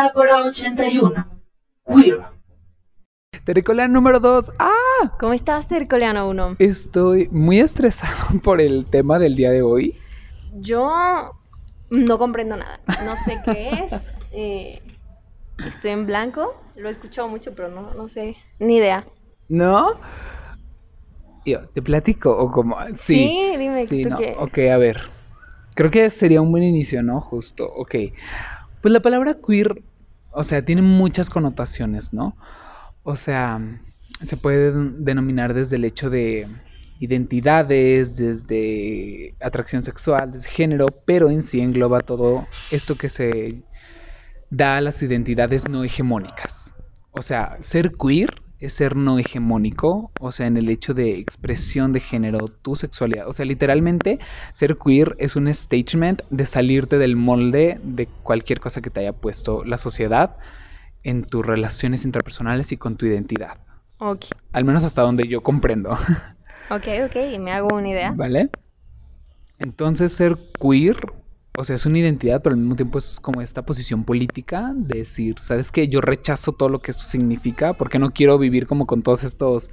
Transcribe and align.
Bitácora 0.00 0.44
81. 0.44 1.26
Queer. 1.86 2.20
Número 3.90 4.18
2. 4.18 4.52
¡Ah! 4.58 5.12
¿Cómo 5.18 5.34
estás, 5.34 5.68
Tercoleano 5.68 6.26
1? 6.30 6.56
Estoy 6.58 7.28
muy 7.30 7.60
estresado 7.60 8.40
por 8.42 8.62
el 8.62 8.86
tema 8.86 9.18
del 9.18 9.36
día 9.36 9.50
de 9.50 9.60
hoy. 9.60 9.98
Yo 10.54 11.32
no 11.90 12.18
comprendo 12.18 12.56
nada. 12.56 12.80
No 13.04 13.14
sé 13.16 13.42
qué 13.44 13.68
es. 13.84 14.24
eh, 14.32 14.80
estoy 15.66 15.90
en 15.90 16.06
blanco. 16.06 16.58
Lo 16.76 16.88
he 16.88 16.92
escuchado 16.92 17.28
mucho, 17.28 17.54
pero 17.54 17.68
no, 17.68 17.92
no 17.92 18.08
sé. 18.08 18.36
Ni 18.58 18.76
idea. 18.76 19.06
¿No? 19.50 20.00
Yo, 21.44 21.68
¿te 21.74 21.82
platico? 21.82 22.34
O 22.38 22.50
como. 22.50 22.78
Sí. 22.94 23.28
Sí, 23.28 23.56
dime, 23.58 23.84
Sí, 23.84 24.04
¿tú 24.04 24.10
no. 24.10 24.16
qué? 24.16 24.34
Ok, 24.38 24.58
a 24.72 24.78
ver. 24.78 25.10
Creo 25.74 25.90
que 25.90 26.08
sería 26.08 26.40
un 26.40 26.50
buen 26.50 26.62
inicio, 26.62 27.02
¿no? 27.02 27.20
Justo. 27.20 27.70
Ok. 27.70 27.96
Pues 28.80 28.92
la 28.92 29.00
palabra 29.00 29.36
queer, 29.46 29.82
o 30.32 30.44
sea, 30.44 30.64
tiene 30.64 30.82
muchas 30.82 31.30
connotaciones, 31.30 32.12
¿no? 32.12 32.36
O 33.02 33.16
sea, 33.16 33.60
se 34.24 34.36
puede 34.36 34.72
denominar 34.98 35.54
desde 35.54 35.76
el 35.76 35.84
hecho 35.84 36.10
de 36.10 36.46
identidades, 37.00 38.16
desde 38.16 39.34
atracción 39.40 39.82
sexual, 39.82 40.32
desde 40.32 40.48
género, 40.48 40.86
pero 41.06 41.30
en 41.30 41.42
sí 41.42 41.60
engloba 41.60 42.00
todo 42.00 42.46
esto 42.70 42.96
que 42.96 43.08
se 43.08 43.62
da 44.50 44.76
a 44.76 44.80
las 44.80 45.02
identidades 45.02 45.68
no 45.68 45.82
hegemónicas. 45.82 46.74
O 47.12 47.22
sea, 47.22 47.56
ser 47.60 47.92
queer 47.92 48.42
es 48.60 48.74
ser 48.74 48.94
no 48.94 49.18
hegemónico, 49.18 50.12
o 50.20 50.32
sea, 50.32 50.46
en 50.46 50.56
el 50.56 50.68
hecho 50.68 50.92
de 50.92 51.18
expresión 51.18 51.92
de 51.92 52.00
género, 52.00 52.48
tu 52.48 52.76
sexualidad. 52.76 53.26
O 53.26 53.32
sea, 53.32 53.46
literalmente, 53.46 54.18
ser 54.52 54.76
queer 54.76 55.16
es 55.18 55.34
un 55.34 55.52
statement 55.52 56.22
de 56.28 56.46
salirte 56.46 56.98
del 56.98 57.16
molde 57.16 57.80
de 57.82 58.06
cualquier 58.22 58.60
cosa 58.60 58.82
que 58.82 58.90
te 58.90 59.00
haya 59.00 59.14
puesto 59.14 59.64
la 59.64 59.78
sociedad 59.78 60.36
en 61.02 61.24
tus 61.24 61.44
relaciones 61.44 62.04
interpersonales 62.04 62.70
y 62.72 62.76
con 62.76 62.96
tu 62.96 63.06
identidad. 63.06 63.58
Ok, 63.98 64.26
Al 64.52 64.64
menos 64.64 64.84
hasta 64.84 65.02
donde 65.02 65.26
yo 65.26 65.42
comprendo. 65.42 65.90
ok, 66.70 66.86
ok. 67.06 67.38
Me 67.38 67.52
hago 67.52 67.74
una 67.74 67.88
idea. 67.88 68.12
¿Vale? 68.12 68.50
Entonces, 69.58 70.12
ser 70.12 70.38
queer, 70.60 70.96
o 71.56 71.64
sea, 71.64 71.76
es 71.76 71.84
una 71.84 71.98
identidad, 71.98 72.42
pero 72.42 72.54
al 72.54 72.60
mismo 72.60 72.76
tiempo 72.76 72.98
es 72.98 73.18
como 73.20 73.40
esta 73.40 73.62
posición 73.62 74.04
política 74.04 74.72
de 74.74 75.00
decir, 75.00 75.38
¿sabes 75.38 75.72
qué? 75.72 75.88
Yo 75.88 76.00
rechazo 76.00 76.52
todo 76.52 76.68
lo 76.68 76.80
que 76.80 76.92
esto 76.92 77.04
significa 77.04 77.74
porque 77.74 77.98
no 77.98 78.12
quiero 78.12 78.38
vivir 78.38 78.66
como 78.66 78.86
con 78.86 79.02
todos 79.02 79.24
estos 79.24 79.70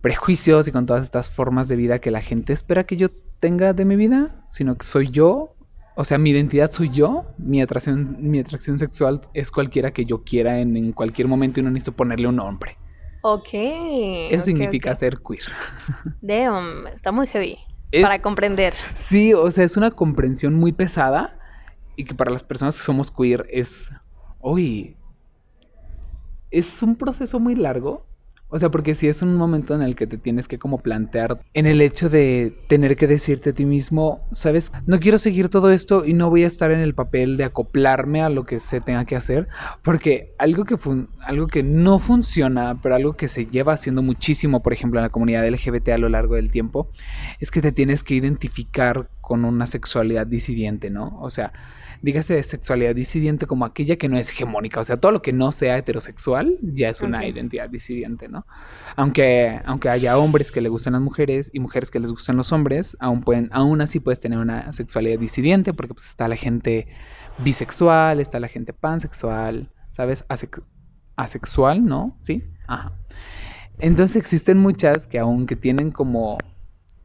prejuicios 0.00 0.68
y 0.68 0.72
con 0.72 0.86
todas 0.86 1.02
estas 1.02 1.30
formas 1.30 1.68
de 1.68 1.76
vida 1.76 1.98
que 1.98 2.10
la 2.10 2.20
gente 2.20 2.52
espera 2.52 2.84
que 2.84 2.96
yo 2.96 3.10
tenga 3.40 3.72
de 3.72 3.84
mi 3.84 3.96
vida, 3.96 4.44
sino 4.48 4.76
que 4.76 4.84
soy 4.84 5.10
yo. 5.10 5.54
O 5.94 6.04
sea, 6.04 6.18
mi 6.18 6.30
identidad 6.30 6.70
soy 6.70 6.90
yo, 6.90 7.26
mi 7.38 7.62
atracción, 7.62 8.16
mi 8.20 8.38
atracción 8.38 8.78
sexual 8.78 9.22
es 9.34 9.50
cualquiera 9.50 9.92
que 9.92 10.04
yo 10.04 10.24
quiera 10.24 10.60
en, 10.60 10.76
en 10.76 10.92
cualquier 10.92 11.28
momento 11.28 11.60
y 11.60 11.62
no 11.62 11.70
necesito 11.70 11.96
ponerle 11.96 12.28
un 12.28 12.36
nombre. 12.36 12.76
Ok. 13.22 13.48
Eso 13.52 14.44
significa 14.44 14.94
ser 14.94 15.18
queer. 15.18 15.42
Damn, 16.20 16.86
está 16.88 17.12
muy 17.12 17.26
heavy. 17.26 17.58
Es- 17.92 18.02
Para 18.02 18.20
comprender. 18.20 18.74
Sí, 18.94 19.32
o 19.34 19.50
sea, 19.50 19.64
es 19.64 19.76
una 19.76 19.90
comprensión 19.90 20.54
muy 20.54 20.72
pesada 20.72 21.38
y 21.96 22.04
que 22.04 22.14
para 22.14 22.30
las 22.30 22.42
personas 22.42 22.76
que 22.76 22.82
somos 22.82 23.10
queer 23.10 23.46
es, 23.50 23.90
uy, 24.40 24.96
es 26.50 26.82
un 26.82 26.96
proceso 26.96 27.40
muy 27.40 27.54
largo. 27.54 28.06
O 28.48 28.58
sea, 28.58 28.70
porque 28.70 28.94
sí 28.94 29.08
es 29.08 29.22
un 29.22 29.34
momento 29.34 29.74
en 29.74 29.82
el 29.82 29.96
que 29.96 30.06
te 30.06 30.18
tienes 30.18 30.46
que 30.46 30.58
como 30.58 30.78
plantear 30.78 31.40
en 31.52 31.66
el 31.66 31.80
hecho 31.80 32.08
de 32.08 32.56
tener 32.68 32.96
que 32.96 33.06
decirte 33.08 33.50
a 33.50 33.52
ti 33.52 33.66
mismo, 33.66 34.20
sabes, 34.30 34.72
no 34.86 35.00
quiero 35.00 35.18
seguir 35.18 35.48
todo 35.48 35.70
esto 35.72 36.04
y 36.04 36.12
no 36.14 36.30
voy 36.30 36.44
a 36.44 36.46
estar 36.46 36.70
en 36.70 36.78
el 36.78 36.94
papel 36.94 37.36
de 37.36 37.44
acoplarme 37.44 38.22
a 38.22 38.28
lo 38.28 38.44
que 38.44 38.60
se 38.60 38.80
tenga 38.80 39.04
que 39.04 39.16
hacer, 39.16 39.48
porque 39.82 40.32
algo 40.38 40.64
que 40.64 40.76
fun- 40.76 41.08
algo 41.24 41.48
que 41.48 41.62
no 41.64 41.98
funciona, 41.98 42.80
pero 42.82 42.94
algo 42.94 43.14
que 43.16 43.26
se 43.28 43.46
lleva 43.46 43.72
haciendo 43.72 44.02
muchísimo, 44.02 44.62
por 44.62 44.72
ejemplo, 44.72 45.00
en 45.00 45.04
la 45.04 45.10
comunidad 45.10 45.44
LGBT 45.46 45.88
a 45.90 45.98
lo 45.98 46.08
largo 46.08 46.36
del 46.36 46.50
tiempo, 46.52 46.88
es 47.40 47.50
que 47.50 47.60
te 47.60 47.72
tienes 47.72 48.04
que 48.04 48.14
identificar 48.14 49.08
con 49.20 49.44
una 49.44 49.66
sexualidad 49.66 50.26
disidente, 50.26 50.88
¿no? 50.88 51.18
O 51.20 51.30
sea, 51.30 51.52
dígase 52.02 52.34
de 52.34 52.42
sexualidad 52.42 52.94
disidente 52.94 53.46
como 53.46 53.64
aquella 53.64 53.96
que 53.96 54.08
no 54.08 54.18
es 54.18 54.30
hegemónica, 54.30 54.80
o 54.80 54.84
sea, 54.84 54.96
todo 54.98 55.12
lo 55.12 55.22
que 55.22 55.32
no 55.32 55.52
sea 55.52 55.78
heterosexual 55.78 56.58
ya 56.62 56.88
es 56.88 57.00
una 57.00 57.26
identidad 57.26 57.68
disidente, 57.68 58.28
¿no? 58.28 58.46
Aunque, 58.96 59.60
aunque 59.64 59.88
haya 59.88 60.18
hombres 60.18 60.52
que 60.52 60.60
le 60.60 60.68
gustan 60.68 60.94
las 60.94 61.02
mujeres 61.02 61.50
y 61.52 61.60
mujeres 61.60 61.90
que 61.90 62.00
les 62.00 62.10
gustan 62.10 62.36
los 62.36 62.52
hombres, 62.52 62.96
aún, 63.00 63.22
pueden, 63.22 63.48
aún 63.52 63.80
así 63.80 64.00
puedes 64.00 64.20
tener 64.20 64.38
una 64.38 64.72
sexualidad 64.72 65.18
disidente 65.18 65.72
porque 65.72 65.94
pues 65.94 66.06
está 66.06 66.28
la 66.28 66.36
gente 66.36 66.88
bisexual, 67.38 68.20
está 68.20 68.40
la 68.40 68.48
gente 68.48 68.72
pansexual, 68.72 69.70
¿sabes? 69.90 70.26
Asex- 70.28 70.62
asexual, 71.16 71.84
¿no? 71.84 72.16
Sí. 72.22 72.42
Ajá. 72.66 72.92
Entonces 73.78 74.16
existen 74.16 74.58
muchas 74.58 75.06
que 75.06 75.18
aunque 75.18 75.56
tienen 75.56 75.90
como 75.90 76.38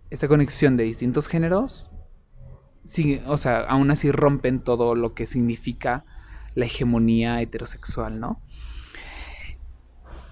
esta 0.09 0.27
conexión 0.27 0.77
de 0.77 0.83
distintos 0.83 1.27
géneros, 1.27 1.93
sí, 2.83 3.21
o 3.25 3.37
sea, 3.37 3.61
aún 3.61 3.91
así 3.91 4.11
rompen 4.11 4.59
todo 4.59 4.95
lo 4.95 5.13
que 5.13 5.25
significa 5.25 6.05
la 6.55 6.65
hegemonía 6.65 7.41
heterosexual, 7.41 8.19
¿no? 8.19 8.41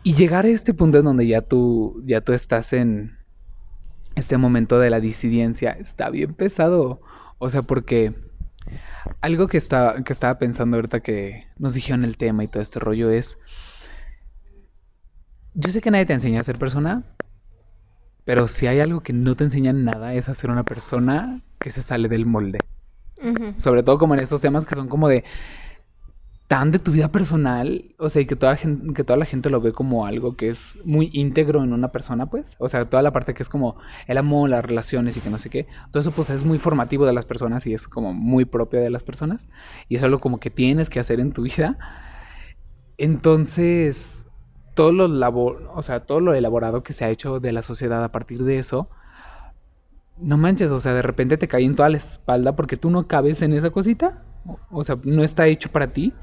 Y 0.03 0.15
llegar 0.15 0.45
a 0.45 0.49
este 0.49 0.73
punto 0.73 0.99
en 0.99 1.05
donde 1.05 1.27
ya 1.27 1.41
tú, 1.41 2.01
ya 2.05 2.21
tú 2.21 2.33
estás 2.33 2.73
en 2.73 3.17
este 4.15 4.38
momento 4.38 4.79
de 4.79 4.89
la 4.89 4.99
disidencia 4.99 5.71
está 5.71 6.09
bien 6.09 6.33
pesado. 6.33 7.01
O 7.38 7.49
sea, 7.49 7.61
porque 7.63 8.13
algo 9.21 9.47
que, 9.47 9.57
está, 9.57 10.03
que 10.03 10.13
estaba 10.13 10.38
pensando 10.38 10.77
ahorita 10.77 11.01
que 11.01 11.47
nos 11.57 11.73
dijeron 11.73 12.03
el 12.03 12.17
tema 12.17 12.43
y 12.43 12.47
todo 12.47 12.61
este 12.61 12.79
rollo 12.79 13.09
es, 13.09 13.38
yo 15.53 15.71
sé 15.71 15.81
que 15.81 15.91
nadie 15.91 16.05
te 16.05 16.13
enseña 16.13 16.41
a 16.41 16.43
ser 16.43 16.59
persona, 16.59 17.03
pero 18.25 18.47
si 18.47 18.68
hay 18.68 18.80
algo 18.80 19.02
que 19.02 19.13
no 19.13 19.35
te 19.35 19.44
enseñan 19.44 19.85
nada 19.85 20.13
es 20.13 20.30
a 20.30 20.35
ser 20.35 20.52
una 20.52 20.63
persona 20.63 21.41
que 21.59 21.72
se 21.72 21.81
sale 21.81 22.07
del 22.07 22.25
molde. 22.25 22.59
Sobre 23.57 23.84
todo 23.84 23.97
como 23.97 24.13
en 24.13 24.22
estos 24.22 24.40
temas 24.40 24.66
que 24.66 24.75
son 24.75 24.88
como 24.88 25.09
de 25.09 25.25
tan 26.50 26.72
de 26.72 26.80
tu 26.80 26.91
vida 26.91 27.12
personal, 27.12 27.94
o 28.00 28.09
sea, 28.09 28.24
y 28.24 28.25
que 28.25 28.35
toda, 28.35 28.56
que 28.56 29.03
toda 29.03 29.18
la 29.18 29.25
gente 29.25 29.52
lo 29.52 29.62
ve 29.62 29.72
como 29.72 30.07
algo 30.07 30.35
que 30.35 30.50
es 30.50 30.80
muy 30.84 31.12
íntegro 31.13 31.63
en 31.63 31.74
una 31.74 31.91
persona, 31.91 32.25
pues. 32.25 32.56
O 32.57 32.68
sea, 32.68 32.85
toda 32.85 33.03
la 33.03 33.13
parte 33.13 33.35
que 33.35 33.44
es 33.44 33.50
como 33.50 33.78
el 34.07 34.18
amor, 34.18 34.50
las 34.50 34.66
relaciones 34.66 35.16
y 35.16 35.22
que 35.22 35.30
no 35.30 35.38
sé 35.38 35.51
qué. 35.51 35.68
Todo 35.91 36.00
eso 36.00 36.12
pues 36.12 36.31
es 36.31 36.44
muy 36.44 36.57
formativo 36.57 37.06
de 37.06 37.13
las 37.13 37.25
personas 37.25 37.68
y 37.68 37.75
es 37.75 37.88
como 37.88 38.16
muy 38.16 38.46
propio 38.46 38.81
de 38.81 38.90
las 38.90 39.03
personas. 39.03 39.47
Y 39.90 39.97
es 39.97 40.03
algo 40.03 40.18
como 40.18 40.40
que 40.40 40.50
tienes 40.50 40.90
que 40.90 41.00
hacer 41.00 41.19
en 41.19 41.34
tu 41.34 41.44
vida. 41.44 41.78
Entonces, 42.97 44.28
todo 44.74 44.91
lo 44.91 45.07
labor, 45.07 45.69
o 45.74 45.81
sea, 45.81 46.02
todo 46.02 46.19
lo 46.19 46.34
elaborado 46.34 46.84
que 46.84 46.94
se 46.94 47.06
ha 47.06 47.09
hecho 47.09 47.40
de 47.40 47.52
la 47.52 47.62
sociedad 47.62 48.03
a 48.03 48.12
partir 48.12 48.44
de 48.44 48.57
eso, 48.57 48.90
no 50.18 50.38
manches, 50.38 50.72
o 50.72 50.80
sea, 50.80 50.94
de 50.94 51.02
repente 51.02 51.38
te 51.38 51.47
cae 51.47 51.63
en 51.63 51.75
toda 51.75 51.90
la 51.90 51.97
espalda 51.97 52.56
porque 52.56 52.78
tú 52.78 52.90
no 52.90 53.07
cabes 53.07 53.41
en 53.41 53.53
esa 53.53 53.69
cosita. 53.69 54.24
O, 54.72 54.84
sea, 54.84 54.97
no 55.03 55.24
está 55.24 55.47
hecho 55.47 55.72
para 55.72 55.94
ti. 55.94 56.13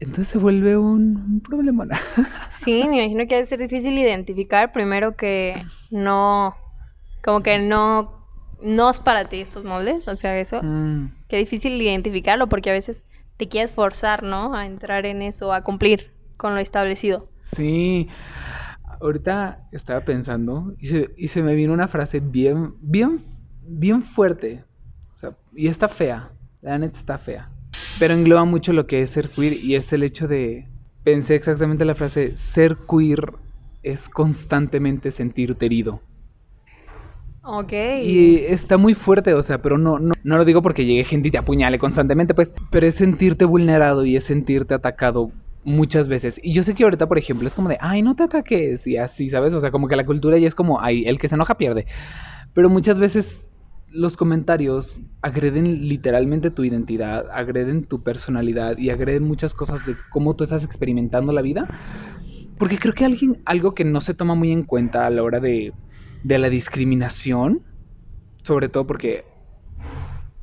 Entonces 0.00 0.28
se 0.28 0.38
vuelve 0.38 0.76
un, 0.76 1.16
un 1.16 1.40
problema. 1.40 1.86
Sí, 2.50 2.84
me 2.84 3.02
imagino 3.02 3.26
que 3.26 3.34
debe 3.34 3.46
ser 3.46 3.58
difícil 3.58 3.98
identificar 3.98 4.72
primero 4.72 5.16
que 5.16 5.64
no, 5.90 6.54
como 7.22 7.42
que 7.42 7.58
no, 7.58 8.26
no 8.62 8.90
es 8.90 8.98
para 8.98 9.28
ti 9.28 9.40
estos 9.40 9.64
moldes, 9.64 10.08
o 10.08 10.16
sea, 10.16 10.38
eso, 10.38 10.62
Mm, 10.62 11.12
qué 11.28 11.36
difícil 11.36 11.80
identificarlo 11.80 12.48
porque 12.48 12.70
a 12.70 12.72
veces 12.72 13.04
te 13.36 13.48
quieres 13.48 13.72
forzar, 13.72 14.22
¿no? 14.22 14.54
A 14.54 14.66
entrar 14.66 15.04
en 15.06 15.20
eso, 15.22 15.52
a 15.52 15.62
cumplir 15.62 16.13
con 16.36 16.54
lo 16.54 16.60
establecido. 16.60 17.28
sí. 17.40 18.08
Ahorita 19.00 19.68
estaba 19.72 20.00
pensando 20.00 20.74
y 20.78 20.86
se, 20.86 21.10
y 21.18 21.28
se 21.28 21.42
me 21.42 21.54
vino 21.54 21.74
una 21.74 21.88
frase 21.88 22.20
bien, 22.20 22.74
bien, 22.80 23.22
bien 23.66 24.02
fuerte. 24.02 24.64
O 25.12 25.16
sea, 25.16 25.36
y 25.54 25.66
está 25.66 25.88
fea. 25.88 26.30
La 26.62 26.78
neta 26.78 26.96
está 26.96 27.18
fea. 27.18 27.50
Pero 27.98 28.14
engloba 28.14 28.44
mucho 28.46 28.72
lo 28.72 28.86
que 28.86 29.02
es 29.02 29.10
ser 29.10 29.28
queer 29.28 29.52
y 29.52 29.74
es 29.74 29.92
el 29.92 30.04
hecho 30.04 30.26
de... 30.26 30.68
Pensé 31.02 31.34
exactamente 31.34 31.84
la 31.84 31.94
frase, 31.94 32.36
ser 32.36 32.78
queer 32.88 33.34
es 33.82 34.08
constantemente 34.08 35.10
sentirte 35.10 35.66
herido. 35.66 36.00
Ok. 37.42 37.72
Y 38.02 38.36
está 38.38 38.78
muy 38.78 38.94
fuerte, 38.94 39.34
o 39.34 39.42
sea, 39.42 39.60
pero 39.60 39.76
no, 39.76 39.98
no, 39.98 40.14
no 40.22 40.38
lo 40.38 40.46
digo 40.46 40.62
porque 40.62 40.86
llegue 40.86 41.04
gente 41.04 41.28
y 41.28 41.30
te 41.30 41.36
apuñale 41.38 41.78
constantemente, 41.78 42.32
pues, 42.32 42.54
pero 42.70 42.86
es 42.86 42.94
sentirte 42.94 43.44
vulnerado 43.44 44.06
y 44.06 44.16
es 44.16 44.24
sentirte 44.24 44.72
atacado 44.72 45.30
muchas 45.64 46.08
veces. 46.08 46.40
Y 46.42 46.52
yo 46.52 46.62
sé 46.62 46.74
que 46.74 46.84
ahorita, 46.84 47.08
por 47.08 47.18
ejemplo, 47.18 47.46
es 47.46 47.54
como 47.54 47.68
de, 47.68 47.78
ay, 47.80 48.02
no 48.02 48.14
te 48.14 48.22
ataques 48.22 48.86
y 48.86 48.96
así, 48.96 49.30
¿sabes? 49.30 49.54
O 49.54 49.60
sea, 49.60 49.70
como 49.70 49.88
que 49.88 49.96
la 49.96 50.06
cultura 50.06 50.38
ya 50.38 50.46
es 50.46 50.54
como, 50.54 50.80
ay, 50.80 51.04
el 51.06 51.18
que 51.18 51.28
se 51.28 51.34
enoja 51.34 51.56
pierde. 51.56 51.86
Pero 52.52 52.68
muchas 52.68 52.98
veces 52.98 53.46
los 53.88 54.16
comentarios 54.16 55.00
agreden 55.22 55.88
literalmente 55.88 56.50
tu 56.50 56.64
identidad, 56.64 57.26
agreden 57.32 57.84
tu 57.84 58.02
personalidad 58.02 58.76
y 58.78 58.90
agreden 58.90 59.22
muchas 59.22 59.54
cosas 59.54 59.86
de 59.86 59.96
cómo 60.10 60.34
tú 60.34 60.44
estás 60.44 60.64
experimentando 60.64 61.32
la 61.32 61.42
vida. 61.42 61.68
Porque 62.58 62.78
creo 62.78 62.94
que 62.94 63.04
alguien, 63.04 63.42
algo 63.44 63.74
que 63.74 63.84
no 63.84 64.00
se 64.00 64.14
toma 64.14 64.34
muy 64.34 64.52
en 64.52 64.64
cuenta 64.64 65.06
a 65.06 65.10
la 65.10 65.22
hora 65.22 65.40
de, 65.40 65.72
de 66.22 66.38
la 66.38 66.48
discriminación, 66.48 67.62
sobre 68.42 68.68
todo 68.68 68.86
porque 68.86 69.24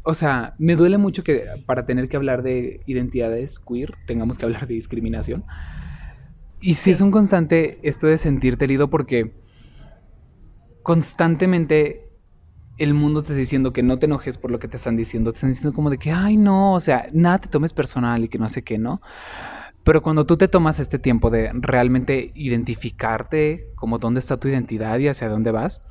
o 0.04 0.14
sea, 0.14 0.56
me 0.58 0.76
duele 0.76 0.98
mucho 0.98 1.24
que 1.24 1.46
para 1.66 1.86
tener 1.86 2.10
que 2.10 2.18
hablar 2.18 2.44
de 2.44 2.82
identidades 2.86 3.60
queer 3.60 3.96
tengamos 4.08 4.38
que 4.38 4.46
hablar 4.46 4.68
de 4.68 4.74
discriminación. 4.74 5.44
Y 6.60 6.76
sí, 6.76 6.92
es 6.92 7.02
un 7.02 7.12
constante 7.12 7.80
esto 7.84 8.08
de 8.08 8.18
sentirte 8.18 8.66
herido 8.66 8.90
porque 8.90 9.34
constantemente 10.84 12.08
el 12.78 12.94
mundo 12.94 13.22
te 13.22 13.30
está 13.30 13.40
diciendo 13.40 13.74
que 13.74 13.84
no 13.84 14.00
te 14.00 14.08
enojes 14.08 14.38
por 14.38 14.50
lo 14.50 14.60
que 14.60 14.68
te 14.68 14.78
están 14.78 14.96
diciendo. 14.96 15.32
Te 15.32 15.38
están 15.38 15.52
diciendo 15.52 15.76
como 15.76 15.90
de 15.90 15.98
que, 15.98 16.12
ay, 16.12 16.38
no, 16.38 16.74
o 16.74 16.80
sea, 16.80 17.08
nada 17.14 17.40
te 17.40 17.50
tomes 17.50 17.74
personal 17.74 18.24
y 18.24 18.28
que 18.28 18.40
no 18.40 18.50
sé 18.50 18.64
qué, 18.64 18.78
¿no? 18.78 19.02
Pero 19.84 20.02
cuando 20.02 20.26
tú 20.26 20.38
te 20.38 20.48
tomas 20.48 20.80
este 20.80 21.00
tiempo 21.00 21.30
de 21.30 21.52
realmente 21.54 22.32
identificarte 22.36 23.68
como 23.76 23.98
dónde 23.98 24.20
está 24.20 24.38
tu 24.38 24.48
identidad 24.48 25.00
y 25.00 25.08
hacia 25.08 25.30
dónde 25.30 25.52
vas, 25.52 25.82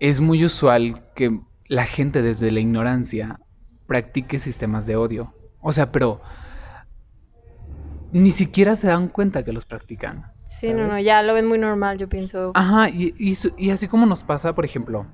es 0.00 0.20
muy 0.20 0.44
usual 0.44 1.02
que 1.14 1.40
la 1.70 1.84
gente 1.84 2.20
desde 2.20 2.50
la 2.50 2.58
ignorancia 2.58 3.38
practique 3.86 4.40
sistemas 4.40 4.86
de 4.86 4.96
odio. 4.96 5.32
O 5.60 5.72
sea, 5.72 5.92
pero 5.92 6.20
ni 8.10 8.32
siquiera 8.32 8.74
se 8.74 8.88
dan 8.88 9.06
cuenta 9.06 9.44
que 9.44 9.52
los 9.52 9.66
practican. 9.66 10.32
Sí, 10.46 10.74
no, 10.74 10.88
no, 10.88 10.98
ya 10.98 11.22
lo 11.22 11.32
ven 11.32 11.46
muy 11.46 11.58
normal, 11.58 11.96
yo 11.96 12.08
pienso. 12.08 12.50
Ajá, 12.54 12.88
y, 12.88 13.14
y, 13.16 13.38
y 13.56 13.70
así 13.70 13.86
como 13.86 14.04
nos 14.04 14.24
pasa, 14.24 14.52
por 14.52 14.64
ejemplo, 14.64 15.06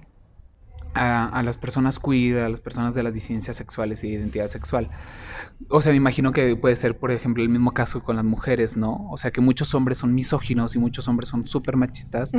a, 0.97 1.43
las 1.43 1.59
personas 1.59 1.99
queer, 1.99 2.39
a 2.39 2.49
las 2.49 2.61
personas 2.61 2.95
de 2.95 3.03
las 3.03 3.13
disidencias 3.13 3.57
sexuales 3.57 4.03
y 4.05 4.09
identidad 4.09 4.49
sexual. 4.49 4.91
O 5.69 5.81
sea, 5.83 5.93
me 5.93 5.97
imagino 5.97 6.33
que 6.33 6.57
puede 6.57 6.77
ser, 6.77 6.99
por 6.99 7.11
ejemplo, 7.11 7.43
el 7.43 7.49
mismo 7.49 7.73
caso 7.73 8.03
con 8.03 8.17
las 8.17 8.25
mujeres, 8.25 8.77
¿no? 8.77 9.09
O 9.11 9.17
sea, 9.17 9.31
que 9.31 9.41
muchos 9.41 9.75
hombres 9.75 9.99
son 9.99 10.15
misóginos 10.15 10.75
y 10.75 10.79
muchos 10.79 11.09
hombres 11.09 11.29
son 11.29 11.47
súper 11.47 11.77
machistas, 11.77 12.33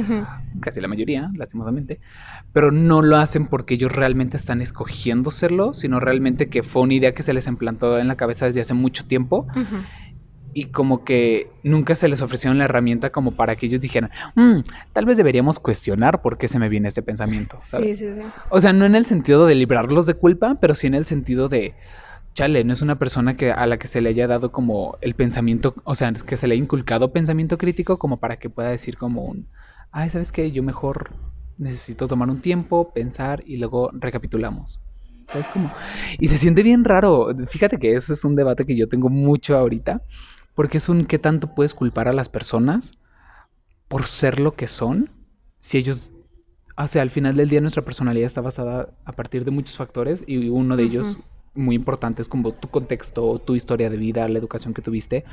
casi 0.60 0.82
la 0.82 0.88
mayoría, 0.88 1.32
lastimosamente, 1.36 2.00
pero 2.54 2.72
no 2.72 3.02
lo 3.02 3.18
hacen 3.18 3.48
porque 3.48 3.76
ellos 3.76 3.92
realmente 3.92 4.38
están 4.38 4.62
escogiendo 4.62 5.32
serlo, 5.32 5.74
sino 5.74 6.00
realmente 6.00 6.50
que 6.50 6.64
fue 6.64 6.84
una 6.84 6.96
idea 6.96 7.14
que 7.14 7.24
se 7.24 7.34
les 7.34 7.48
implantó 7.48 8.00
en 8.00 8.08
la 8.08 8.16
cabeza 8.16 8.46
desde 8.46 8.62
hace 8.62 8.74
mucho 8.74 9.06
tiempo 9.06 9.48
y 10.58 10.72
como 10.72 11.04
que 11.04 11.52
nunca 11.62 11.94
se 11.94 12.08
les 12.08 12.24
ofrecieron 12.24 12.58
la 12.58 12.66
herramienta 12.66 13.12
como 13.12 13.34
para 13.34 13.56
que 13.56 13.68
ellos 13.68 13.80
dijeran, 13.80 14.10
mm, 14.34 14.62
tal 14.92 15.06
vez 15.06 15.16
deberíamos 15.16 15.60
cuestionar 15.60 16.24
por 16.24 16.40
qué 16.40 16.48
se 16.48 16.58
me 16.58 16.68
viene 16.68 16.88
este 16.88 17.04
pensamiento. 17.04 17.58
Sí, 17.60 17.94
sí, 17.94 18.08
sí. 18.08 18.22
O 18.50 18.60
sea, 18.60 18.74
no 18.74 18.84
en 18.86 18.96
el 18.96 19.06
sentido 19.06 19.46
de 19.46 19.54
librarlos 19.54 20.08
de 20.08 20.16
culpa, 20.16 20.58
pero 20.60 20.74
sí 20.74 20.88
en 20.88 20.96
el 20.96 21.06
sentido 21.06 21.48
de, 21.48 21.76
chale, 22.34 22.64
no 22.64 22.74
es 22.74 22.82
una 22.82 22.98
persona 22.98 23.38
que, 23.38 23.52
a 23.52 23.68
la 23.68 23.78
que 23.78 23.86
se 23.86 24.02
le 24.02 24.10
haya 24.10 24.26
dado 24.26 24.52
como 24.52 24.98
el 25.02 25.14
pensamiento, 25.14 25.76
o 25.84 25.94
sea, 25.94 26.12
que 26.12 26.38
se 26.38 26.48
le 26.48 26.56
haya 26.56 26.64
inculcado 26.64 27.14
pensamiento 27.14 27.60
crítico 27.60 28.00
como 28.00 28.18
para 28.18 28.38
que 28.38 28.50
pueda 28.50 28.70
decir 28.70 28.98
como 28.98 29.26
un, 29.26 29.48
ay, 29.92 30.10
¿sabes 30.10 30.32
qué? 30.32 30.52
Yo 30.52 30.64
mejor 30.64 31.12
necesito 31.60 32.08
tomar 32.08 32.32
un 32.32 32.42
tiempo, 32.42 32.92
pensar 32.96 33.44
y 33.46 33.58
luego 33.58 33.92
recapitulamos. 33.94 34.82
¿Sabes 35.24 35.50
cómo? 35.50 35.72
Y 36.18 36.30
se 36.30 36.38
siente 36.38 36.64
bien 36.64 36.84
raro. 36.84 37.28
Fíjate 37.48 37.78
que 37.78 37.94
eso 37.94 38.12
es 38.12 38.26
un 38.26 38.36
debate 38.36 38.66
que 38.66 38.76
yo 38.76 38.90
tengo 38.90 39.10
mucho 39.10 39.56
ahorita 39.56 40.02
porque 40.58 40.80
es 40.80 40.90
un 40.90 41.06
qué 41.06 41.20
tanto 41.20 41.54
puedes 41.54 41.76
culpar 41.76 42.08
a 42.08 42.14
las 42.14 42.30
personas 42.30 42.98
por 43.88 44.08
ser 44.08 44.40
lo 44.40 44.56
que 44.56 44.68
son, 44.68 45.12
si 45.60 45.78
ellos, 45.78 46.10
o 46.76 46.88
sea, 46.88 47.04
al 47.04 47.12
final 47.12 47.36
del 47.36 47.48
día 47.48 47.62
nuestra 47.62 47.86
personalidad 47.86 48.26
está 48.26 48.42
basada 48.42 48.90
a 49.06 49.12
partir 49.12 49.46
de 49.46 49.52
muchos 49.52 49.78
factores 49.78 50.24
y 50.26 50.50
uno 50.50 50.76
de 50.76 50.82
ellos 50.82 51.20
muy 51.54 51.76
importante 51.76 52.24
es 52.24 52.28
como 52.28 52.54
tu 52.54 52.70
contexto, 52.70 53.38
tu 53.38 53.54
historia 53.54 53.92
de 53.92 53.98
vida, 53.98 54.28
la 54.28 54.40
educación 54.40 54.74
que 54.74 54.82
tuviste. 54.82 55.26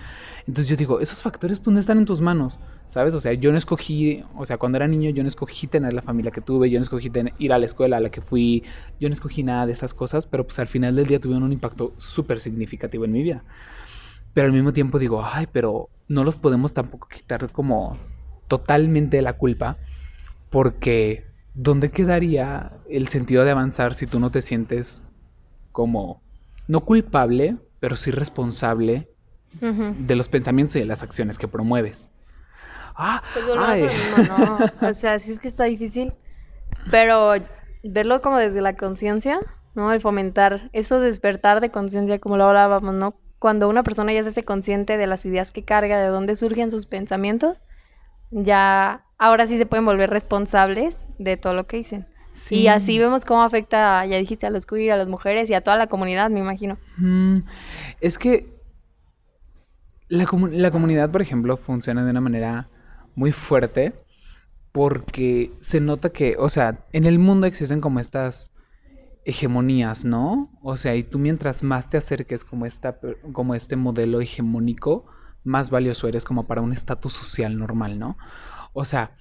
Entonces 0.47 0.69
yo 0.69 0.77
digo, 0.77 1.01
esos 1.01 1.23
factores 1.23 1.59
pues 1.59 1.73
no 1.73 1.81
están 1.81 1.97
en 1.97 2.05
tus 2.05 2.21
manos, 2.21 2.61
¿sabes? 2.91 3.15
O 3.15 3.21
sea, 3.21 3.33
yo 3.33 3.51
no 3.51 3.57
escogí, 3.57 4.23
o 4.37 4.45
sea, 4.45 4.59
cuando 4.59 4.77
era 4.77 4.87
niño 4.89 5.09
yo 5.09 5.23
no 5.23 5.29
escogí 5.29 5.67
tener 5.69 5.95
la 5.95 6.03
familia 6.03 6.33
que 6.33 6.43
tuve, 6.43 6.69
yo 6.69 6.79
no 6.79 6.83
escogí 6.83 7.11
ir 7.39 7.53
a 7.55 7.59
la 7.59 7.65
escuela 7.65 7.97
a 7.97 8.01
la 8.01 8.11
que 8.11 8.21
fui, 8.21 8.63
yo 9.01 9.09
no 9.09 9.15
escogí 9.15 9.43
nada 9.43 9.65
de 9.65 9.73
esas 9.73 9.95
cosas, 9.95 10.27
pero 10.27 10.45
pues 10.45 10.59
al 10.59 10.67
final 10.67 10.95
del 10.97 11.07
día 11.07 11.19
tuvieron 11.19 11.45
un 11.45 11.53
impacto 11.53 11.95
súper 11.97 12.41
significativo 12.41 13.07
en 13.07 13.13
mi 13.13 13.23
vida. 13.23 13.43
Pero 14.35 14.47
al 14.47 14.53
mismo 14.53 14.73
tiempo 14.73 14.99
digo, 14.99 15.25
ay, 15.25 15.47
pero 15.51 15.89
no 16.09 16.25
los 16.25 16.35
podemos 16.37 16.75
tampoco 16.75 17.09
quitar 17.09 17.51
como 17.53 17.97
totalmente 18.49 19.23
la 19.23 19.35
culpa, 19.35 19.79
porque 20.51 21.25
¿dónde 21.55 21.91
quedaría 21.91 22.73
el 22.91 23.09
sentido 23.09 23.45
de 23.45 23.53
avanzar 23.53 23.95
si 23.95 24.07
tú 24.07 24.21
no 24.21 24.31
te 24.31 24.43
sientes 24.43 25.07
como, 25.73 26.21
no 26.69 26.81
culpable, 26.81 27.57
pero 27.81 27.97
sí 27.97 28.11
responsable 28.11 29.09
de 29.61 30.15
los 30.17 30.29
pensamientos 30.29 30.77
y 30.77 30.81
de 30.81 30.87
las 30.87 31.03
acciones 31.03 31.39
que 31.39 31.49
promueves? 31.49 32.11
Ah, 32.97 33.23
pues 33.33 33.47
no, 33.47 34.39
no. 34.39 34.89
O 34.89 34.95
sea, 34.95 35.19
sí 35.19 35.33
es 35.33 35.39
que 35.39 35.49
está 35.49 35.65
difícil, 35.65 36.13
pero 36.91 37.35
verlo 37.83 38.21
como 38.21 38.39
desde 38.39 38.61
la 38.61 38.77
conciencia, 38.77 39.41
¿no? 39.75 39.93
El 39.93 40.01
fomentar, 40.01 40.71
eso 40.73 41.01
despertar 41.01 41.61
de 41.61 41.71
conciencia, 41.71 42.19
como 42.19 42.37
lo 42.37 42.45
hablábamos, 42.45 42.95
¿no? 42.95 43.17
Cuando 43.45 43.69
una 43.69 43.83
persona 43.83 44.11
ya 44.11 44.23
se 44.23 44.31
hace 44.31 44.43
consciente 44.43 44.97
de 44.97 45.07
las 45.07 45.27
ideas 45.27 45.53
que 45.53 45.65
carga, 45.65 46.01
de 46.01 46.09
dónde 46.09 46.35
surgen 46.35 46.71
sus 46.71 46.87
pensamientos, 46.87 47.59
ya 48.31 49.05
ahora 49.19 49.47
sí 49.47 49.59
se 49.59 49.67
pueden 49.67 49.85
volver 49.85 50.09
responsables 50.09 51.05
de 51.19 51.37
todo 51.37 51.53
lo 51.53 51.67
que 51.67 51.77
dicen. 51.77 52.07
Y 52.49 52.69
así 52.69 52.99
vemos 52.99 53.27
cómo 53.27 53.43
afecta, 53.43 54.07
ya 54.07 54.17
dijiste, 54.17 54.47
a 54.47 54.51
los 54.51 54.65
queer, 54.65 54.93
a 54.93 54.97
las 54.97 55.09
mujeres 55.09 55.51
y 55.51 55.55
a 55.55 55.61
toda 55.61 55.77
la 55.77 55.89
comunidad, 55.89 56.31
me 56.31 56.41
imagino. 56.41 56.79
Mm, 56.97 57.41
es 58.01 58.17
que 58.17 58.47
la, 60.09 60.25
la 60.51 60.71
comunidad, 60.71 61.11
por 61.11 61.21
ejemplo, 61.21 61.59
funciona 61.59 62.03
de 62.03 62.13
una 62.13 62.23
manera 62.23 62.71
muy 63.15 63.33
fuerte 63.33 63.93
porque 64.73 65.53
se 65.61 65.81
nota 65.81 66.09
que, 66.09 66.37
o 66.39 66.49
sea, 66.49 66.79
en 66.95 67.05
el 67.05 67.19
mundo 67.19 67.47
existen 67.47 67.83
como 67.83 68.01
estas 68.01 68.54
hegemonías, 69.25 70.05
¿no? 70.05 70.51
O 70.63 70.77
sea, 70.77 70.95
y 70.97 71.03
tú 71.03 71.19
mientras 71.19 71.63
más 71.63 71.89
te 71.89 71.97
acerques 71.97 72.45
como, 72.45 72.67
esta, 72.67 72.99
como 73.33 73.55
este 73.55 73.77
modelo 73.77 74.21
hegemónico, 74.21 75.07
más 75.45 75.71
valioso 75.71 76.09
eres 76.09 76.25
como 76.25 76.47
para 76.47 76.61
un 76.61 76.73
estatus 76.73 77.13
social 77.13 77.59
normal, 77.59 77.99
¿no? 77.99 78.17
O 78.73 78.85
sea, 78.85 79.17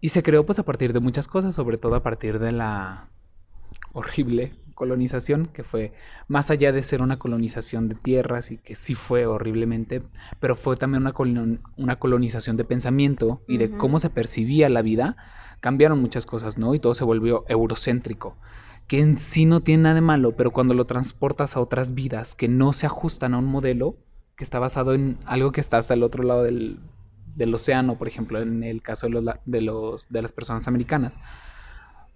y 0.00 0.10
se 0.10 0.22
creó 0.22 0.44
pues 0.44 0.58
a 0.58 0.64
partir 0.64 0.92
de 0.92 1.00
muchas 1.00 1.28
cosas, 1.28 1.54
sobre 1.54 1.78
todo 1.78 1.94
a 1.94 2.02
partir 2.02 2.38
de 2.38 2.52
la 2.52 3.08
horrible 3.92 4.54
colonización, 4.74 5.46
que 5.46 5.62
fue 5.62 5.92
más 6.26 6.50
allá 6.50 6.72
de 6.72 6.82
ser 6.82 7.00
una 7.00 7.18
colonización 7.18 7.88
de 7.88 7.94
tierras 7.94 8.50
y 8.50 8.58
que 8.58 8.74
sí 8.74 8.94
fue 8.94 9.24
horriblemente, 9.24 10.02
pero 10.40 10.56
fue 10.56 10.76
también 10.76 11.06
una, 11.06 11.58
una 11.76 11.96
colonización 11.96 12.56
de 12.56 12.64
pensamiento 12.64 13.42
y 13.46 13.58
de 13.58 13.70
cómo 13.70 13.98
se 13.98 14.10
percibía 14.10 14.68
la 14.68 14.82
vida, 14.82 15.16
cambiaron 15.60 16.00
muchas 16.00 16.26
cosas, 16.26 16.58
¿no? 16.58 16.74
Y 16.74 16.80
todo 16.80 16.94
se 16.94 17.04
volvió 17.04 17.44
eurocéntrico 17.48 18.36
que 18.86 19.00
en 19.00 19.18
sí 19.18 19.46
no 19.46 19.60
tiene 19.60 19.84
nada 19.84 19.94
de 19.96 20.00
malo, 20.00 20.32
pero 20.32 20.50
cuando 20.50 20.74
lo 20.74 20.84
transportas 20.84 21.56
a 21.56 21.60
otras 21.60 21.94
vidas 21.94 22.34
que 22.34 22.48
no 22.48 22.72
se 22.72 22.86
ajustan 22.86 23.34
a 23.34 23.38
un 23.38 23.46
modelo 23.46 23.96
que 24.36 24.44
está 24.44 24.58
basado 24.58 24.94
en 24.94 25.18
algo 25.24 25.52
que 25.52 25.60
está 25.60 25.78
hasta 25.78 25.94
el 25.94 26.02
otro 26.02 26.22
lado 26.22 26.42
del, 26.42 26.78
océano, 27.52 27.96
por 27.96 28.08
ejemplo, 28.08 28.40
en 28.40 28.62
el 28.62 28.82
caso 28.82 29.06
de, 29.06 29.12
los, 29.12 29.24
de, 29.44 29.60
los, 29.60 30.08
de 30.08 30.22
las 30.22 30.32
personas 30.32 30.68
americanas, 30.68 31.18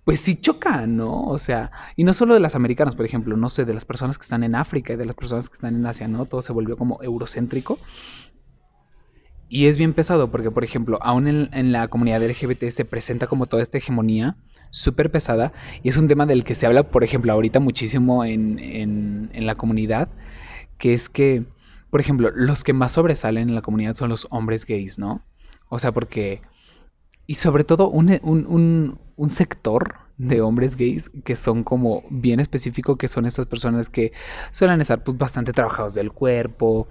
pues 0.08 0.20
sí 0.20 0.36
choca, 0.36 0.86
¿no? 0.86 1.24
O 1.24 1.38
sea, 1.38 1.70
y 1.94 2.02
no 2.02 2.14
solo 2.14 2.32
de 2.32 2.40
las 2.40 2.54
americanas, 2.54 2.96
por 2.96 3.04
ejemplo, 3.04 3.36
no 3.36 3.50
sé, 3.50 3.66
de 3.66 3.74
las 3.74 3.84
personas 3.84 4.16
que 4.16 4.22
están 4.22 4.42
en 4.42 4.54
África 4.54 4.94
y 4.94 4.96
de 4.96 5.04
las 5.04 5.14
personas 5.14 5.48
que 5.50 5.52
están 5.52 5.76
en 5.76 5.84
Asia, 5.84 6.08
¿no? 6.08 6.24
Todo 6.24 6.40
se 6.40 6.50
volvió 6.50 6.78
como 6.78 7.02
eurocéntrico. 7.02 7.78
Y 9.50 9.66
es 9.66 9.76
bien 9.76 9.92
pesado 9.92 10.30
porque, 10.30 10.50
por 10.50 10.64
ejemplo, 10.64 10.98
aún 11.02 11.28
en, 11.28 11.72
la 11.72 11.88
comunidad 11.88 12.22
LGBT 12.22 12.70
se 12.70 12.86
presenta 12.86 13.26
como 13.26 13.44
toda 13.44 13.62
esta 13.62 13.76
hegemonía 13.78 14.36
súper 14.70 15.10
pesada 15.10 15.52
y 15.82 15.88
es 15.88 15.96
un 15.96 16.08
tema 16.08 16.26
del 16.26 16.44
que 16.44 16.54
se 16.54 16.66
habla, 16.66 16.82
por 16.84 17.04
ejemplo, 17.04 17.32
ahorita 17.32 17.60
muchísimo 17.60 18.24
en, 18.24 18.58
en, 18.58 19.46
la 19.46 19.54
comunidad, 19.54 20.08
que 20.78 20.94
es 20.94 21.08
que, 21.08 21.44
por 21.90 22.00
ejemplo, 22.00 22.30
los 22.30 22.64
que 22.64 22.72
más 22.72 22.92
sobresalen 22.92 23.48
en 23.48 23.54
la 23.54 23.62
comunidad 23.62 23.94
son 23.94 24.10
los 24.10 24.26
hombres 24.30 24.66
gays, 24.66 24.98
¿no? 24.98 25.22
O 25.68 25.78
sea, 25.78 25.92
porque... 25.92 26.40
Y 27.26 27.34
sobre 27.34 27.64
todo 27.64 27.90
un, 27.90 28.18
un, 28.22 28.98
un 29.16 29.30
sector 29.30 29.96
de 30.16 30.40
hombres 30.40 30.76
gays 30.76 31.10
que 31.24 31.36
son 31.36 31.62
como 31.62 32.04
bien 32.10 32.40
específico, 32.40 32.96
que 32.96 33.06
son 33.06 33.26
estas 33.26 33.46
personas 33.46 33.90
que 33.90 34.12
suelen 34.50 34.80
estar 34.80 35.04
pues 35.04 35.18
bastante 35.18 35.52
trabajados 35.52 35.94
del 35.94 36.10
cuerpo, 36.10 36.88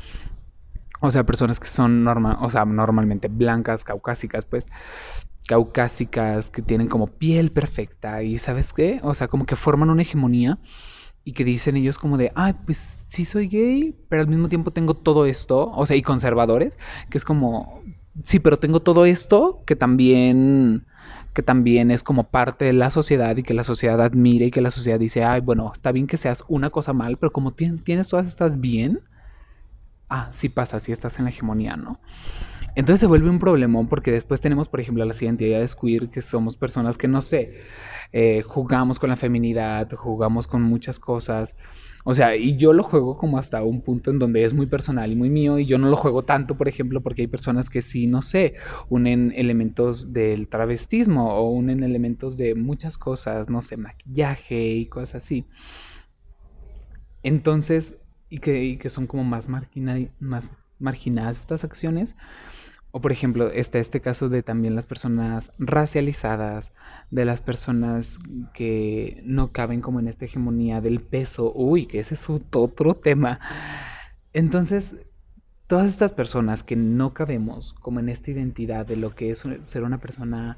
o 0.99 1.11
sea, 1.11 1.25
personas 1.25 1.59
que 1.59 1.67
son 1.67 2.03
normal, 2.03 2.37
o 2.41 2.49
sea, 2.49 2.65
normalmente 2.65 3.27
blancas, 3.27 3.83
caucásicas, 3.83 4.45
pues, 4.45 4.65
caucásicas, 5.47 6.49
que 6.49 6.61
tienen 6.61 6.87
como 6.87 7.07
piel 7.07 7.51
perfecta 7.51 8.21
y 8.21 8.37
¿sabes 8.37 8.73
qué? 8.73 8.99
O 9.03 9.13
sea, 9.13 9.27
como 9.27 9.45
que 9.45 9.55
forman 9.55 9.89
una 9.89 10.03
hegemonía 10.03 10.59
y 11.23 11.33
que 11.33 11.43
dicen 11.43 11.75
ellos 11.75 11.97
como 11.97 12.17
de, 12.17 12.31
ay, 12.35 12.53
pues 12.65 13.01
sí 13.07 13.25
soy 13.25 13.47
gay, 13.47 13.95
pero 14.09 14.21
al 14.21 14.27
mismo 14.27 14.49
tiempo 14.49 14.71
tengo 14.71 14.93
todo 14.93 15.25
esto, 15.25 15.71
o 15.71 15.85
sea, 15.85 15.97
y 15.97 16.01
conservadores, 16.01 16.77
que 17.09 17.17
es 17.17 17.25
como, 17.25 17.81
sí, 18.23 18.39
pero 18.39 18.59
tengo 18.59 18.81
todo 18.81 19.05
esto 19.05 19.63
que 19.65 19.75
también 19.75 20.85
que 21.33 21.43
también 21.43 21.91
es 21.91 22.01
como 22.01 22.23
parte 22.31 22.65
de 22.65 22.73
la 22.73 22.89
sociedad 22.89 23.37
y 23.37 23.43
que 23.43 23.53
la 23.53 23.63
sociedad 23.63 24.01
admire 24.01 24.47
y 24.47 24.51
que 24.51 24.59
la 24.59 24.71
sociedad 24.71 24.99
dice, 24.99 25.23
ay, 25.23 25.39
bueno, 25.39 25.71
está 25.71 25.91
bien 25.91 26.07
que 26.07 26.17
seas 26.17 26.43
una 26.47 26.71
cosa 26.71 26.93
mal, 26.93 27.17
pero 27.17 27.31
como 27.31 27.53
tienes 27.53 28.07
todas 28.07 28.25
estas 28.25 28.59
bien, 28.59 29.01
ah, 30.09 30.29
sí 30.31 30.49
pasa, 30.49 30.79
sí 30.79 30.91
estás 30.91 31.17
en 31.19 31.25
la 31.25 31.29
hegemonía, 31.29 31.75
¿no? 31.75 31.99
Entonces 32.75 32.99
se 32.99 33.07
vuelve 33.07 33.29
un 33.29 33.39
problemón 33.39 33.87
porque 33.87 34.11
después 34.11 34.39
tenemos, 34.39 34.67
por 34.67 34.79
ejemplo, 34.79 35.03
las 35.03 35.21
identidades 35.21 35.75
queer, 35.75 36.09
que 36.09 36.21
somos 36.21 36.57
personas 36.57 36.97
que, 36.97 37.07
no 37.07 37.21
sé, 37.21 37.61
eh, 38.13 38.43
jugamos 38.43 38.99
con 38.99 39.09
la 39.09 39.15
feminidad, 39.15 39.91
jugamos 39.93 40.47
con 40.47 40.61
muchas 40.61 40.99
cosas. 40.99 41.55
O 42.05 42.13
sea, 42.13 42.35
y 42.35 42.55
yo 42.55 42.73
lo 42.73 42.83
juego 42.83 43.17
como 43.17 43.37
hasta 43.37 43.63
un 43.63 43.81
punto 43.81 44.11
en 44.11 44.19
donde 44.19 44.45
es 44.45 44.53
muy 44.53 44.67
personal 44.67 45.11
y 45.11 45.15
muy 45.15 45.29
mío, 45.29 45.59
y 45.59 45.65
yo 45.65 45.77
no 45.77 45.89
lo 45.89 45.97
juego 45.97 46.23
tanto, 46.23 46.55
por 46.55 46.67
ejemplo, 46.67 47.01
porque 47.01 47.23
hay 47.23 47.27
personas 47.27 47.69
que 47.69 47.81
sí, 47.81 48.07
no 48.07 48.21
sé, 48.21 48.53
unen 48.89 49.33
elementos 49.35 50.13
del 50.13 50.47
travestismo 50.47 51.33
o 51.33 51.49
unen 51.49 51.83
elementos 51.83 52.37
de 52.37 52.55
muchas 52.55 52.97
cosas, 52.97 53.49
no 53.49 53.61
sé, 53.61 53.75
maquillaje 53.75 54.67
y 54.67 54.85
cosas 54.85 55.23
así. 55.23 55.47
Entonces, 57.23 57.97
y 58.29 58.39
que, 58.39 58.77
que 58.79 58.89
son 58.89 59.07
como 59.07 59.23
más, 59.23 59.49
más 59.49 60.51
marginadas 60.79 61.39
estas 61.39 61.63
acciones. 61.63 62.15
O 62.91 63.01
por 63.01 63.11
ejemplo, 63.11 63.51
está 63.51 63.79
este 63.79 64.01
caso 64.01 64.29
de 64.29 64.43
también 64.43 64.75
las 64.75 64.85
personas 64.85 65.51
racializadas, 65.59 66.71
de 67.11 67.25
las 67.25 67.41
personas 67.41 68.17
que 68.53 69.21
no 69.25 69.51
caben 69.51 69.81
como 69.81 69.99
en 69.99 70.07
esta 70.07 70.25
hegemonía 70.25 70.81
del 70.81 71.01
peso. 71.01 71.51
Uy, 71.53 71.85
que 71.85 71.99
ese 71.99 72.15
es 72.15 72.29
otro 72.29 72.95
tema. 72.95 73.39
Entonces, 74.33 74.95
todas 75.67 75.89
estas 75.89 76.13
personas 76.13 76.63
que 76.63 76.75
no 76.75 77.13
cabemos 77.13 77.73
como 77.73 77.99
en 77.99 78.09
esta 78.09 78.31
identidad 78.31 78.85
de 78.85 78.95
lo 78.95 79.13
que 79.13 79.31
es 79.31 79.43
ser 79.61 79.83
una 79.83 79.99
persona 79.99 80.57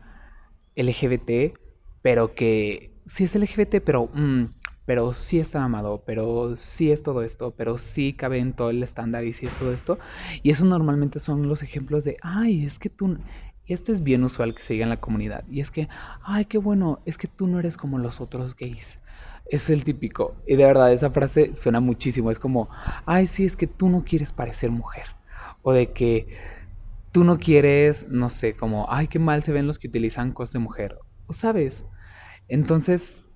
LGBT, 0.76 1.58
pero 2.02 2.36
que 2.36 2.94
sí 3.08 3.24
es 3.24 3.36
LGBT, 3.36 3.82
pero 3.84 4.10
mm, 4.14 4.46
pero 4.90 5.14
sí 5.14 5.40
está 5.40 5.64
amado, 5.64 6.02
pero 6.04 6.56
sí 6.56 6.92
es 6.92 7.04
todo 7.04 7.22
esto, 7.22 7.54
pero 7.56 7.78
sí 7.78 8.14
cabe 8.14 8.40
en 8.40 8.54
todo 8.54 8.72
el 8.72 8.82
estándar 8.82 9.24
y 9.24 9.34
sí 9.34 9.46
es 9.46 9.54
todo 9.54 9.72
esto. 9.72 10.00
Y 10.42 10.50
eso 10.50 10.66
normalmente 10.66 11.20
son 11.20 11.48
los 11.48 11.62
ejemplos 11.62 12.06
de, 12.06 12.18
ay, 12.24 12.66
es 12.66 12.80
que 12.80 12.90
tú, 12.90 13.20
y 13.68 13.74
esto 13.74 13.92
es 13.92 14.02
bien 14.02 14.24
usual 14.24 14.56
que 14.56 14.64
se 14.64 14.74
diga 14.74 14.86
en 14.86 14.90
la 14.90 15.00
comunidad, 15.00 15.44
y 15.48 15.60
es 15.60 15.70
que, 15.70 15.90
ay, 16.24 16.46
qué 16.46 16.58
bueno, 16.58 17.04
es 17.06 17.20
que 17.20 17.28
tú 17.28 17.46
no 17.46 17.60
eres 17.60 17.78
como 17.78 18.00
los 18.00 18.20
otros 18.20 18.56
gays. 18.56 19.00
Es 19.46 19.70
el 19.70 19.84
típico. 19.84 20.36
Y 20.48 20.56
de 20.56 20.66
verdad, 20.66 20.92
esa 20.92 21.12
frase 21.12 21.54
suena 21.54 21.80
muchísimo. 21.80 22.32
Es 22.32 22.40
como, 22.40 22.68
ay, 23.06 23.28
sí, 23.28 23.46
es 23.46 23.56
que 23.56 23.68
tú 23.68 23.90
no 23.90 24.04
quieres 24.04 24.34
parecer 24.34 24.72
mujer. 24.72 25.06
O 25.62 25.72
de 25.72 25.92
que 25.92 26.36
tú 27.12 27.24
no 27.24 27.38
quieres, 27.38 28.08
no 28.10 28.30
sé, 28.30 28.56
como, 28.56 28.92
ay, 28.92 29.08
qué 29.08 29.20
mal 29.20 29.44
se 29.44 29.52
ven 29.52 29.68
los 29.68 29.78
que 29.78 29.88
utilizan 29.88 30.32
cosas 30.32 30.54
de 30.54 30.60
mujer. 30.60 30.98
O 31.28 31.34
sabes. 31.34 31.86
Entonces, 32.48 33.29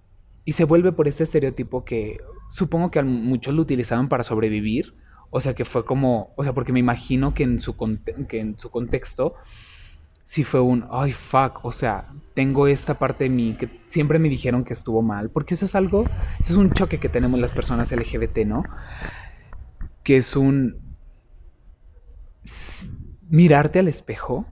y 0.45 0.53
se 0.53 0.65
vuelve 0.65 0.91
por 0.91 1.07
este 1.07 1.23
estereotipo 1.23 1.85
que 1.85 2.19
supongo 2.49 2.91
que 2.91 3.01
muchos 3.01 3.53
lo 3.53 3.61
utilizaban 3.61 4.09
para 4.09 4.23
sobrevivir. 4.23 4.93
O 5.29 5.41
sea, 5.41 5.55
que 5.55 5.65
fue 5.65 5.83
como, 5.83 6.31
o 6.35 6.43
sea, 6.43 6.53
porque 6.53 6.71
me 6.71 6.79
imagino 6.79 7.33
que 7.33 7.43
en 7.43 7.59
su, 7.59 7.75
que 8.27 8.39
en 8.39 8.59
su 8.59 8.69
contexto 8.69 9.33
sí 10.25 10.43
fue 10.43 10.61
un, 10.61 10.85
ay, 10.91 11.11
fuck, 11.11 11.65
o 11.65 11.71
sea, 11.71 12.13
tengo 12.33 12.67
esta 12.67 12.99
parte 12.99 13.25
de 13.25 13.29
mí 13.29 13.55
que 13.57 13.81
siempre 13.87 14.19
me 14.19 14.29
dijeron 14.29 14.63
que 14.63 14.73
estuvo 14.73 15.01
mal, 15.01 15.29
porque 15.29 15.55
eso 15.55 15.65
es 15.65 15.75
algo, 15.75 16.05
eso 16.39 16.53
es 16.53 16.57
un 16.57 16.71
choque 16.71 16.99
que 16.99 17.09
tenemos 17.09 17.39
las 17.39 17.51
personas 17.51 17.91
LGBT, 17.91 18.39
¿no? 18.45 18.63
Que 20.03 20.17
es 20.17 20.35
un 20.35 20.77
mirarte 23.29 23.79
al 23.79 23.87
espejo. 23.87 24.45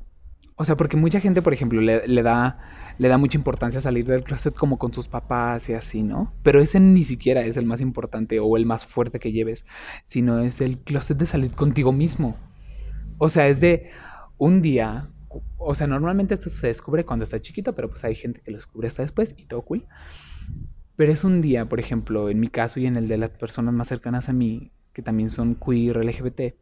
O 0.56 0.66
sea, 0.66 0.78
porque 0.78 0.98
mucha 0.98 1.20
gente, 1.20 1.42
por 1.42 1.54
ejemplo, 1.54 1.82
le 1.82 2.24
da 2.24 2.60
le 2.98 3.08
da 3.08 3.18
mucha 3.18 3.38
importancia 3.38 3.80
a 3.80 3.82
salir 3.82 4.06
del 4.06 4.24
closet 4.24 4.54
como 4.54 4.78
con 4.78 4.94
sus 4.94 5.08
papás 5.08 5.70
y 5.70 5.74
así, 5.74 6.04
¿no? 6.04 6.34
Pero 6.44 6.62
ese 6.62 6.80
ni 6.80 7.04
siquiera 7.04 7.42
es 7.42 7.58
el 7.58 7.66
más 7.66 7.82
importante 7.82 8.40
o 8.40 8.58
el 8.58 8.66
más 8.66 8.86
fuerte 8.86 9.20
que 9.20 9.32
lleves, 9.32 9.66
sino 10.04 10.40
es 10.40 10.62
el 10.62 10.78
closet 10.80 11.18
de 11.18 11.26
salir 11.26 11.52
contigo 11.52 11.92
mismo. 11.92 12.38
O 13.18 13.30
sea, 13.30 13.48
es 13.48 13.62
de 13.62 13.92
un 14.38 14.62
día, 14.62 15.10
o 15.58 15.76
sea, 15.76 15.88
normalmente 15.88 16.34
esto 16.34 16.50
se 16.50 16.68
descubre 16.68 17.06
cuando 17.06 17.24
está 17.24 17.42
chiquito, 17.42 17.76
pero 17.76 17.90
pues 17.90 18.04
hay 18.04 18.16
gente 18.16 18.42
que 18.42 18.52
lo 18.52 18.58
descubre 18.58 18.88
hasta 18.88 19.04
después 19.04 19.36
y 19.38 19.46
todo 19.46 19.62
cool. 19.62 19.86
Pero 20.96 21.12
es 21.12 21.24
un 21.24 21.42
día, 21.42 21.68
por 21.68 21.80
ejemplo, 21.80 22.30
en 22.30 22.40
mi 22.40 22.48
caso 22.48 22.80
y 22.80 22.86
en 22.86 22.96
el 22.96 23.08
de 23.08 23.18
las 23.18 23.32
personas 23.32 23.74
más 23.74 23.88
cercanas 23.88 24.30
a 24.30 24.34
mí, 24.34 24.72
que 24.94 25.02
también 25.02 25.30
son 25.30 25.56
queer, 25.56 26.04
LGBT, 26.04 26.56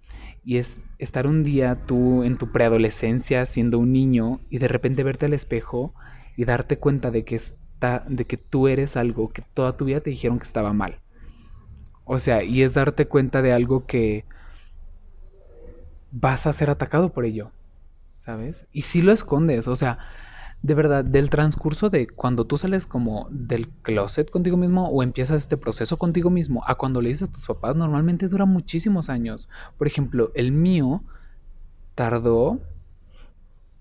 y 0.44 0.58
es 0.58 0.80
estar 0.98 1.28
un 1.28 1.44
día 1.44 1.86
tú 1.86 2.24
en 2.24 2.38
tu 2.38 2.52
preadolescencia 2.52 3.46
siendo 3.46 3.80
un 3.80 3.92
niño 3.92 4.42
y 4.50 4.60
de 4.60 4.68
repente 4.68 5.04
verte 5.04 5.26
al 5.26 5.34
espejo 5.34 5.94
y 6.40 6.46
darte 6.46 6.78
cuenta 6.78 7.12
de 7.12 7.26
que 7.26 7.36
está 7.36 8.06
de 8.08 8.24
que 8.24 8.38
tú 8.38 8.70
eres 8.70 8.96
algo 8.96 9.28
que 9.28 9.42
toda 9.54 9.76
tu 9.76 9.84
vida 9.84 10.00
te 10.00 10.10
dijeron 10.10 10.40
que 10.40 10.46
estaba 10.46 10.72
mal. 10.72 11.02
O 12.06 12.18
sea, 12.18 12.44
y 12.44 12.62
es 12.62 12.76
darte 12.76 13.10
cuenta 13.10 13.42
de 13.42 13.52
algo 13.52 13.86
que 13.86 14.24
vas 16.14 16.48
a 16.48 16.54
ser 16.54 16.70
atacado 16.70 17.12
por 17.12 17.26
ello, 17.26 17.52
¿sabes? 18.20 18.66
Y 18.72 18.84
si 18.84 19.02
lo 19.02 19.12
escondes, 19.12 19.68
o 19.68 19.76
sea, 19.76 20.00
de 20.62 20.74
verdad, 20.76 21.04
del 21.04 21.30
transcurso 21.30 21.90
de 21.90 22.08
cuando 22.08 22.46
tú 22.46 22.58
sales 22.58 22.88
como 22.88 23.28
del 23.32 23.68
closet 23.68 24.32
contigo 24.32 24.56
mismo 24.56 24.88
o 24.88 25.04
empiezas 25.04 25.42
este 25.42 25.58
proceso 25.58 25.98
contigo 25.98 26.30
mismo 26.30 26.64
a 26.66 26.76
cuando 26.76 27.02
le 27.02 27.10
dices 27.10 27.28
a 27.28 27.34
tus 27.34 27.48
papás, 27.48 27.76
normalmente 27.76 28.30
dura 28.30 28.46
muchísimos 28.46 29.10
años. 29.10 29.50
Por 29.78 29.88
ejemplo, 29.88 30.32
el 30.36 30.54
mío 30.54 31.04
tardó, 31.96 32.62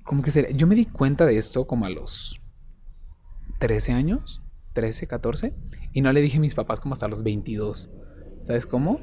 como 0.02 0.22
que 0.22 0.32
sería, 0.32 0.50
yo 0.50 0.66
me 0.66 0.74
di 0.74 0.86
cuenta 0.86 1.24
de 1.24 1.38
esto 1.38 1.64
como 1.64 1.86
a 1.86 1.90
los 1.90 2.40
13 3.58 3.92
años, 3.92 4.42
13, 4.72 5.06
14, 5.06 5.54
y 5.92 6.00
no 6.00 6.12
le 6.12 6.20
dije 6.20 6.38
a 6.38 6.40
mis 6.40 6.54
papás 6.54 6.80
como 6.80 6.94
hasta 6.94 7.08
los 7.08 7.22
22. 7.22 7.92
¿Sabes 8.44 8.66
cómo? 8.66 9.00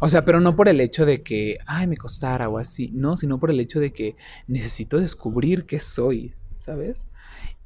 O 0.00 0.08
sea, 0.08 0.24
pero 0.24 0.40
no 0.40 0.54
por 0.54 0.68
el 0.68 0.80
hecho 0.80 1.04
de 1.04 1.22
que, 1.22 1.58
ay, 1.66 1.86
me 1.86 1.96
costara 1.96 2.48
o 2.48 2.58
así, 2.58 2.90
no, 2.92 3.16
sino 3.16 3.38
por 3.38 3.50
el 3.50 3.60
hecho 3.60 3.80
de 3.80 3.92
que 3.92 4.16
necesito 4.46 4.98
descubrir 4.98 5.66
qué 5.66 5.80
soy, 5.80 6.34
¿sabes? 6.56 7.04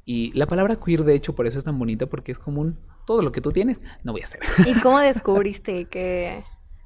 Y 0.05 0.31
la 0.33 0.47
palabra 0.47 0.77
queer, 0.77 1.03
de 1.03 1.15
hecho, 1.15 1.35
por 1.35 1.47
eso 1.47 1.57
es 1.57 1.63
tan 1.63 1.77
bonita, 1.77 2.07
porque 2.07 2.31
es 2.31 2.39
común, 2.39 2.79
todo 3.05 3.21
lo 3.21 3.31
que 3.31 3.41
tú 3.41 3.51
tienes, 3.51 3.81
no 4.03 4.11
voy 4.11 4.21
a 4.21 4.25
hacer. 4.25 4.39
¿Y 4.65 4.79
cómo 4.81 4.99
descubriste 4.99 5.85
que 5.85 6.43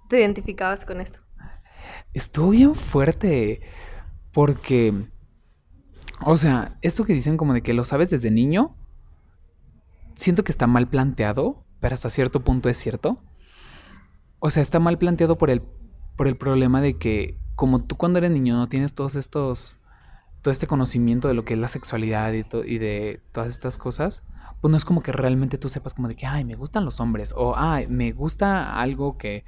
te 0.10 0.20
identificabas 0.20 0.86
con 0.86 1.00
esto? 1.00 1.22
Estuvo 2.14 2.50
bien 2.50 2.76
fuerte, 2.76 3.62
porque, 4.34 4.94
o 6.26 6.36
sea, 6.36 6.78
esto 6.82 7.06
que 7.06 7.14
dicen 7.14 7.38
como 7.38 7.54
de 7.54 7.62
que 7.64 7.74
lo 7.74 7.86
sabes 7.86 8.10
desde 8.10 8.32
niño, 8.32 8.76
siento 10.18 10.44
que 10.44 10.52
está 10.52 10.68
mal 10.68 10.88
planteado, 10.88 11.64
pero 11.80 11.94
hasta 11.94 12.10
cierto 12.10 12.44
punto 12.44 12.70
es 12.70 12.78
cierto. 12.78 13.22
O 14.40 14.50
sea, 14.50 14.62
está 14.62 14.80
mal 14.80 14.98
planteado 14.98 15.38
por 15.38 15.50
el, 15.50 15.62
por 16.16 16.28
el 16.28 16.36
problema 16.36 16.82
de 16.82 16.98
que 16.98 17.38
como 17.56 17.84
tú 17.84 17.96
cuando 17.98 18.20
eres 18.20 18.32
niño 18.32 18.56
no 18.56 18.68
tienes 18.68 18.94
todos 18.94 19.16
estos, 19.16 19.78
todo 20.42 20.52
este 20.52 20.68
conocimiento 20.68 21.28
de 21.28 21.34
lo 21.34 21.46
que 21.46 21.54
es 21.54 21.60
la 21.60 21.68
sexualidad 21.68 22.34
y, 22.34 22.46
y 22.66 22.78
de 22.78 23.22
todas 23.32 23.50
estas 23.50 23.78
cosas, 23.78 24.24
pues 24.62 24.72
no 24.72 24.78
es 24.78 24.86
como 24.86 25.02
que 25.02 25.12
realmente 25.12 25.58
tú 25.58 25.70
sepas 25.70 25.94
como 25.94 26.08
de 26.08 26.16
que, 26.16 26.26
ay, 26.26 26.44
me 26.44 26.56
gustan 26.56 26.86
los 26.86 27.00
hombres, 27.00 27.34
o, 27.36 27.56
ay, 27.56 27.88
me 27.88 28.12
gusta 28.12 28.80
algo 28.80 29.18
que 29.18 29.46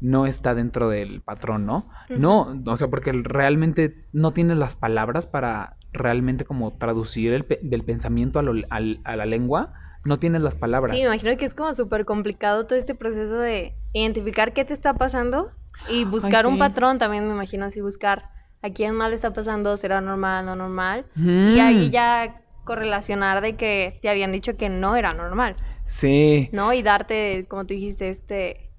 no 0.00 0.26
está 0.26 0.54
dentro 0.54 0.88
del 0.88 1.22
patrón, 1.22 1.64
¿no? 1.64 1.88
No, 2.08 2.60
o 2.66 2.76
sea, 2.76 2.88
porque 2.88 3.12
realmente 3.12 4.04
no 4.12 4.32
tienes 4.32 4.58
las 4.58 4.76
palabras 4.76 5.26
para 5.26 5.76
realmente 5.92 6.44
como 6.44 6.72
traducir 6.72 7.32
el 7.32 7.46
del 7.62 7.84
pensamiento 7.84 8.38
a, 8.38 8.42
a 8.72 9.16
la 9.16 9.26
lengua 9.26 9.74
no 10.04 10.18
tienes 10.18 10.42
las 10.42 10.54
palabras. 10.54 10.92
Sí, 10.92 10.98
me 10.98 11.06
imagino 11.06 11.36
que 11.36 11.44
es 11.44 11.54
como 11.54 11.74
súper 11.74 12.04
complicado 12.04 12.66
todo 12.66 12.78
este 12.78 12.94
proceso 12.94 13.38
de 13.38 13.74
identificar 13.92 14.52
qué 14.52 14.64
te 14.64 14.74
está 14.74 14.94
pasando 14.94 15.50
y 15.88 16.04
buscar 16.04 16.46
un 16.46 16.58
patrón 16.58 16.98
también, 16.98 17.26
me 17.26 17.34
imagino 17.34 17.64
así, 17.64 17.80
buscar 17.80 18.30
a 18.62 18.70
quién 18.70 18.94
mal 18.94 19.12
está 19.12 19.32
pasando, 19.32 19.76
será 19.76 20.00
normal, 20.00 20.46
no 20.46 20.56
normal. 20.56 21.06
Y 21.16 21.58
ahí 21.58 21.90
ya 21.90 22.42
correlacionar 22.64 23.42
de 23.42 23.56
que 23.56 23.98
te 24.00 24.08
habían 24.08 24.32
dicho 24.32 24.56
que 24.56 24.68
no 24.68 24.96
era 24.96 25.12
normal. 25.12 25.56
Sí. 25.84 26.48
¿No? 26.52 26.72
Y 26.72 26.82
darte, 26.82 27.46
como 27.48 27.66
tú 27.66 27.74
dijiste, 27.74 28.08
este... 28.08 28.70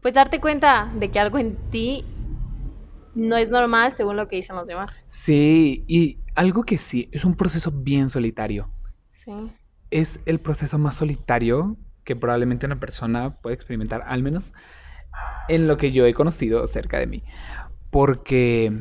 Pues 0.00 0.14
darte 0.14 0.38
cuenta 0.38 0.92
de 0.96 1.08
que 1.08 1.18
algo 1.18 1.38
en 1.38 1.56
ti 1.70 2.04
no 3.14 3.36
es 3.36 3.50
normal 3.50 3.92
según 3.92 4.16
lo 4.16 4.28
que 4.28 4.36
dicen 4.36 4.56
los 4.56 4.66
demás. 4.66 5.02
Sí, 5.08 5.84
y 5.86 6.18
algo 6.34 6.64
que 6.64 6.76
sí, 6.76 7.08
es 7.12 7.24
un 7.24 7.36
proceso 7.36 7.70
bien 7.70 8.10
solitario. 8.10 8.68
Sí 9.12 9.32
es 9.90 10.20
el 10.26 10.40
proceso 10.40 10.78
más 10.78 10.96
solitario 10.96 11.76
que 12.04 12.16
probablemente 12.16 12.66
una 12.66 12.80
persona 12.80 13.36
puede 13.40 13.54
experimentar, 13.54 14.02
al 14.06 14.22
menos 14.22 14.52
en 15.48 15.66
lo 15.66 15.76
que 15.76 15.92
yo 15.92 16.06
he 16.06 16.14
conocido 16.14 16.66
cerca 16.66 16.98
de 16.98 17.06
mí. 17.06 17.22
Porque 17.90 18.72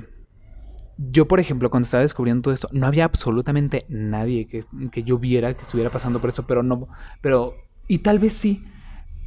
yo, 0.98 1.28
por 1.28 1.40
ejemplo, 1.40 1.70
cuando 1.70 1.86
estaba 1.86 2.02
descubriendo 2.02 2.44
todo 2.44 2.54
esto, 2.54 2.68
no 2.72 2.88
había 2.88 3.06
absolutamente 3.06 3.86
nadie 3.90 4.48
que, 4.48 4.64
que 4.92 5.04
yo 5.04 5.18
viera 5.18 5.54
que 5.54 5.62
estuviera 5.62 5.90
pasando 5.90 6.20
por 6.20 6.30
eso, 6.30 6.46
pero 6.46 6.64
no, 6.64 6.88
pero, 7.22 7.56
y 7.88 8.00
tal 8.00 8.20
vez 8.20 8.34
sí, 8.34 8.64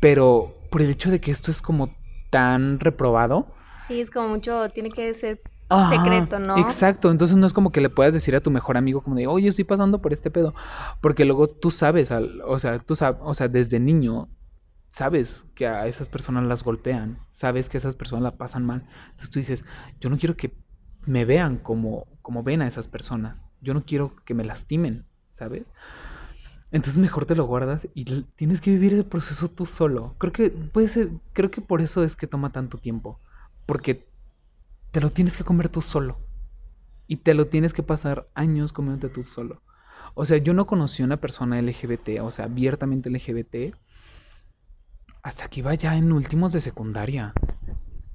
pero 0.00 0.54
por 0.71 0.83
el 0.83 0.90
hecho 0.90 1.11
de 1.11 1.21
que 1.21 1.30
esto 1.30 1.50
es 1.50 1.62
como 1.62 1.95
tan 2.30 2.80
reprobado. 2.80 3.54
Sí, 3.87 4.00
es 4.00 4.11
como 4.11 4.28
mucho, 4.28 4.68
tiene 4.68 4.90
que 4.90 5.12
ser 5.14 5.40
secreto, 5.88 6.38
¿no? 6.38 6.58
Exacto, 6.58 7.11
entonces 7.11 7.37
no 7.37 7.46
es 7.46 7.52
como 7.52 7.73
que 7.73 7.80
le 7.80 7.90
puedas 7.90 8.14
decir 8.14 8.37
a 8.37 8.40
tu 8.40 8.50
mejor 8.50 8.76
amigo 8.76 9.02
como 9.02 9.16
de, 9.16 9.26
oye, 9.26 9.49
estoy 9.49 9.64
pasando 9.64 10.00
por 10.00 10.12
este 10.12 10.30
pedo, 10.30 10.54
porque 11.00 11.25
luego 11.25 11.49
tú 11.49 11.70
sabes, 11.70 12.11
o 12.11 12.58
sea, 12.58 12.78
tú 12.78 12.96
sabes, 12.96 13.20
o 13.23 13.35
sea, 13.35 13.49
desde 13.49 13.80
niño 13.80 14.28
sabes 14.90 15.44
que 15.54 15.66
a 15.66 15.87
esas 15.87 16.08
personas 16.08 16.44
las 16.44 16.64
golpean, 16.64 17.18
sabes 17.30 17.68
que 17.68 17.76
esas 17.76 17.94
personas 17.94 18.23
la 18.23 18.38
pasan 18.38 18.64
mal. 18.64 18.87
Entonces 19.11 19.30
tú 19.30 19.38
dices, 19.38 19.64
yo 20.00 20.08
no 20.08 20.16
quiero 20.16 20.37
que 20.37 20.56
me 21.04 21.25
vean 21.25 21.58
como, 21.58 22.06
como 22.23 22.42
ven 22.42 22.62
a 22.62 22.66
esas 22.66 22.88
personas. 22.88 23.44
Yo 23.61 23.75
no 23.75 23.85
quiero 23.85 24.16
que 24.25 24.32
me 24.32 24.44
lastimen, 24.44 25.04
¿sabes? 25.32 25.75
Entonces 26.73 26.96
mejor 26.96 27.26
te 27.26 27.37
lo 27.37 27.44
guardas 27.44 27.87
y 27.94 28.04
tienes 28.37 28.61
que 28.61 28.70
vivir 28.70 28.94
el 28.94 29.04
proceso 29.04 29.49
tú 29.49 29.66
solo. 29.66 30.14
Creo 30.18 30.32
que 30.32 30.50
puede 30.50 30.88
ser, 30.88 31.11
creo 31.32 31.50
que 31.50 31.61
por 31.61 31.82
eso 31.82 32.02
es 32.02 32.16
que 32.16 32.26
toma 32.26 32.50
tanto 32.50 32.78
tiempo. 32.78 33.20
Porque 33.66 34.08
te 34.96 35.02
lo 35.02 35.10
tienes 35.10 35.36
que 35.36 35.44
comer 35.44 35.68
tú 35.68 35.82
solo. 35.82 36.16
Y 37.06 37.16
te 37.16 37.34
lo 37.34 37.48
tienes 37.48 37.74
que 37.74 37.82
pasar 37.82 38.30
años 38.34 38.72
comiéndote 38.72 39.12
tú 39.12 39.26
solo. 39.26 39.60
O 40.14 40.24
sea, 40.24 40.38
yo 40.38 40.54
no 40.54 40.66
conocí 40.66 41.02
a 41.02 41.04
una 41.04 41.18
persona 41.18 41.60
LGBT, 41.60 42.22
o 42.22 42.30
sea, 42.30 42.46
abiertamente 42.46 43.10
LGBT, 43.10 43.76
hasta 45.22 45.48
que 45.48 45.60
iba 45.60 45.74
ya 45.74 45.98
en 45.98 46.12
últimos 46.12 46.54
de 46.54 46.62
secundaria. 46.62 47.34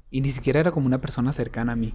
Y 0.09 0.21
ni 0.21 0.31
siquiera 0.31 0.59
era 0.59 0.71
como 0.71 0.88
una 0.88 1.00
persona 1.00 1.31
cercana 1.33 1.73
a 1.73 1.75
mí. 1.75 1.93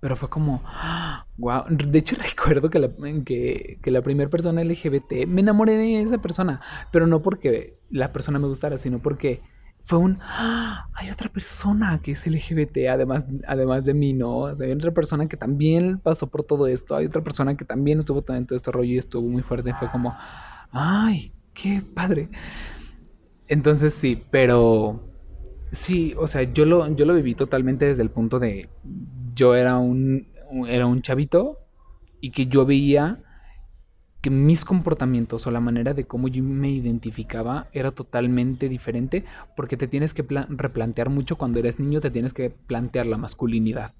Pero 0.00 0.16
fue 0.16 0.30
como, 0.30 0.62
wow. 1.36 1.64
De 1.68 1.98
hecho, 1.98 2.16
recuerdo 2.30 2.70
que 2.70 2.78
la, 2.78 2.88
que, 3.22 3.78
que 3.82 3.90
la 3.90 4.00
primera 4.00 4.30
persona 4.30 4.64
LGBT 4.64 5.26
me 5.28 5.42
enamoré 5.42 5.76
de 5.76 6.00
esa 6.00 6.16
persona. 6.22 6.62
Pero 6.90 7.06
no 7.06 7.20
porque 7.20 7.78
la 7.90 8.14
persona 8.14 8.38
me 8.38 8.48
gustara, 8.48 8.78
sino 8.78 8.98
porque 9.00 9.42
fue 9.86 9.98
un, 9.98 10.18
hay 10.20 11.10
otra 11.10 11.28
persona 11.28 12.00
que 12.02 12.12
es 12.12 12.26
LGBT, 12.26 12.88
además, 12.90 13.24
además 13.46 13.84
de 13.84 13.94
mí, 13.94 14.12
¿no? 14.12 14.38
O 14.38 14.56
sea, 14.56 14.66
hay 14.66 14.72
otra 14.72 14.90
persona 14.90 15.28
que 15.28 15.36
también 15.36 15.98
pasó 15.98 16.26
por 16.26 16.42
todo 16.42 16.66
esto. 16.66 16.96
Hay 16.96 17.06
otra 17.06 17.22
persona 17.22 17.56
que 17.56 17.64
también 17.64 18.00
estuvo 18.00 18.24
en 18.34 18.46
todo 18.46 18.56
este 18.56 18.72
rollo 18.72 18.94
y 18.94 18.98
estuvo 18.98 19.28
muy 19.28 19.42
fuerte. 19.42 19.72
Fue 19.78 19.88
como, 19.90 20.12
ay, 20.72 21.32
qué 21.54 21.84
padre. 21.94 22.28
Entonces 23.46 23.94
sí, 23.94 24.24
pero 24.30 25.08
sí, 25.70 26.14
o 26.18 26.26
sea, 26.26 26.42
yo 26.42 26.64
lo, 26.64 26.92
yo 26.96 27.04
lo 27.04 27.14
viví 27.14 27.36
totalmente 27.36 27.84
desde 27.84 28.02
el 28.02 28.10
punto 28.10 28.40
de 28.40 28.68
yo 29.34 29.54
era 29.54 29.78
un, 29.78 30.26
era 30.66 30.86
un 30.86 31.00
chavito 31.00 31.60
y 32.20 32.30
que 32.30 32.46
yo 32.46 32.66
veía 32.66 33.22
que 34.20 34.30
mis 34.30 34.64
comportamientos 34.64 35.46
o 35.46 35.50
la 35.50 35.60
manera 35.60 35.94
de 35.94 36.06
cómo 36.06 36.28
yo 36.28 36.42
me 36.42 36.70
identificaba 36.70 37.68
era 37.72 37.92
totalmente 37.92 38.68
diferente 38.68 39.24
porque 39.56 39.76
te 39.76 39.88
tienes 39.88 40.14
que 40.14 40.24
replantear 40.48 41.10
mucho 41.10 41.36
cuando 41.36 41.58
eres 41.58 41.78
niño, 41.78 42.00
te 42.00 42.10
tienes 42.10 42.32
que 42.32 42.50
plantear 42.50 43.06
la 43.06 43.18
masculinidad. 43.18 43.94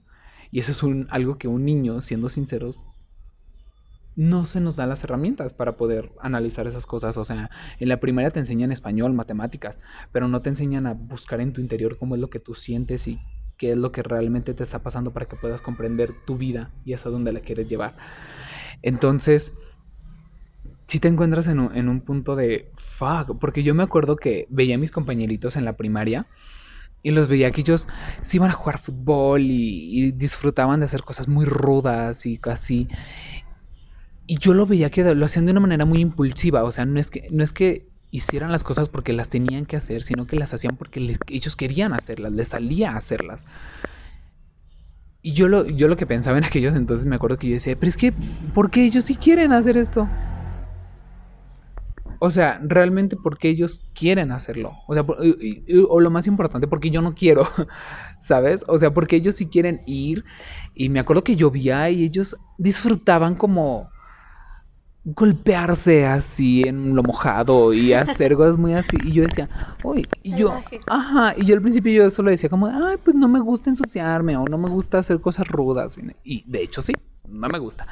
Y 0.50 0.60
eso 0.60 0.72
es 0.72 0.82
un, 0.82 1.06
algo 1.10 1.38
que 1.38 1.48
un 1.48 1.64
niño, 1.64 2.00
siendo 2.00 2.28
sinceros, 2.28 2.84
no 4.16 4.46
se 4.46 4.60
nos 4.60 4.76
da 4.76 4.86
las 4.86 5.04
herramientas 5.04 5.52
para 5.52 5.76
poder 5.76 6.10
analizar 6.20 6.66
esas 6.66 6.86
cosas. 6.86 7.16
O 7.18 7.24
sea, 7.24 7.50
en 7.78 7.88
la 7.88 8.00
primaria 8.00 8.30
te 8.30 8.40
enseñan 8.40 8.72
español, 8.72 9.12
matemáticas, 9.12 9.80
pero 10.10 10.26
no 10.26 10.40
te 10.40 10.48
enseñan 10.48 10.86
a 10.86 10.94
buscar 10.94 11.40
en 11.40 11.52
tu 11.52 11.60
interior 11.60 11.98
cómo 11.98 12.14
es 12.14 12.20
lo 12.20 12.30
que 12.30 12.40
tú 12.40 12.54
sientes 12.54 13.06
y 13.06 13.20
qué 13.58 13.72
es 13.72 13.76
lo 13.76 13.92
que 13.92 14.02
realmente 14.02 14.54
te 14.54 14.62
está 14.62 14.80
pasando 14.80 15.12
para 15.12 15.26
que 15.26 15.36
puedas 15.36 15.60
comprender 15.60 16.12
tu 16.26 16.36
vida 16.36 16.70
y 16.84 16.94
hasta 16.94 17.10
dónde 17.10 17.32
la 17.32 17.40
quieres 17.40 17.68
llevar. 17.68 17.96
Entonces, 18.82 19.54
si 20.86 21.00
te 21.00 21.08
encuentras 21.08 21.48
en 21.48 21.58
un, 21.58 22.00
punto 22.00 22.36
de 22.36 22.70
fuck, 22.76 23.38
porque 23.40 23.64
yo 23.64 23.74
me 23.74 23.82
acuerdo 23.82 24.16
que 24.16 24.46
veía 24.50 24.76
a 24.76 24.78
mis 24.78 24.92
compañeritos 24.92 25.56
en 25.56 25.64
la 25.64 25.76
primaria 25.76 26.26
y 27.02 27.10
los 27.10 27.28
veía 27.28 27.50
que 27.50 27.62
ellos 27.62 27.88
se 28.22 28.36
iban 28.36 28.50
a 28.50 28.52
jugar 28.52 28.78
fútbol 28.78 29.42
y, 29.42 30.12
disfrutaban 30.12 30.80
de 30.80 30.86
hacer 30.86 31.02
cosas 31.02 31.26
muy 31.26 31.44
rudas 31.44 32.24
y 32.24 32.38
casi. 32.38 32.88
Y 34.28 34.38
yo 34.38 34.54
lo 34.54 34.66
veía 34.66 34.90
que 34.90 35.02
lo 35.14 35.26
hacían 35.26 35.46
de 35.46 35.52
una 35.52 35.60
manera 35.60 35.84
muy 35.84 36.00
impulsiva, 36.00 36.62
o 36.62 36.70
sea, 36.70 36.86
no 36.86 37.00
es 37.00 37.10
que, 37.10 37.28
no 37.30 37.42
es 37.42 37.52
que 37.52 37.88
hicieran 38.12 38.52
las 38.52 38.62
cosas 38.62 38.88
porque 38.88 39.12
las 39.12 39.28
tenían 39.28 39.66
que 39.66 39.76
hacer, 39.76 40.02
sino 40.02 40.26
que 40.26 40.36
las 40.36 40.54
hacían 40.54 40.76
porque 40.76 41.18
ellos 41.28 41.56
querían 41.56 41.94
hacerlas, 41.94 42.32
les 42.32 42.48
salía 42.48 42.92
a 42.92 42.96
hacerlas. 42.98 43.44
Y 45.20 45.32
yo 45.32 45.48
lo, 45.48 45.66
yo 45.66 45.88
lo 45.88 45.96
que 45.96 46.06
pensaba 46.06 46.38
en 46.38 46.44
aquellos 46.50 46.74
entonces 46.74 47.06
me 47.06 47.16
acuerdo 47.16 47.38
que 47.38 47.48
yo 47.48 47.54
decía, 47.54 47.74
pero 47.74 47.88
es 47.88 47.96
que, 47.96 48.12
¿por 48.54 48.70
qué 48.70 48.84
ellos 48.84 49.04
sí 49.04 49.16
quieren 49.16 49.52
hacer 49.52 49.76
esto? 49.76 50.08
O 52.18 52.30
sea, 52.30 52.60
realmente 52.62 53.16
porque 53.16 53.48
ellos 53.48 53.84
quieren 53.94 54.32
hacerlo. 54.32 54.72
O 54.86 54.94
sea, 54.94 55.04
o 55.88 56.00
lo 56.00 56.10
más 56.10 56.26
importante, 56.26 56.66
porque 56.66 56.90
yo 56.90 57.02
no 57.02 57.14
quiero, 57.14 57.46
¿sabes? 58.20 58.64
O 58.68 58.78
sea, 58.78 58.92
porque 58.92 59.16
ellos 59.16 59.36
sí 59.36 59.46
quieren 59.46 59.82
ir. 59.86 60.24
Y 60.74 60.88
me 60.88 61.00
acuerdo 61.00 61.24
que 61.24 61.36
llovía 61.36 61.90
y 61.90 62.04
ellos 62.04 62.36
disfrutaban 62.58 63.34
como 63.34 63.90
golpearse 65.06 66.04
así 66.04 66.62
en 66.66 66.96
lo 66.96 67.02
mojado 67.04 67.72
y 67.72 67.92
hacer 67.92 68.34
cosas 68.36 68.58
muy 68.58 68.74
así. 68.74 68.96
Y 69.04 69.12
yo 69.12 69.22
decía, 69.22 69.48
uy, 69.84 70.06
y 70.22 70.36
yo, 70.36 70.52
ajá, 70.88 71.34
y 71.36 71.46
yo 71.46 71.54
al 71.54 71.62
principio 71.62 71.92
yo 71.92 72.10
solo 72.10 72.30
decía 72.30 72.50
como, 72.50 72.66
ay, 72.66 72.96
pues 73.02 73.14
no 73.14 73.28
me 73.28 73.38
gusta 73.38 73.70
ensuciarme 73.70 74.36
o 74.36 74.44
no 74.44 74.58
me 74.58 74.68
gusta 74.68 74.98
hacer 74.98 75.20
cosas 75.20 75.46
rudas. 75.46 75.98
Y 76.24 76.44
de 76.50 76.62
hecho 76.62 76.82
sí, 76.82 76.92
no 77.28 77.48
me 77.48 77.58
gusta. 77.58 77.86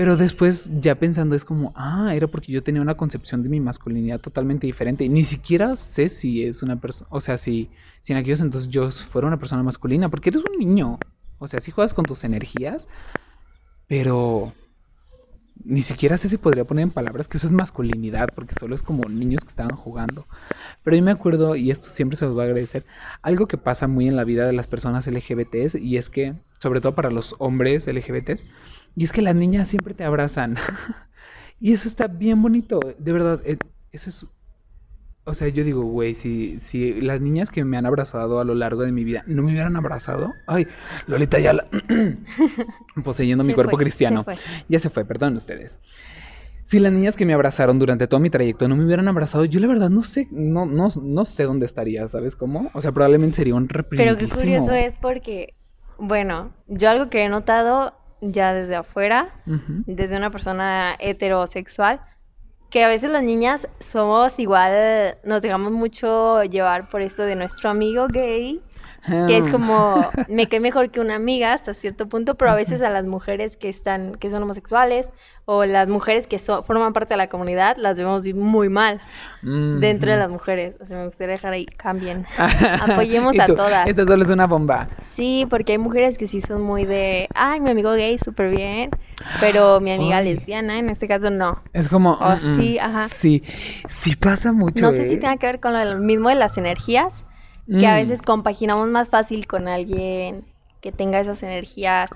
Pero 0.00 0.16
después 0.16 0.70
ya 0.80 0.94
pensando 0.94 1.36
es 1.36 1.44
como, 1.44 1.74
ah, 1.76 2.14
era 2.14 2.26
porque 2.26 2.50
yo 2.50 2.62
tenía 2.62 2.80
una 2.80 2.96
concepción 2.96 3.42
de 3.42 3.50
mi 3.50 3.60
masculinidad 3.60 4.18
totalmente 4.18 4.66
diferente. 4.66 5.06
Ni 5.10 5.24
siquiera 5.24 5.76
sé 5.76 6.08
si 6.08 6.42
es 6.42 6.62
una 6.62 6.80
persona, 6.80 7.06
o 7.12 7.20
sea, 7.20 7.36
si, 7.36 7.68
si 8.00 8.14
en 8.14 8.18
aquellos 8.18 8.40
entonces 8.40 8.70
yo 8.70 8.90
fuera 8.90 9.28
una 9.28 9.38
persona 9.38 9.62
masculina, 9.62 10.08
porque 10.08 10.30
eres 10.30 10.42
un 10.42 10.58
niño. 10.58 10.98
O 11.38 11.46
sea, 11.48 11.60
si 11.60 11.70
juegas 11.70 11.92
con 11.92 12.06
tus 12.06 12.24
energías, 12.24 12.88
pero 13.88 14.54
ni 15.62 15.82
siquiera 15.82 16.16
sé 16.16 16.30
si 16.30 16.38
podría 16.38 16.64
poner 16.64 16.84
en 16.84 16.92
palabras 16.92 17.28
que 17.28 17.36
eso 17.36 17.46
es 17.46 17.52
masculinidad, 17.52 18.30
porque 18.34 18.54
solo 18.58 18.74
es 18.74 18.82
como 18.82 19.06
niños 19.06 19.44
que 19.44 19.48
estaban 19.48 19.76
jugando. 19.76 20.26
Pero 20.82 20.96
yo 20.96 21.02
me 21.02 21.10
acuerdo, 21.10 21.56
y 21.56 21.70
esto 21.70 21.90
siempre 21.90 22.16
se 22.16 22.24
los 22.24 22.38
va 22.38 22.44
a 22.44 22.46
agradecer, 22.46 22.86
algo 23.20 23.46
que 23.46 23.58
pasa 23.58 23.86
muy 23.86 24.08
en 24.08 24.16
la 24.16 24.24
vida 24.24 24.46
de 24.46 24.54
las 24.54 24.66
personas 24.66 25.06
LGBTs, 25.06 25.74
y 25.74 25.98
es 25.98 26.08
que, 26.08 26.36
sobre 26.58 26.80
todo 26.80 26.94
para 26.94 27.10
los 27.10 27.34
hombres 27.38 27.86
LGBTs, 27.86 28.46
y 28.96 29.04
es 29.04 29.12
que 29.12 29.22
las 29.22 29.34
niñas 29.34 29.68
siempre 29.68 29.94
te 29.94 30.04
abrazan. 30.04 30.56
y 31.60 31.72
eso 31.72 31.88
está 31.88 32.06
bien 32.06 32.42
bonito, 32.42 32.80
de 32.98 33.12
verdad, 33.12 33.40
eh, 33.44 33.58
eso 33.92 34.10
es 34.10 34.26
o 35.24 35.34
sea, 35.34 35.48
yo 35.48 35.62
digo, 35.64 35.82
güey, 35.82 36.14
si, 36.14 36.58
si 36.58 37.00
las 37.00 37.20
niñas 37.20 37.50
que 37.50 37.64
me 37.64 37.76
han 37.76 37.86
abrazado 37.86 38.40
a 38.40 38.44
lo 38.44 38.54
largo 38.54 38.82
de 38.82 38.90
mi 38.90 39.04
vida 39.04 39.22
no 39.26 39.42
me 39.42 39.52
hubieran 39.52 39.76
abrazado, 39.76 40.32
ay, 40.46 40.66
Lolita 41.06 41.38
ya 41.38 41.52
la... 41.52 41.66
poseyendo 43.04 43.44
mi 43.44 43.54
cuerpo 43.54 43.76
cristiano. 43.76 44.24
Ya 44.68 44.78
se 44.78 44.90
fue, 44.90 45.04
perdón 45.04 45.36
ustedes. 45.36 45.78
Si 46.64 46.78
las 46.78 46.92
niñas 46.92 47.16
que 47.16 47.26
me 47.26 47.34
abrazaron 47.34 47.78
durante 47.78 48.06
todo 48.06 48.18
mi 48.18 48.30
trayecto 48.30 48.66
no 48.66 48.76
me 48.76 48.84
hubieran 48.84 49.08
abrazado, 49.08 49.44
yo 49.44 49.60
la 49.60 49.66
verdad 49.66 49.90
no 49.90 50.04
sé, 50.04 50.26
no, 50.30 50.66
no, 50.66 50.88
no 51.00 51.24
sé 51.24 51.44
dónde 51.44 51.66
estaría, 51.66 52.08
¿sabes 52.08 52.34
cómo? 52.34 52.70
O 52.74 52.80
sea, 52.80 52.92
probablemente 52.92 53.36
sería 53.36 53.54
un 53.54 53.68
reprimidísimo. 53.68 54.18
Pero 54.18 54.30
qué 54.30 54.34
curioso 54.34 54.72
es 54.72 54.96
porque, 54.96 55.54
bueno, 55.98 56.52
yo 56.66 56.88
algo 56.88 57.10
que 57.10 57.24
he 57.24 57.28
notado 57.28 57.94
ya 58.20 58.52
desde 58.52 58.76
afuera, 58.76 59.30
desde 59.46 60.16
una 60.16 60.30
persona 60.30 60.96
heterosexual, 60.98 62.00
que 62.70 62.84
a 62.84 62.88
veces 62.88 63.10
las 63.10 63.24
niñas 63.24 63.68
somos 63.80 64.38
igual, 64.38 65.18
nos 65.24 65.42
dejamos 65.42 65.72
mucho 65.72 66.42
llevar 66.44 66.88
por 66.88 67.00
esto 67.02 67.22
de 67.24 67.34
nuestro 67.34 67.68
amigo 67.68 68.06
gay, 68.08 68.62
que 69.06 69.36
es 69.36 69.48
como, 69.48 70.10
me 70.28 70.48
quedé 70.48 70.60
mejor 70.60 70.90
que 70.90 71.00
una 71.00 71.14
amiga 71.14 71.52
hasta 71.52 71.74
cierto 71.74 72.08
punto, 72.08 72.34
pero 72.36 72.50
a 72.50 72.54
veces 72.54 72.82
a 72.82 72.90
las 72.90 73.04
mujeres 73.04 73.56
que 73.56 73.68
están, 73.68 74.14
que 74.16 74.30
son 74.30 74.42
homosexuales, 74.42 75.10
o 75.52 75.64
las 75.64 75.88
mujeres 75.88 76.28
que 76.28 76.38
forman 76.38 76.92
parte 76.92 77.14
de 77.14 77.18
la 77.18 77.28
comunidad, 77.28 77.76
las 77.76 77.98
vemos 77.98 78.24
muy 78.24 78.68
mal 78.68 79.00
dentro 79.42 80.12
de 80.12 80.16
las 80.16 80.30
mujeres. 80.30 80.76
O 80.80 80.84
sea, 80.84 80.98
me 80.98 81.06
gustaría 81.06 81.32
dejar 81.32 81.52
ahí, 81.52 81.66
cambien. 81.66 82.24
Apoyemos 82.80 83.36
a 83.36 83.46
todas. 83.46 83.88
Esto 83.88 84.06
solo 84.06 84.22
es 84.22 84.30
una 84.30 84.46
bomba. 84.46 84.86
Sí, 85.00 85.48
porque 85.50 85.72
hay 85.72 85.78
mujeres 85.78 86.18
que 86.18 86.28
sí 86.28 86.40
son 86.40 86.62
muy 86.62 86.84
de, 86.84 87.26
ay, 87.34 87.58
mi 87.58 87.70
amigo 87.70 87.92
gay, 87.94 88.16
súper 88.18 88.54
bien, 88.54 88.90
pero 89.40 89.80
mi 89.80 89.90
amiga 89.90 90.20
lesbiana, 90.22 90.78
en 90.78 90.88
este 90.88 91.08
caso, 91.08 91.30
no. 91.30 91.60
Es 91.72 91.88
como... 91.88 92.12
Oh, 92.12 92.38
sí, 92.38 92.78
ajá. 92.78 93.08
Sí, 93.08 93.42
sí 93.88 94.14
pasa 94.14 94.52
mucho. 94.52 94.80
No 94.80 94.92
sé 94.92 95.02
si 95.02 95.14
¿eh? 95.14 95.18
tenga 95.18 95.36
que 95.36 95.46
ver 95.46 95.58
con 95.58 95.72
lo 95.72 95.98
mismo 95.98 96.28
de 96.28 96.36
las 96.36 96.58
energías, 96.58 97.26
que 97.66 97.86
a 97.86 97.94
mm. 97.94 97.96
veces 97.96 98.22
compaginamos 98.22 98.88
más 98.88 99.08
fácil 99.08 99.46
con 99.46 99.68
alguien 99.68 100.44
que 100.80 100.92
tenga 100.92 101.20
esas 101.20 101.42
energías 101.42 102.10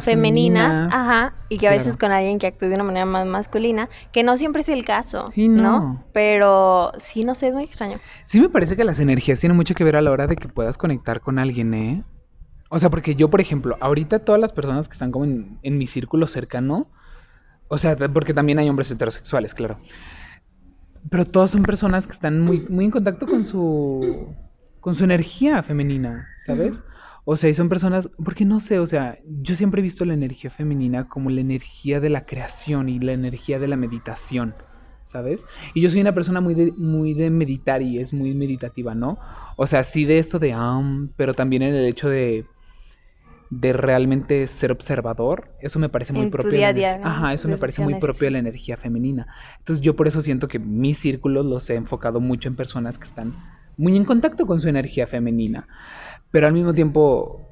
femeninas, 0.00 0.92
ajá, 0.92 1.34
y 1.48 1.58
que 1.58 1.68
a 1.68 1.70
veces 1.70 1.96
con 1.96 2.10
alguien 2.10 2.38
que 2.38 2.48
actúe 2.48 2.66
de 2.66 2.74
una 2.74 2.82
manera 2.82 3.06
más 3.06 3.24
masculina, 3.24 3.88
que 4.12 4.24
no 4.24 4.36
siempre 4.36 4.62
es 4.62 4.68
el 4.68 4.84
caso, 4.84 5.32
no. 5.36 6.04
Pero 6.12 6.92
sí, 6.98 7.22
no 7.22 7.34
sé, 7.34 7.48
es 7.48 7.54
muy 7.54 7.64
extraño. 7.64 7.98
Sí 8.24 8.40
me 8.40 8.48
parece 8.48 8.76
que 8.76 8.84
las 8.84 8.98
energías 8.98 9.38
tienen 9.38 9.56
mucho 9.56 9.74
que 9.74 9.84
ver 9.84 9.96
a 9.96 10.02
la 10.02 10.10
hora 10.10 10.26
de 10.26 10.36
que 10.36 10.48
puedas 10.48 10.76
conectar 10.76 11.20
con 11.20 11.38
alguien, 11.38 11.72
¿eh? 11.74 12.04
O 12.68 12.78
sea, 12.78 12.90
porque 12.90 13.14
yo, 13.14 13.30
por 13.30 13.40
ejemplo, 13.40 13.76
ahorita 13.80 14.20
todas 14.20 14.40
las 14.40 14.52
personas 14.52 14.88
que 14.88 14.92
están 14.92 15.12
como 15.12 15.24
en, 15.24 15.58
en 15.62 15.78
mi 15.78 15.86
círculo 15.86 16.26
cercano, 16.26 16.88
o 17.68 17.78
sea, 17.78 17.96
porque 17.96 18.34
también 18.34 18.58
hay 18.58 18.68
hombres 18.68 18.90
heterosexuales, 18.90 19.54
claro. 19.54 19.78
Pero 21.08 21.24
todas 21.24 21.52
son 21.52 21.62
personas 21.62 22.06
que 22.06 22.12
están 22.12 22.40
muy, 22.40 22.66
muy 22.68 22.84
en 22.84 22.90
contacto 22.90 23.26
con 23.26 23.44
su 23.44 24.34
con 24.80 24.94
su 24.94 25.04
energía 25.04 25.62
femenina, 25.62 26.28
¿sabes? 26.36 26.82
O 27.24 27.36
sea, 27.36 27.50
y 27.50 27.54
son 27.54 27.68
personas, 27.68 28.10
porque 28.24 28.44
no 28.44 28.60
sé, 28.60 28.78
o 28.78 28.86
sea, 28.86 29.18
yo 29.42 29.54
siempre 29.54 29.80
he 29.80 29.82
visto 29.82 30.04
la 30.04 30.14
energía 30.14 30.50
femenina 30.50 31.08
como 31.08 31.30
la 31.30 31.40
energía 31.40 32.00
de 32.00 32.10
la 32.10 32.24
creación 32.24 32.88
y 32.88 32.98
la 32.98 33.12
energía 33.12 33.58
de 33.58 33.68
la 33.68 33.76
meditación, 33.76 34.54
¿sabes? 35.04 35.44
Y 35.74 35.82
yo 35.82 35.90
soy 35.90 36.00
una 36.00 36.14
persona 36.14 36.40
muy 36.40 36.54
de, 36.54 36.72
muy 36.72 37.14
de 37.14 37.30
meditar 37.30 37.82
y 37.82 37.98
es 37.98 38.12
muy 38.12 38.34
meditativa, 38.34 38.94
¿no? 38.94 39.18
O 39.56 39.66
sea, 39.66 39.84
sí 39.84 40.06
de 40.06 40.18
esto 40.18 40.38
de, 40.38 40.56
um, 40.56 41.08
pero 41.16 41.34
también 41.34 41.62
en 41.62 41.74
el 41.74 41.86
hecho 41.86 42.08
de 42.08 42.46
de 43.50 43.72
realmente 43.72 44.46
ser 44.46 44.70
observador, 44.70 45.52
eso 45.60 45.80
me 45.80 45.88
parece 45.88 46.12
muy 46.12 46.30
propio. 46.30 46.52
Día 46.52 46.68
a 46.68 46.72
día, 46.72 47.00
Ajá, 47.02 47.34
eso 47.34 47.48
me 47.48 47.56
parece 47.56 47.82
muy 47.82 47.96
propio 47.96 48.26
de 48.26 48.30
la 48.30 48.38
energía 48.38 48.76
femenina. 48.76 49.26
Entonces 49.58 49.82
yo 49.84 49.96
por 49.96 50.06
eso 50.06 50.22
siento 50.22 50.46
que 50.46 50.60
mis 50.60 50.98
círculos 50.98 51.44
los 51.44 51.68
he 51.68 51.74
enfocado 51.74 52.20
mucho 52.20 52.48
en 52.48 52.54
personas 52.54 52.96
que 52.96 53.04
están 53.04 53.34
muy 53.80 53.96
en 53.96 54.04
contacto 54.04 54.46
con 54.46 54.60
su 54.60 54.68
energía 54.68 55.06
femenina. 55.06 55.66
Pero 56.30 56.46
al 56.46 56.52
mismo 56.52 56.74
tiempo 56.74 57.48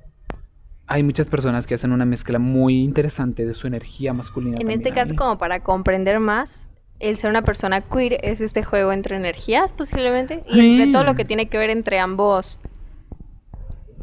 hay 0.87 1.03
muchas 1.03 1.27
personas 1.27 1.67
que 1.67 1.75
hacen 1.75 1.91
una 1.91 2.05
mezcla 2.05 2.39
muy 2.39 2.83
interesante 2.83 3.47
de 3.47 3.55
su 3.55 3.67
energía 3.67 4.13
masculina. 4.13 4.59
En 4.61 4.71
este 4.71 4.93
caso, 4.93 5.15
como 5.17 5.39
para 5.39 5.61
comprender 5.61 6.21
más, 6.21 6.69
el 7.01 7.17
ser 7.17 7.31
una 7.31 7.43
persona 7.43 7.81
queer 7.81 8.19
es 8.23 8.43
este 8.43 8.63
juego 8.63 8.93
entre 8.93 9.17
energías 9.17 9.73
posiblemente 9.73 10.45
y 10.49 10.61
entre 10.61 10.93
todo 10.93 11.05
lo 11.05 11.15
que 11.15 11.25
tiene 11.25 11.49
que 11.49 11.57
ver 11.57 11.71
entre 11.71 11.99
ambos 11.99 12.61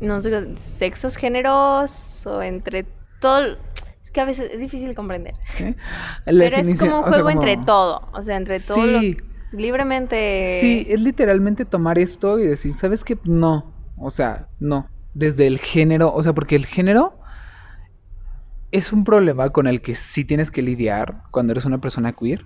no 0.01 0.19
sé, 0.19 0.57
sexos, 0.57 1.15
géneros 1.15 2.25
o 2.25 2.41
entre 2.41 2.85
todo. 3.21 3.57
Es 4.01 4.11
que 4.11 4.21
a 4.21 4.25
veces 4.25 4.51
es 4.51 4.59
difícil 4.59 4.95
comprender. 4.95 5.35
Pero 6.25 6.57
es 6.57 6.79
como 6.79 6.97
un 6.97 7.03
juego 7.03 7.29
entre 7.29 7.57
todo, 7.57 8.09
o 8.13 8.23
sea, 8.23 8.37
entre 8.37 8.59
todo 8.59 8.85
lo 8.85 8.99
libremente. 9.55 10.59
Sí, 10.59 10.85
es 10.89 10.99
literalmente 10.99 11.65
tomar 11.65 11.97
esto 11.97 12.39
y 12.39 12.47
decir, 12.47 12.75
¿sabes 12.75 13.03
qué? 13.03 13.17
No, 13.23 13.73
o 13.97 14.09
sea, 14.09 14.47
no. 14.59 14.87
Desde 15.13 15.47
el 15.47 15.59
género, 15.59 16.13
o 16.13 16.21
sea, 16.21 16.33
porque 16.33 16.55
el 16.55 16.65
género 16.65 17.17
es 18.71 18.91
un 18.91 19.03
problema 19.03 19.49
con 19.51 19.67
el 19.67 19.81
que 19.81 19.95
sí 19.95 20.25
tienes 20.25 20.51
que 20.51 20.61
lidiar 20.61 21.23
cuando 21.31 21.51
eres 21.51 21.65
una 21.65 21.79
persona 21.79 22.13
queer. 22.13 22.45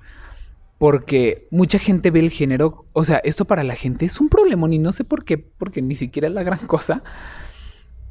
Porque 0.78 1.48
mucha 1.52 1.78
gente 1.78 2.10
ve 2.10 2.22
el 2.22 2.30
género, 2.30 2.86
o 2.94 3.04
sea, 3.04 3.18
esto 3.18 3.46
para 3.46 3.64
la 3.64 3.76
gente 3.76 4.06
es 4.06 4.22
un 4.22 4.30
problema 4.30 4.74
y 4.74 4.80
no 4.80 4.94
sé 4.94 5.04
por 5.04 5.26
qué, 5.26 5.38
porque 5.38 5.82
ni 5.82 5.96
siquiera 5.96 6.30
es 6.30 6.34
la 6.34 6.44
gran 6.44 6.68
cosa. 6.68 7.04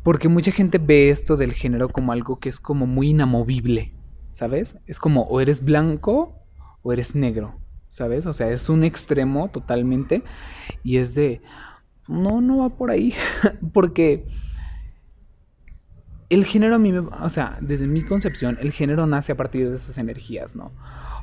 Porque 0.03 0.29
mucha 0.29 0.53
gente 0.53 0.79
ve 0.79 1.11
esto 1.11 1.37
del 1.37 1.53
género 1.53 1.89
como 1.89 2.13
algo 2.13 2.39
que 2.39 2.49
es 2.49 2.61
como 2.61 2.87
muy 2.87 3.11
inamovible, 3.11 3.95
¿sabes? 4.31 4.77
Es 4.87 4.99
como 4.99 5.23
o 5.23 5.41
eres 5.41 5.65
blanco 5.65 6.35
o 6.83 6.93
eres 6.93 7.15
negro, 7.15 7.55
¿sabes? 7.89 8.27
O 8.27 8.33
sea, 8.33 8.51
es 8.51 8.69
un 8.69 8.85
extremo 8.85 9.49
totalmente 9.49 10.23
y 10.83 10.99
es 10.99 11.15
de, 11.15 11.43
no, 12.07 12.41
no 12.41 12.59
va 12.59 12.71
por 12.71 12.91
ahí, 12.91 13.15
porque 13.73 14.27
el 16.31 16.45
género 16.45 16.75
a 16.75 16.79
mí 16.79 16.93
me, 16.93 16.99
o 16.99 17.29
sea, 17.29 17.59
desde 17.61 17.87
mi 17.87 18.05
concepción, 18.05 18.59
el 18.61 18.73
género 18.73 19.07
nace 19.07 19.33
a 19.33 19.37
partir 19.37 19.71
de 19.71 19.77
esas 19.77 19.99
energías, 19.99 20.55
¿no? 20.55 20.73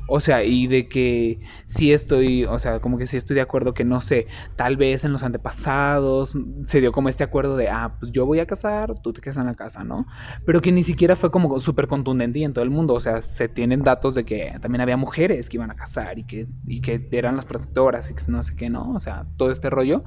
O 0.08 0.20
sea, 0.20 0.44
y 0.44 0.68
de 0.68 0.88
que 0.88 1.40
sí 1.66 1.92
estoy, 1.92 2.46
o 2.46 2.60
sea, 2.60 2.80
como 2.80 2.98
que 2.98 3.08
sí 3.08 3.18
estoy 3.18 3.36
de 3.36 3.42
acuerdo 3.42 3.74
que 3.74 3.84
no 3.84 4.02
sé, 4.02 4.28
tal 4.56 4.78
vez 4.78 5.04
en 5.04 5.12
los 5.12 5.24
antepasados 5.24 6.38
se 6.68 6.82
dio 6.82 6.92
como 6.92 7.10
este 7.10 7.24
acuerdo 7.24 7.58
de, 7.58 7.70
ah, 7.70 7.96
pues 8.00 8.12
yo 8.12 8.26
voy 8.26 8.40
a 8.40 8.46
casar, 8.46 8.94
tú 9.02 9.14
te 9.14 9.22
quedas 9.22 9.38
en 9.38 9.46
la 9.46 9.56
casa, 9.56 9.84
¿no? 9.84 10.06
Pero 10.46 10.62
que 10.62 10.72
ni 10.72 10.84
siquiera 10.84 11.16
fue 11.16 11.32
como 11.32 11.60
súper 11.60 11.88
contundente 11.88 12.44
en 12.44 12.54
todo 12.54 12.64
el 12.64 12.70
mundo, 12.70 12.94
o 12.94 13.00
sea, 13.00 13.22
se 13.22 13.48
tienen 13.48 13.82
datos 13.82 14.16
de 14.16 14.26
que 14.26 14.58
también 14.62 14.82
había 14.82 14.98
mujeres 14.98 15.50
que 15.50 15.58
iban 15.58 15.72
a 15.72 15.76
casar 15.76 16.20
y 16.20 16.24
que, 16.24 16.48
y 16.68 16.82
que 16.82 17.08
eran 17.12 17.36
las 17.36 17.46
protectoras 17.46 18.12
y 18.12 18.16
que 18.16 18.24
no 18.28 18.44
sé 18.44 18.56
qué, 18.56 18.70
¿no? 18.70 18.94
O 18.94 19.00
sea, 19.00 19.26
todo 19.38 19.52
este 19.52 19.70
rollo 19.70 20.04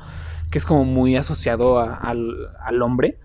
que 0.50 0.58
es 0.58 0.66
como 0.66 0.84
muy 0.84 1.16
asociado 1.16 1.80
al, 1.80 2.34
al 2.60 2.82
hombre. 2.82 3.18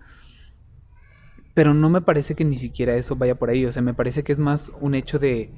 Pero 1.54 1.72
no 1.72 1.88
me 1.88 2.00
parece 2.00 2.34
que 2.34 2.44
ni 2.44 2.56
siquiera 2.56 2.96
eso 2.96 3.14
vaya 3.14 3.36
por 3.36 3.50
ahí, 3.50 3.64
o 3.64 3.70
sea, 3.70 3.80
me 3.80 3.94
parece 3.94 4.24
que 4.24 4.32
es 4.32 4.40
más 4.40 4.72
un 4.80 4.94
hecho 4.96 5.20
de 5.20 5.52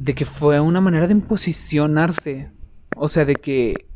de 0.00 0.14
que 0.14 0.24
fue 0.24 0.58
una 0.60 0.80
manera 0.80 1.06
de 1.06 1.12
imposicionarse. 1.12 2.50
O 2.96 3.06
sea, 3.06 3.26
de 3.26 3.36
que 3.36 3.86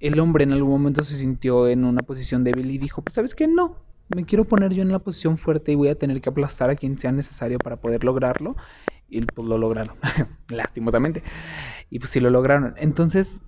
el 0.00 0.18
hombre 0.18 0.44
en 0.44 0.52
algún 0.52 0.72
momento 0.72 1.02
se 1.02 1.16
sintió 1.16 1.68
en 1.68 1.84
una 1.84 2.00
posición 2.00 2.44
débil 2.44 2.70
y 2.70 2.78
dijo, 2.78 3.02
pues 3.02 3.14
sabes 3.14 3.34
qué, 3.34 3.46
no, 3.46 3.76
me 4.14 4.24
quiero 4.24 4.44
poner 4.44 4.72
yo 4.72 4.82
en 4.82 4.90
la 4.90 4.98
posición 5.00 5.36
fuerte 5.36 5.72
y 5.72 5.74
voy 5.74 5.88
a 5.88 5.98
tener 5.98 6.22
que 6.22 6.30
aplastar 6.30 6.70
a 6.70 6.76
quien 6.76 6.98
sea 6.98 7.12
necesario 7.12 7.58
para 7.58 7.76
poder 7.76 8.04
lograrlo. 8.04 8.56
Y 9.06 9.20
pues 9.20 9.46
lo 9.46 9.58
lograron, 9.58 9.96
lastimosamente. 10.48 11.22
Y 11.90 11.98
pues 11.98 12.10
sí 12.10 12.20
lo 12.20 12.30
lograron. 12.30 12.74
Entonces 12.78 13.42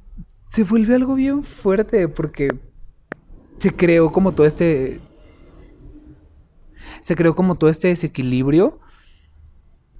se 0.50 0.64
vuelve 0.64 0.94
algo 0.94 1.14
bien 1.14 1.44
fuerte 1.44 2.08
porque 2.08 2.48
se 3.58 3.74
creó 3.74 4.12
como 4.12 4.32
todo 4.32 4.46
este... 4.46 5.00
Se 7.00 7.16
creó 7.16 7.34
como 7.34 7.54
todo 7.54 7.70
este 7.70 7.88
desequilibrio 7.88 8.80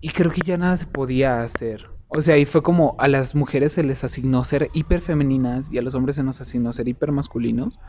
y 0.06 0.10
creo 0.10 0.30
que 0.30 0.42
ya 0.42 0.56
nada 0.56 0.76
se 0.76 0.86
podía 0.86 1.42
hacer. 1.42 1.90
O 2.06 2.20
sea, 2.20 2.38
y 2.38 2.44
fue 2.44 2.62
como 2.62 2.94
a 3.00 3.08
las 3.08 3.34
mujeres 3.34 3.72
se 3.72 3.82
les 3.82 4.04
asignó 4.04 4.44
ser 4.44 4.70
hiper 4.72 5.00
femeninas 5.00 5.68
y 5.72 5.78
a 5.78 5.82
los 5.82 5.96
hombres 5.96 6.14
se 6.14 6.22
nos 6.22 6.40
asignó 6.40 6.72
ser 6.72 6.86
hiper 6.86 7.10
masculinos. 7.10 7.80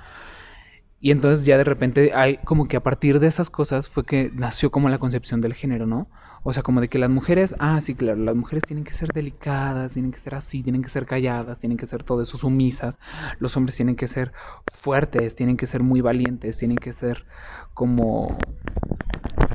Y 1.00 1.12
entonces 1.12 1.46
ya 1.46 1.60
de 1.60 1.64
repente 1.64 2.14
hay 2.16 2.38
como 2.38 2.68
que 2.68 2.76
a 2.76 2.82
partir 2.82 3.20
de 3.20 3.28
esas 3.28 3.52
cosas 3.52 3.88
fue 3.88 4.04
que 4.04 4.32
nació 4.34 4.72
como 4.72 4.90
la 4.90 4.98
concepción 4.98 5.42
del 5.42 5.54
género, 5.54 5.86
¿no? 5.86 6.10
O 6.42 6.54
sea, 6.54 6.64
como 6.64 6.82
de 6.82 6.88
que 6.88 6.98
las 6.98 7.12
mujeres, 7.12 7.54
ah, 7.60 7.80
sí, 7.82 7.94
claro, 7.94 8.20
las 8.20 8.36
mujeres 8.36 8.64
tienen 8.64 8.84
que 8.84 8.96
ser 8.96 9.10
delicadas, 9.14 9.94
tienen 9.94 10.12
que 10.12 10.18
ser 10.18 10.34
así, 10.34 10.64
tienen 10.64 10.82
que 10.82 10.90
ser 10.90 11.06
calladas, 11.06 11.60
tienen 11.60 11.78
que 11.78 11.86
ser 11.86 12.02
todo 12.02 12.24
eso 12.24 12.36
sumisas. 12.36 12.98
Los 13.38 13.56
hombres 13.58 13.76
tienen 13.76 13.96
que 13.96 14.08
ser 14.08 14.32
fuertes, 14.74 15.36
tienen 15.36 15.56
que 15.56 15.68
ser 15.68 15.84
muy 15.84 16.02
valientes, 16.02 16.58
tienen 16.58 16.78
que 16.78 16.94
ser 16.94 17.28
como... 17.76 18.36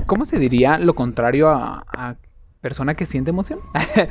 ¿Cómo 0.07 0.25
se 0.25 0.39
diría 0.39 0.79
lo 0.79 0.95
contrario 0.95 1.49
a 1.49 2.19
persona 2.63 2.95
que 2.95 3.05
siente 3.05 3.31
emoción. 3.31 3.61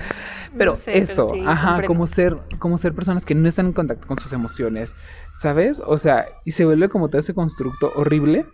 pero 0.58 0.74
eso, 0.86 1.32
ajá, 1.48 1.84
como 1.88 2.06
ser, 2.06 2.38
como 2.60 2.78
ser 2.78 2.94
personas 2.94 3.26
que 3.26 3.34
no 3.34 3.48
están 3.48 3.68
en 3.68 3.74
contacto 3.74 4.08
con 4.08 4.20
sus 4.20 4.34
emociones, 4.34 4.94
¿sabes? 5.34 5.82
O 5.84 5.98
sea, 5.98 6.26
y 6.46 6.52
se 6.52 6.66
vuelve 6.66 6.90
como 6.90 7.08
todo 7.08 7.20
ese 7.20 7.34
constructo 7.34 7.92
horrible. 7.96 8.46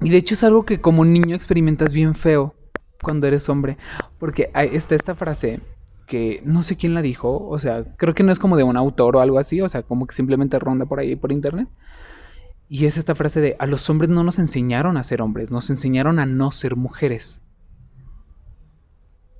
Y 0.00 0.10
de 0.10 0.18
hecho 0.18 0.34
es 0.34 0.44
algo 0.44 0.64
que 0.64 0.80
como 0.80 1.04
niño 1.04 1.34
experimentas 1.34 1.92
bien 1.92 2.14
feo 2.14 2.54
cuando 3.02 3.26
eres 3.26 3.48
hombre, 3.48 3.78
porque 4.18 4.50
está 4.54 4.94
esta 4.94 5.14
frase 5.14 5.60
que 6.06 6.42
no 6.44 6.62
sé 6.62 6.76
quién 6.76 6.94
la 6.94 7.02
dijo, 7.02 7.46
o 7.48 7.58
sea, 7.58 7.84
creo 7.96 8.14
que 8.14 8.22
no 8.22 8.32
es 8.32 8.38
como 8.38 8.56
de 8.56 8.64
un 8.64 8.76
autor 8.76 9.16
o 9.16 9.20
algo 9.20 9.38
así, 9.38 9.60
o 9.60 9.68
sea, 9.68 9.82
como 9.82 10.06
que 10.06 10.14
simplemente 10.14 10.58
ronda 10.58 10.86
por 10.86 11.00
ahí 11.00 11.16
por 11.16 11.32
internet. 11.32 11.68
Y 12.68 12.86
es 12.86 12.96
esta 12.96 13.14
frase 13.14 13.40
de, 13.40 13.56
a 13.58 13.66
los 13.66 13.88
hombres 13.90 14.10
no 14.10 14.24
nos 14.24 14.38
enseñaron 14.38 14.96
a 14.96 15.02
ser 15.02 15.22
hombres, 15.22 15.50
nos 15.50 15.70
enseñaron 15.70 16.18
a 16.18 16.26
no 16.26 16.50
ser 16.50 16.76
mujeres. 16.76 17.41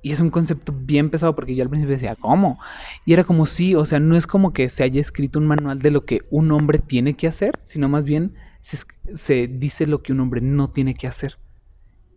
Y 0.03 0.11
es 0.11 0.19
un 0.19 0.29
concepto 0.29 0.73
bien 0.75 1.09
pesado 1.09 1.33
porque 1.33 1.55
yo 1.55 1.63
al 1.63 1.69
principio 1.69 1.93
decía, 1.93 2.17
¿cómo? 2.17 2.59
Y 3.05 3.13
era 3.13 3.23
como 3.23 3.45
sí, 3.45 3.73
o 3.73 3.85
sea, 3.85 4.01
no 4.01 4.17
es 4.17 4.27
como 4.27 4.51
que 4.51 4.67
se 4.67 4.83
haya 4.83 4.99
escrito 4.99 5.39
un 5.39 5.47
manual 5.47 5.79
de 5.79 5.91
lo 5.91 6.03
que 6.05 6.21
un 6.29 6.51
hombre 6.51 6.77
tiene 6.77 7.15
que 7.15 7.25
hacer, 7.25 7.57
sino 7.63 7.87
más 7.87 8.03
bien 8.03 8.33
se, 8.59 9.47
dice 9.47 9.87
lo 9.87 10.03
que 10.03 10.11
un 10.11 10.19
hombre 10.19 10.41
no 10.41 10.69
tiene 10.69 10.93
que 10.93 11.07
hacer. 11.07 11.37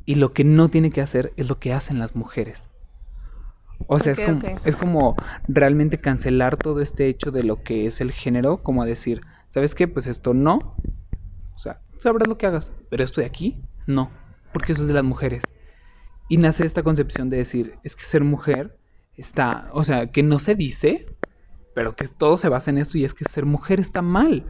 Y 0.04 0.16
lo 0.16 0.32
que 0.32 0.42
no 0.42 0.68
tiene 0.68 0.90
que 0.90 1.00
hacer 1.00 1.32
es 1.36 1.48
lo 1.48 1.60
que 1.60 1.72
hacen 1.72 2.00
las 2.00 2.16
mujeres. 2.16 2.68
O 3.86 4.00
sea, 4.00 4.12
es, 4.12 4.20
como, 4.20 4.40
es 4.64 4.76
como 4.76 5.16
realmente 5.46 5.98
cancelar 6.00 6.56
todo 6.56 6.80
este 6.80 7.06
hecho 7.06 7.30
de 7.30 7.44
lo 7.44 7.62
que 7.62 7.86
es 7.86 8.00
el 8.00 8.10
género, 8.10 8.64
como 8.64 8.84
decir, 8.84 9.20
¿sabes 9.48 9.76
qué? 9.76 9.86
Pues 9.86 10.08
esto 10.08 10.34
no. 10.34 10.76
O 11.54 11.58
sea, 11.58 11.80
sabrás 11.98 12.26
lo 12.26 12.36
que 12.36 12.46
hagas, 12.46 12.72
pero 12.90 13.04
esto 13.04 13.20
de 13.20 13.28
aquí, 13.28 13.62
no. 13.86 14.10
Porque 14.52 14.72
eso 14.72 14.82
es 14.82 14.88
de 14.88 14.94
las 14.94 15.04
mujeres. 15.04 15.44
Y 16.28 16.38
nace 16.38 16.66
esta 16.66 16.82
concepción 16.82 17.30
de 17.30 17.38
decir, 17.38 17.78
es 17.82 17.94
que 17.94 18.04
ser 18.04 18.24
mujer 18.24 18.78
está, 19.16 19.68
o 19.72 19.84
sea, 19.84 20.10
que 20.10 20.22
no 20.22 20.38
se 20.38 20.54
dice, 20.54 21.06
pero 21.74 21.94
que 21.94 22.08
todo 22.08 22.36
se 22.36 22.48
basa 22.48 22.70
en 22.70 22.78
esto 22.78 22.98
y 22.98 23.04
es 23.04 23.14
que 23.14 23.24
ser 23.24 23.44
mujer 23.44 23.80
está 23.80 24.02
mal. 24.02 24.46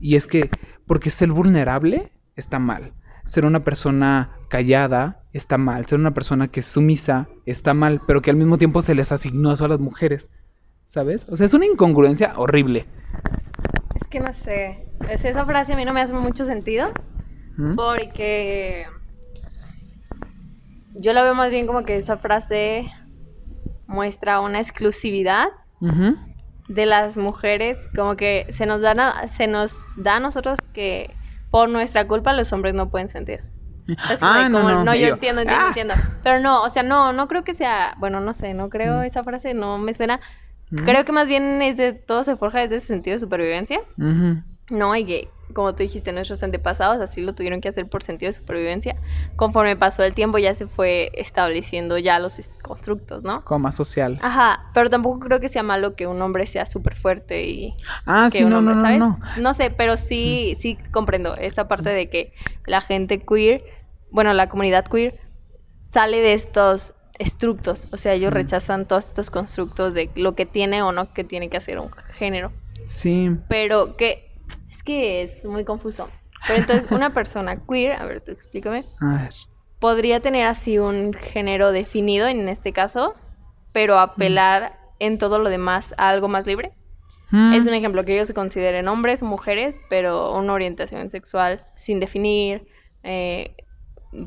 Y 0.00 0.16
es 0.16 0.26
que, 0.26 0.50
porque 0.86 1.10
ser 1.10 1.30
vulnerable 1.30 2.12
está 2.34 2.58
mal. 2.58 2.94
Ser 3.26 3.44
una 3.44 3.62
persona 3.62 4.38
callada 4.48 5.22
está 5.32 5.58
mal. 5.58 5.86
Ser 5.86 5.98
una 5.98 6.14
persona 6.14 6.48
que 6.48 6.60
es 6.60 6.66
sumisa 6.66 7.28
está 7.46 7.74
mal, 7.74 8.00
pero 8.06 8.22
que 8.22 8.30
al 8.30 8.36
mismo 8.36 8.58
tiempo 8.58 8.82
se 8.82 8.94
les 8.94 9.12
asignó 9.12 9.52
eso 9.52 9.66
a 9.66 9.68
las 9.68 9.78
mujeres. 9.78 10.30
¿Sabes? 10.84 11.26
O 11.28 11.36
sea, 11.36 11.46
es 11.46 11.54
una 11.54 11.66
incongruencia 11.66 12.32
horrible. 12.36 12.86
Es 13.94 14.08
que 14.08 14.18
no 14.18 14.32
sé. 14.32 14.88
esa 15.08 15.44
frase 15.44 15.74
a 15.74 15.76
mí 15.76 15.84
no 15.84 15.92
me 15.92 16.00
hace 16.00 16.14
mucho 16.14 16.44
sentido. 16.44 16.92
¿Mm? 17.56 17.76
Porque 17.76 18.86
yo 21.00 21.12
la 21.12 21.22
veo 21.22 21.34
más 21.34 21.50
bien 21.50 21.66
como 21.66 21.82
que 21.84 21.96
esa 21.96 22.18
frase 22.18 22.92
muestra 23.86 24.40
una 24.40 24.58
exclusividad 24.58 25.48
de 26.68 26.86
las 26.86 27.16
mujeres, 27.16 27.88
como 27.96 28.16
que 28.16 28.46
se 28.50 28.66
nos, 28.66 28.82
da 28.82 29.26
se 29.28 29.46
nos 29.46 29.94
da 29.96 30.16
a 30.16 30.20
nosotros 30.20 30.58
que 30.72 31.10
por 31.50 31.68
nuestra 31.68 32.06
culpa 32.06 32.32
los 32.34 32.52
hombres 32.52 32.74
no 32.74 32.90
pueden 32.90 33.08
sentir. 33.08 33.42
ah, 34.20 34.48
no, 34.48 34.62
no, 34.62 34.84
no, 34.84 34.94
yo 34.94 35.08
entiendo, 35.08 35.40
entiendo, 35.40 35.64
ah. 35.64 35.68
entiendo. 35.68 35.94
Pero 36.22 36.38
no, 36.38 36.62
o 36.62 36.68
sea, 36.68 36.82
no, 36.82 37.12
no 37.12 37.26
creo 37.28 37.42
que 37.44 37.54
sea, 37.54 37.94
bueno, 37.98 38.20
no 38.20 38.34
sé, 38.34 38.52
no 38.54 38.68
creo 38.68 38.98
mm. 38.98 39.04
esa 39.04 39.24
frase, 39.24 39.54
no 39.54 39.78
me 39.78 39.94
suena. 39.94 40.20
Creo 40.84 41.04
que 41.04 41.10
más 41.10 41.26
bien 41.26 41.60
es 41.62 41.76
de, 41.76 41.92
todo 41.94 42.22
se 42.22 42.36
forja 42.36 42.60
desde 42.60 42.76
ese 42.76 42.86
sentido 42.86 43.14
de 43.14 43.18
supervivencia. 43.18 43.80
No, 44.70 44.94
y 44.94 45.04
que 45.04 45.28
como 45.54 45.74
tú 45.74 45.82
dijiste, 45.82 46.12
nuestros 46.12 46.42
antepasados 46.42 47.00
así 47.00 47.20
lo 47.20 47.34
tuvieron 47.34 47.60
que 47.60 47.68
hacer 47.68 47.86
por 47.88 48.02
sentido 48.02 48.28
de 48.30 48.32
supervivencia. 48.34 48.96
Conforme 49.36 49.76
pasó 49.76 50.02
el 50.02 50.14
tiempo 50.14 50.38
ya 50.38 50.54
se 50.54 50.66
fue 50.66 51.10
estableciendo 51.14 51.98
ya 51.98 52.18
los 52.18 52.38
constructos, 52.62 53.22
¿no? 53.24 53.42
Más 53.58 53.74
social. 53.74 54.18
Ajá, 54.22 54.70
pero 54.74 54.88
tampoco 54.90 55.20
creo 55.20 55.40
que 55.40 55.48
sea 55.48 55.62
malo 55.62 55.94
que 55.96 56.06
un 56.06 56.20
hombre 56.22 56.46
sea 56.46 56.66
súper 56.66 56.94
fuerte 56.96 57.44
y 57.46 57.74
ah, 58.06 58.28
que 58.32 58.38
sí, 58.38 58.44
un 58.44 58.50
no, 58.50 58.58
hombre, 58.58 58.74
no, 58.74 58.80
no, 58.80 58.86
¿sabes? 58.86 58.98
no. 58.98 59.20
No 59.38 59.54
sé, 59.54 59.70
pero 59.70 59.96
sí, 59.96 60.54
sí 60.58 60.78
comprendo 60.92 61.36
esta 61.36 61.68
parte 61.68 61.90
de 61.90 62.08
que 62.08 62.32
la 62.66 62.80
gente 62.80 63.20
queer, 63.22 63.62
bueno, 64.10 64.32
la 64.32 64.48
comunidad 64.48 64.84
queer 64.86 65.20
sale 65.80 66.18
de 66.20 66.32
estos 66.34 66.94
estructos, 67.18 67.86
o 67.92 67.96
sea, 67.98 68.14
ellos 68.14 68.30
Mm. 68.30 68.34
rechazan 68.34 68.86
todos 68.86 69.08
estos 69.08 69.30
constructos 69.30 69.92
de 69.92 70.08
lo 70.14 70.34
que 70.34 70.46
tiene 70.46 70.82
o 70.82 70.90
no 70.92 71.12
que 71.12 71.22
tiene 71.24 71.50
que 71.50 71.58
hacer 71.58 71.78
un 71.78 71.90
género, 72.16 72.50
Sí. 72.86 73.30
pero 73.48 73.96
que 73.96 74.29
es 74.68 74.82
que 74.82 75.22
es 75.22 75.44
muy 75.46 75.64
confuso. 75.64 76.08
Pero 76.46 76.58
entonces 76.60 76.90
una 76.90 77.12
persona 77.14 77.56
queer, 77.66 77.92
a 77.92 78.04
ver, 78.06 78.22
tú 78.22 78.32
explícame, 78.32 78.84
A 79.00 79.22
ver. 79.22 79.34
podría 79.78 80.20
tener 80.20 80.46
así 80.46 80.78
un 80.78 81.12
género 81.12 81.72
definido 81.72 82.26
en 82.28 82.48
este 82.48 82.72
caso, 82.72 83.14
pero 83.72 83.98
apelar 83.98 84.78
en 84.98 85.18
todo 85.18 85.38
lo 85.38 85.48
demás 85.50 85.94
a 85.98 86.08
algo 86.08 86.28
más 86.28 86.46
libre. 86.46 86.72
Mm. 87.30 87.52
Es 87.54 87.66
un 87.66 87.74
ejemplo 87.74 88.04
que 88.04 88.14
ellos 88.14 88.26
se 88.28 88.34
consideren 88.34 88.88
hombres 88.88 89.22
o 89.22 89.26
mujeres, 89.26 89.78
pero 89.88 90.36
una 90.36 90.52
orientación 90.52 91.10
sexual 91.10 91.64
sin 91.76 92.00
definir. 92.00 92.66
eh, 93.02 93.54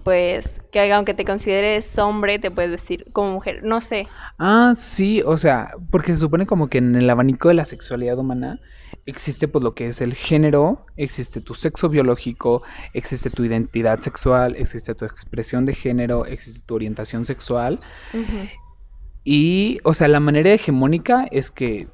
pues 0.03 0.61
que 0.71 0.93
aunque 0.93 1.13
te 1.13 1.25
consideres 1.25 1.97
hombre, 1.99 2.39
te 2.39 2.51
puedes 2.51 2.71
vestir 2.71 3.05
como 3.11 3.33
mujer. 3.33 3.63
No 3.63 3.81
sé. 3.81 4.07
Ah, 4.39 4.73
sí, 4.77 5.21
o 5.25 5.37
sea, 5.37 5.71
porque 5.91 6.13
se 6.13 6.19
supone 6.19 6.45
como 6.45 6.69
que 6.69 6.77
en 6.77 6.95
el 6.95 7.09
abanico 7.09 7.49
de 7.49 7.55
la 7.55 7.65
sexualidad 7.65 8.17
humana 8.17 8.59
existe 9.05 9.47
pues 9.47 9.63
lo 9.63 9.73
que 9.75 9.87
es 9.87 10.01
el 10.01 10.13
género, 10.13 10.85
existe 10.97 11.41
tu 11.41 11.53
sexo 11.53 11.89
biológico, 11.89 12.63
existe 12.93 13.29
tu 13.29 13.43
identidad 13.43 13.99
sexual, 13.99 14.55
existe 14.57 14.95
tu 14.95 15.05
expresión 15.05 15.65
de 15.65 15.73
género, 15.73 16.25
existe 16.25 16.61
tu 16.65 16.75
orientación 16.75 17.25
sexual 17.25 17.79
y, 19.23 19.79
o 19.83 19.93
sea, 19.93 20.07
la 20.07 20.19
manera 20.19 20.51
hegemónica 20.51 21.27
es 21.31 21.51
que 21.51 21.87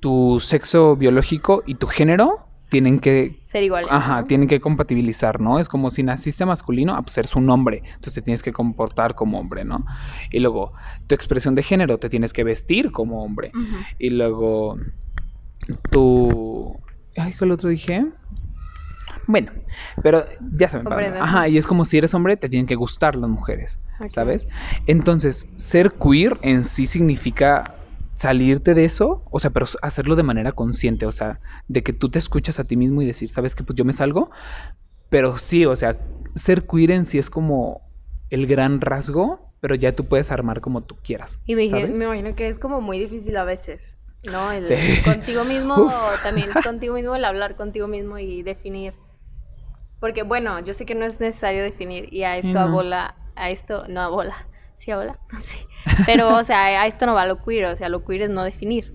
tu 0.00 0.38
sexo 0.40 0.96
biológico 0.96 1.62
y 1.66 1.74
tu 1.74 1.86
género 1.86 2.46
tienen 2.70 3.00
que 3.00 3.40
Ser 3.42 3.64
igual. 3.64 3.86
Ajá, 3.90 4.20
¿no? 4.20 4.26
tienen 4.28 4.48
que 4.48 4.60
compatibilizar, 4.60 5.40
¿no? 5.40 5.58
Es 5.58 5.68
como 5.68 5.90
si 5.90 6.04
naciste 6.04 6.46
masculino, 6.46 6.94
ah, 6.94 7.02
pues 7.02 7.18
eres 7.18 7.34
un 7.34 7.50
hombre, 7.50 7.82
entonces 7.84 8.14
te 8.14 8.22
tienes 8.22 8.42
que 8.42 8.52
comportar 8.52 9.16
como 9.16 9.40
hombre, 9.40 9.64
¿no? 9.64 9.84
Y 10.30 10.38
luego, 10.38 10.72
tu 11.08 11.14
expresión 11.16 11.56
de 11.56 11.64
género, 11.64 11.98
te 11.98 12.08
tienes 12.08 12.32
que 12.32 12.44
vestir 12.44 12.92
como 12.92 13.24
hombre. 13.24 13.50
Y 13.98 14.10
luego, 14.10 14.78
tu... 15.90 16.78
Ay, 17.16 17.34
¿cuál 17.38 17.50
otro 17.52 17.68
dije? 17.68 18.06
Bueno, 19.26 19.52
pero 20.02 20.24
ya 20.56 20.68
saben, 20.68 20.88
ajá, 21.16 21.48
y 21.48 21.58
es 21.58 21.66
como 21.66 21.84
si 21.84 21.98
eres 21.98 22.14
hombre, 22.14 22.36
te 22.36 22.48
tienen 22.48 22.66
que 22.66 22.74
gustar 22.74 23.16
las 23.16 23.28
mujeres. 23.28 23.78
¿sabes? 24.08 24.48
Entonces, 24.86 25.46
ser 25.56 25.92
queer 25.92 26.38
en 26.42 26.64
sí 26.64 26.86
significa 26.86 27.76
salirte 28.14 28.74
de 28.74 28.84
eso, 28.84 29.24
o 29.30 29.38
sea, 29.38 29.50
pero 29.50 29.66
hacerlo 29.82 30.16
de 30.16 30.22
manera 30.22 30.52
consciente, 30.52 31.06
o 31.06 31.12
sea, 31.12 31.40
de 31.68 31.82
que 31.82 31.92
tú 31.92 32.10
te 32.10 32.18
escuchas 32.18 32.58
a 32.58 32.64
ti 32.64 32.76
mismo 32.76 33.02
y 33.02 33.06
decir, 33.06 33.30
¿sabes 33.30 33.54
qué? 33.54 33.64
Pues 33.64 33.76
yo 33.76 33.84
me 33.84 33.92
salgo, 33.92 34.30
pero 35.08 35.38
sí, 35.38 35.64
o 35.64 35.74
sea, 35.74 35.98
ser 36.34 36.66
queer 36.66 36.90
en 36.92 37.06
sí 37.06 37.18
es 37.18 37.30
como 37.30 37.82
el 38.28 38.46
gran 38.46 38.80
rasgo, 38.80 39.52
pero 39.60 39.74
ya 39.74 39.94
tú 39.94 40.06
puedes 40.06 40.30
armar 40.30 40.60
como 40.60 40.82
tú 40.82 40.96
quieras. 41.02 41.38
Y 41.46 41.54
me, 41.54 41.68
¿sabes? 41.68 41.98
me 41.98 42.04
imagino 42.04 42.34
que 42.34 42.48
es 42.48 42.58
como 42.58 42.80
muy 42.80 42.98
difícil 42.98 43.36
a 43.36 43.44
veces, 43.44 43.96
¿no? 44.22 44.52
El, 44.52 44.64
Sí. 44.64 44.74
Contigo 45.04 45.44
mismo, 45.44 45.90
también 46.22 46.50
contigo 46.64 46.94
mismo, 46.94 47.14
el 47.16 47.24
hablar 47.24 47.56
contigo 47.56 47.86
mismo 47.88 48.18
y 48.18 48.42
definir. 48.42 48.94
Porque 50.00 50.22
bueno, 50.22 50.60
yo 50.60 50.74
sé 50.74 50.86
que 50.86 50.94
no 50.94 51.04
es 51.04 51.20
necesario 51.20 51.62
definir 51.62 52.12
y 52.12 52.22
a 52.22 52.36
esto 52.38 52.58
no. 52.58 52.60
abola, 52.60 53.14
a 53.36 53.50
esto, 53.50 53.84
no 53.88 54.00
abola, 54.00 54.46
sí 54.74 54.90
abola, 54.90 55.18
sé. 55.40 55.56
Pero, 56.06 56.36
o 56.36 56.44
sea, 56.44 56.82
a 56.82 56.86
esto 56.86 57.06
no 57.06 57.14
va 57.14 57.26
lo 57.26 57.42
queer, 57.44 57.66
o 57.66 57.76
sea, 57.76 57.88
lo 57.88 58.04
queer 58.04 58.22
es 58.22 58.30
no 58.30 58.42
definir. 58.44 58.94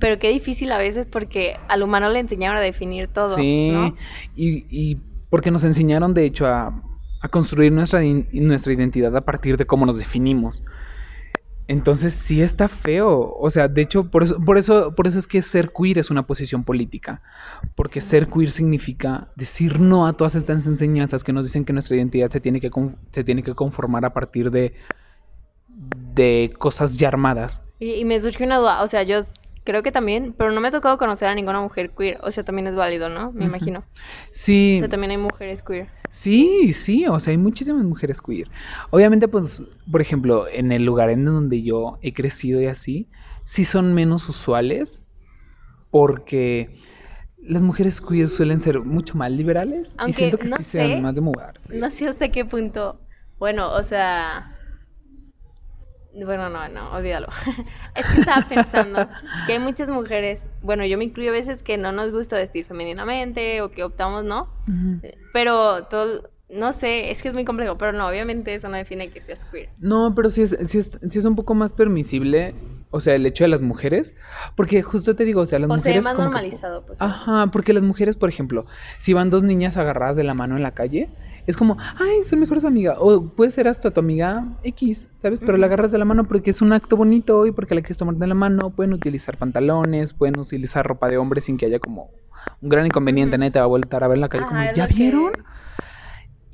Pero 0.00 0.18
qué 0.18 0.30
difícil 0.30 0.72
a 0.72 0.78
veces 0.78 1.06
porque 1.06 1.56
al 1.68 1.82
humano 1.82 2.08
le 2.08 2.18
enseñaron 2.18 2.56
a 2.56 2.60
definir 2.60 3.08
todo, 3.08 3.36
Sí, 3.36 3.70
¿no? 3.70 3.94
y, 4.34 4.66
y 4.70 4.96
porque 5.30 5.50
nos 5.50 5.64
enseñaron, 5.64 6.14
de 6.14 6.24
hecho, 6.24 6.46
a, 6.46 6.82
a 7.20 7.28
construir 7.28 7.72
nuestra, 7.72 8.00
nuestra 8.32 8.72
identidad 8.72 9.16
a 9.16 9.20
partir 9.24 9.56
de 9.56 9.66
cómo 9.66 9.86
nos 9.86 9.98
definimos. 9.98 10.62
Entonces 11.66 12.12
sí 12.12 12.42
está 12.42 12.68
feo. 12.68 13.34
O 13.38 13.50
sea, 13.50 13.68
de 13.68 13.82
hecho, 13.82 14.10
por 14.10 14.22
eso, 14.22 14.38
por 14.38 14.58
eso, 14.58 14.94
por 14.94 15.06
eso 15.06 15.18
es 15.18 15.26
que 15.26 15.40
ser 15.42 15.72
queer 15.72 15.98
es 15.98 16.10
una 16.10 16.26
posición 16.26 16.64
política. 16.64 17.22
Porque 17.74 18.00
ser 18.00 18.28
queer 18.28 18.50
significa 18.50 19.28
decir 19.36 19.80
no 19.80 20.06
a 20.06 20.12
todas 20.12 20.34
estas 20.34 20.66
enseñanzas 20.66 21.24
que 21.24 21.32
nos 21.32 21.46
dicen 21.46 21.64
que 21.64 21.72
nuestra 21.72 21.96
identidad 21.96 22.30
se 22.30 22.40
tiene 22.40 22.60
que, 22.60 22.70
se 23.12 23.24
tiene 23.24 23.42
que 23.42 23.54
conformar 23.54 24.04
a 24.04 24.12
partir 24.12 24.50
de, 24.50 24.74
de 26.14 26.52
cosas 26.58 26.98
ya 26.98 27.08
armadas. 27.08 27.62
Y, 27.78 27.94
y 27.94 28.04
me 28.04 28.20
surge 28.20 28.44
una 28.44 28.58
duda, 28.58 28.82
o 28.82 28.88
sea, 28.88 29.02
yo 29.02 29.20
creo 29.64 29.82
que 29.82 29.90
también, 29.90 30.34
pero 30.36 30.52
no 30.52 30.60
me 30.60 30.68
ha 30.68 30.70
tocado 30.70 30.98
conocer 30.98 31.28
a 31.28 31.34
ninguna 31.34 31.60
mujer 31.60 31.90
queer, 31.90 32.18
o 32.22 32.30
sea, 32.30 32.44
también 32.44 32.66
es 32.68 32.74
válido, 32.74 33.08
¿no? 33.08 33.32
Me 33.32 33.46
imagino. 33.46 33.84
Sí. 34.30 34.76
O 34.76 34.78
sea, 34.80 34.88
también 34.88 35.10
hay 35.10 35.16
mujeres 35.16 35.62
queer. 35.62 35.88
Sí, 36.10 36.72
sí, 36.72 37.06
o 37.06 37.18
sea, 37.18 37.32
hay 37.32 37.38
muchísimas 37.38 37.84
mujeres 37.84 38.20
queer. 38.20 38.48
Obviamente, 38.90 39.26
pues, 39.26 39.64
por 39.90 40.00
ejemplo, 40.00 40.46
en 40.48 40.70
el 40.70 40.84
lugar 40.84 41.10
en 41.10 41.24
donde 41.24 41.62
yo 41.62 41.98
he 42.02 42.12
crecido 42.12 42.60
y 42.60 42.66
así, 42.66 43.08
sí 43.44 43.64
son 43.64 43.94
menos 43.94 44.28
usuales 44.28 45.02
porque 45.90 46.78
las 47.38 47.62
mujeres 47.62 48.00
queer 48.00 48.28
suelen 48.28 48.60
ser 48.60 48.80
mucho 48.80 49.16
más 49.16 49.30
liberales 49.30 49.88
y 49.88 49.94
Aunque, 49.98 50.12
siento 50.14 50.38
que 50.38 50.48
no 50.48 50.56
sí 50.58 50.64
sé, 50.64 51.00
más 51.00 51.14
de 51.14 51.20
mudarse. 51.20 51.78
No 51.78 51.90
sé 51.90 52.08
hasta 52.08 52.28
qué 52.30 52.44
punto. 52.44 53.00
Bueno, 53.38 53.72
o 53.72 53.82
sea. 53.82 54.53
Bueno, 56.14 56.48
no, 56.48 56.68
no, 56.68 56.92
olvídalo. 56.92 57.28
es 57.94 58.06
que 58.06 58.20
estaba 58.20 58.46
pensando 58.46 59.08
que 59.46 59.54
hay 59.54 59.58
muchas 59.58 59.88
mujeres, 59.88 60.48
bueno, 60.62 60.84
yo 60.84 60.96
me 60.96 61.04
incluyo 61.04 61.30
a 61.30 61.32
veces 61.32 61.62
que 61.62 61.76
no 61.76 61.90
nos 61.92 62.12
gusta 62.12 62.36
vestir 62.36 62.64
femeninamente 62.64 63.60
o 63.62 63.70
que 63.70 63.82
optamos, 63.82 64.24
¿no? 64.24 64.48
Pero 65.32 65.84
todo, 65.84 66.30
no 66.50 66.72
sé, 66.72 67.10
es 67.10 67.22
que 67.22 67.28
es 67.28 67.34
muy 67.34 67.44
complejo, 67.44 67.76
pero 67.78 67.92
no, 67.92 68.06
obviamente 68.06 68.52
eso 68.54 68.68
no 68.68 68.76
define 68.76 69.08
que 69.10 69.20
seas 69.20 69.44
queer. 69.46 69.70
No, 69.78 70.14
pero 70.14 70.30
sí 70.30 70.42
es, 70.42 70.56
sí, 70.66 70.78
es, 70.78 70.98
sí 71.08 71.18
es 71.18 71.24
un 71.24 71.34
poco 71.36 71.54
más 71.54 71.72
permisible, 71.72 72.54
o 72.90 73.00
sea, 73.00 73.14
el 73.14 73.26
hecho 73.26 73.44
de 73.44 73.48
las 73.48 73.60
mujeres, 73.62 74.14
porque 74.56 74.82
justo 74.82 75.16
te 75.16 75.24
digo, 75.24 75.40
o 75.40 75.46
sea, 75.46 75.58
las 75.58 75.70
O 75.70 75.74
mujeres... 75.74 76.04
más 76.04 76.14
como 76.14 76.28
que- 76.28 76.32
normalizado, 76.32 76.84
pues. 76.86 77.00
Ajá, 77.02 77.48
porque 77.48 77.72
las 77.72 77.82
mujeres, 77.82 78.16
por 78.16 78.28
ejemplo, 78.28 78.66
si 78.98 79.12
van 79.14 79.30
dos 79.30 79.42
niñas 79.42 79.76
agarradas 79.76 80.16
de 80.16 80.24
la 80.24 80.34
mano 80.34 80.56
en 80.56 80.62
la 80.62 80.72
calle, 80.72 81.08
es 81.46 81.56
como, 81.58 81.76
ay, 81.78 82.22
son 82.24 82.40
mejores 82.40 82.64
amigas. 82.64 82.96
O 83.00 83.22
puede 83.28 83.50
ser 83.50 83.68
hasta 83.68 83.90
tu 83.90 84.00
amiga 84.00 84.46
X, 84.62 85.10
¿sabes? 85.18 85.40
Pero 85.40 85.58
la 85.58 85.66
agarras 85.66 85.92
de 85.92 85.98
la 85.98 86.06
mano 86.06 86.24
porque 86.24 86.48
es 86.50 86.62
un 86.62 86.72
acto 86.72 86.96
bonito 86.96 87.44
y 87.46 87.52
porque 87.52 87.74
la 87.74 87.82
quieres 87.82 87.98
tomar 87.98 88.14
de 88.14 88.26
la 88.26 88.32
mano. 88.34 88.70
Pueden 88.70 88.94
utilizar 88.94 89.36
pantalones, 89.36 90.14
pueden 90.14 90.38
utilizar 90.38 90.86
ropa 90.86 91.06
de 91.10 91.18
hombre 91.18 91.42
sin 91.42 91.58
que 91.58 91.66
haya 91.66 91.78
como 91.80 92.10
un 92.62 92.68
gran 92.70 92.86
inconveniente. 92.86 93.36
Ujú. 93.36 93.40
Nadie 93.40 93.50
te 93.50 93.58
va 93.58 93.66
a 93.66 93.68
voltar 93.68 94.04
a 94.04 94.08
ver 94.08 94.16
en 94.16 94.20
la 94.22 94.28
calle 94.30 94.44
Ajá, 94.44 94.54
como, 94.54 94.74
¿ya 94.74 94.84
lo 94.84 94.88
que- 94.88 94.94
vieron? 94.94 95.32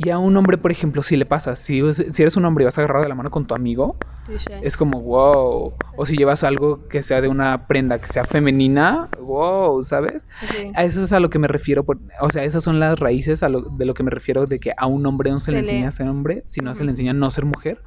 Y 0.03 0.09
a 0.09 0.19
un 0.19 0.35
hombre, 0.39 0.57
por 0.57 0.73
ejemplo, 0.73 1.03
si 1.03 1.15
le 1.17 1.27
pasa, 1.27 1.55
si, 1.57 1.83
si 1.93 2.23
eres 2.23 2.35
un 2.39 2.47
hombre 2.47 2.63
y 2.63 2.65
vas 2.65 2.79
agarrado 2.79 3.03
de 3.03 3.09
la 3.11 3.15
mano 3.15 3.31
con 3.31 3.47
tu 3.47 3.55
amigo, 3.55 3.97
Touché. 4.25 4.59
es 4.63 4.75
como, 4.79 5.03
wow. 5.03 5.75
O 5.95 6.07
si 6.07 6.17
llevas 6.17 6.43
algo 6.43 6.89
que 6.89 7.03
sea 7.03 7.21
de 7.21 7.29
una 7.29 7.67
prenda 7.67 7.99
que 7.99 8.07
sea 8.07 8.25
femenina, 8.25 9.09
wow, 9.21 9.85
¿sabes? 9.85 10.27
A 10.75 10.85
eso 10.85 11.05
es 11.05 11.13
a 11.13 11.21
lo 11.21 11.29
que 11.29 11.39
me 11.39 11.49
refiero, 11.49 11.85
por- 11.85 11.99
o 12.23 12.31
sea, 12.31 12.45
esas 12.45 12.65
son 12.65 12.81
las 12.81 12.99
raíces 12.99 13.43
a 13.43 13.51
lo, 13.51 13.61
de 13.61 13.85
lo 13.85 13.93
que 13.93 14.03
me 14.03 14.11
refiero 14.11 14.47
de 14.47 14.59
que 14.59 14.73
a 14.75 14.87
un 14.87 15.05
hombre 15.05 15.31
no 15.33 15.39
se, 15.39 15.53
le 15.53 15.59
Se 15.59 15.65
le- 15.65 15.69
enseña 15.73 15.89
a 15.89 15.91
ser 15.91 16.09
hombre, 16.09 16.43
sino 16.47 16.75
se 16.75 16.83
le 16.85 16.91
enseña 16.93 17.11
a 17.11 17.15
no 17.15 17.31
ser 17.31 17.45
mujer. 17.45 17.83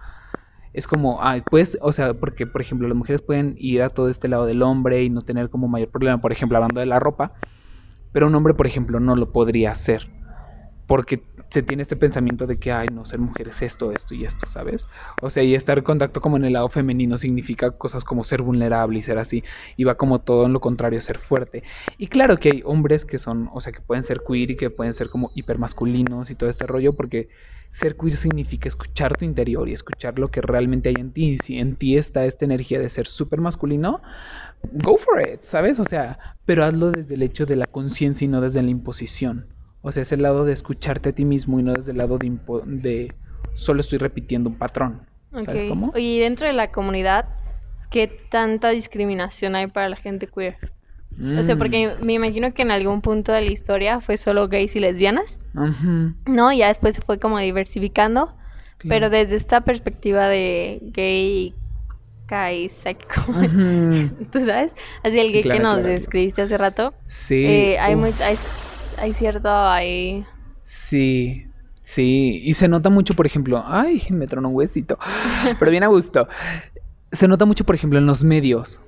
Es 0.71 0.85
como, 0.85 1.19
ah, 1.23 1.37
pues, 1.49 1.79
o 1.81 1.91
sea, 1.93 2.13
porque, 2.13 2.45
por 2.45 2.61
ejemplo, 2.61 2.87
las 2.87 2.95
mujeres 2.97 3.23
pueden 3.23 3.55
ir 3.57 3.81
a 3.81 3.89
todo 3.89 4.09
este 4.09 4.27
lado 4.27 4.45
del 4.45 4.61
hombre 4.61 5.03
y 5.03 5.09
no 5.09 5.21
tener 5.23 5.49
como 5.49 5.67
mayor 5.67 5.89
problema, 5.89 6.21
por 6.21 6.31
ejemplo, 6.31 6.57
hablando 6.59 6.79
de 6.79 6.85
la 6.85 6.99
ropa, 6.99 7.33
pero 8.11 8.27
un 8.27 8.35
hombre, 8.35 8.53
por 8.53 8.67
ejemplo, 8.67 8.99
no 8.99 9.15
lo 9.15 9.31
podría 9.31 9.71
hacer, 9.71 10.11
porque 10.85 11.23
se 11.53 11.61
tiene 11.61 11.83
este 11.83 11.95
pensamiento 11.95 12.47
de 12.47 12.57
que, 12.57 12.71
ay, 12.71 12.87
no, 12.91 13.05
ser 13.05 13.19
mujer 13.19 13.49
es 13.49 13.61
esto, 13.61 13.91
esto 13.91 14.15
y 14.15 14.25
esto, 14.25 14.47
¿sabes? 14.47 14.87
O 15.21 15.29
sea, 15.29 15.43
y 15.43 15.53
estar 15.53 15.77
en 15.77 15.83
contacto 15.83 16.19
como 16.19 16.35
en 16.35 16.45
el 16.45 16.53
lado 16.53 16.67
femenino 16.67 17.15
significa 17.15 17.69
cosas 17.69 18.03
como 18.03 18.23
ser 18.23 18.41
vulnerable 18.41 18.97
y 18.97 19.03
ser 19.03 19.19
así, 19.19 19.43
y 19.77 19.83
va 19.83 19.93
como 19.93 20.17
todo 20.17 20.47
en 20.47 20.53
lo 20.53 20.59
contrario, 20.59 20.99
ser 20.99 21.19
fuerte. 21.19 21.61
Y 21.99 22.07
claro 22.07 22.37
que 22.37 22.49
hay 22.49 22.63
hombres 22.65 23.05
que 23.05 23.19
son, 23.19 23.51
o 23.53 23.61
sea, 23.61 23.71
que 23.71 23.81
pueden 23.81 24.03
ser 24.03 24.21
queer 24.27 24.49
y 24.49 24.55
que 24.55 24.71
pueden 24.71 24.93
ser 24.95 25.11
como 25.11 25.29
hipermasculinos 25.35 26.31
y 26.31 26.35
todo 26.35 26.49
este 26.49 26.65
rollo, 26.65 26.93
porque 26.93 27.29
ser 27.69 27.97
queer 27.97 28.15
significa 28.15 28.67
escuchar 28.67 29.15
tu 29.15 29.23
interior 29.23 29.69
y 29.69 29.73
escuchar 29.73 30.17
lo 30.17 30.31
que 30.31 30.41
realmente 30.41 30.89
hay 30.89 30.95
en 30.97 31.11
ti. 31.11 31.33
Y 31.33 31.37
si 31.37 31.59
en 31.59 31.75
ti 31.75 31.97
está 31.97 32.25
esta 32.25 32.45
energía 32.45 32.79
de 32.79 32.89
ser 32.89 33.05
súper 33.05 33.41
masculino, 33.41 34.01
go 34.71 34.97
for 34.97 35.21
it, 35.21 35.43
¿sabes? 35.43 35.79
O 35.79 35.85
sea, 35.85 36.17
pero 36.45 36.63
hazlo 36.63 36.89
desde 36.89 37.13
el 37.13 37.21
hecho 37.21 37.45
de 37.45 37.57
la 37.57 37.67
conciencia 37.67 38.25
y 38.25 38.27
no 38.27 38.41
desde 38.41 38.63
la 38.63 38.71
imposición. 38.71 39.52
O 39.83 39.91
sea, 39.91 40.01
es 40.03 40.11
el 40.13 40.21
lado 40.21 40.45
de 40.45 40.53
escucharte 40.53 41.09
a 41.09 41.11
ti 41.11 41.25
mismo 41.25 41.59
y 41.59 41.63
no 41.63 41.73
desde 41.73 41.91
el 41.91 41.97
lado 41.97 42.17
de, 42.17 42.31
de 42.65 43.13
solo 43.53 43.81
estoy 43.81 43.99
repitiendo 43.99 44.49
un 44.49 44.57
patrón. 44.57 45.01
¿Sabes 45.45 45.65
cómo? 45.65 45.91
Y 45.95 46.19
dentro 46.19 46.47
de 46.47 46.53
la 46.53 46.71
comunidad, 46.71 47.25
¿qué 47.91 48.07
tanta 48.07 48.69
discriminación 48.69 49.55
hay 49.55 49.67
para 49.67 49.89
la 49.89 49.97
gente 49.97 50.27
queer? 50.27 50.57
O 51.37 51.43
sea, 51.43 51.57
porque 51.57 51.95
Mm. 51.99 52.05
me 52.05 52.13
imagino 52.13 52.53
que 52.53 52.61
en 52.63 52.71
algún 52.71 53.01
punto 53.01 53.31
de 53.33 53.41
la 53.41 53.49
historia 53.51 53.99
fue 53.99 54.17
solo 54.17 54.47
gays 54.47 54.75
y 54.75 54.79
lesbianas, 54.79 55.39
Ujú, 55.53 56.13
¿no? 56.25 56.53
Ya 56.53 56.69
después 56.69 56.95
se 56.95 57.01
fue 57.01 57.19
como 57.19 57.37
diversificando, 57.39 58.33
pero 58.87 59.09
desde 59.09 59.35
esta 59.35 59.61
perspectiva 59.61 60.27
de 60.27 60.79
gay, 60.93 61.53
gay, 62.29 62.69
psycho. 62.69 63.21
¿tú 64.31 64.39
sabes? 64.39 64.73
Así 65.03 65.19
el 65.19 65.31
gay 65.31 65.43
Claro, 65.43 65.57
que 65.59 65.63
nos 65.63 65.75
claro. 65.81 65.89
describiste 65.89 66.41
hace 66.41 66.57
rato, 66.57 66.93
Sí. 67.05 67.45
eh, 67.45 67.77
hay, 67.79 67.95
muy, 67.95 68.11
hay, 68.21 68.37
hay 68.97 69.13
cierto, 69.13 69.49
hay... 69.49 70.25
Sí, 70.63 71.45
sí. 71.81 72.41
Y 72.43 72.53
se 72.53 72.67
nota 72.67 72.89
mucho, 72.89 73.13
por 73.15 73.25
ejemplo, 73.25 73.63
ay, 73.65 74.03
me 74.09 74.27
tronó 74.27 74.49
un 74.49 74.55
huesito, 74.55 74.97
pero 75.59 75.71
bien 75.71 75.83
a 75.83 75.87
gusto. 75.87 76.27
Se 77.11 77.27
nota 77.27 77.45
mucho, 77.45 77.65
por 77.65 77.75
ejemplo, 77.75 77.99
en 77.99 78.05
los 78.05 78.23
medios. 78.23 78.79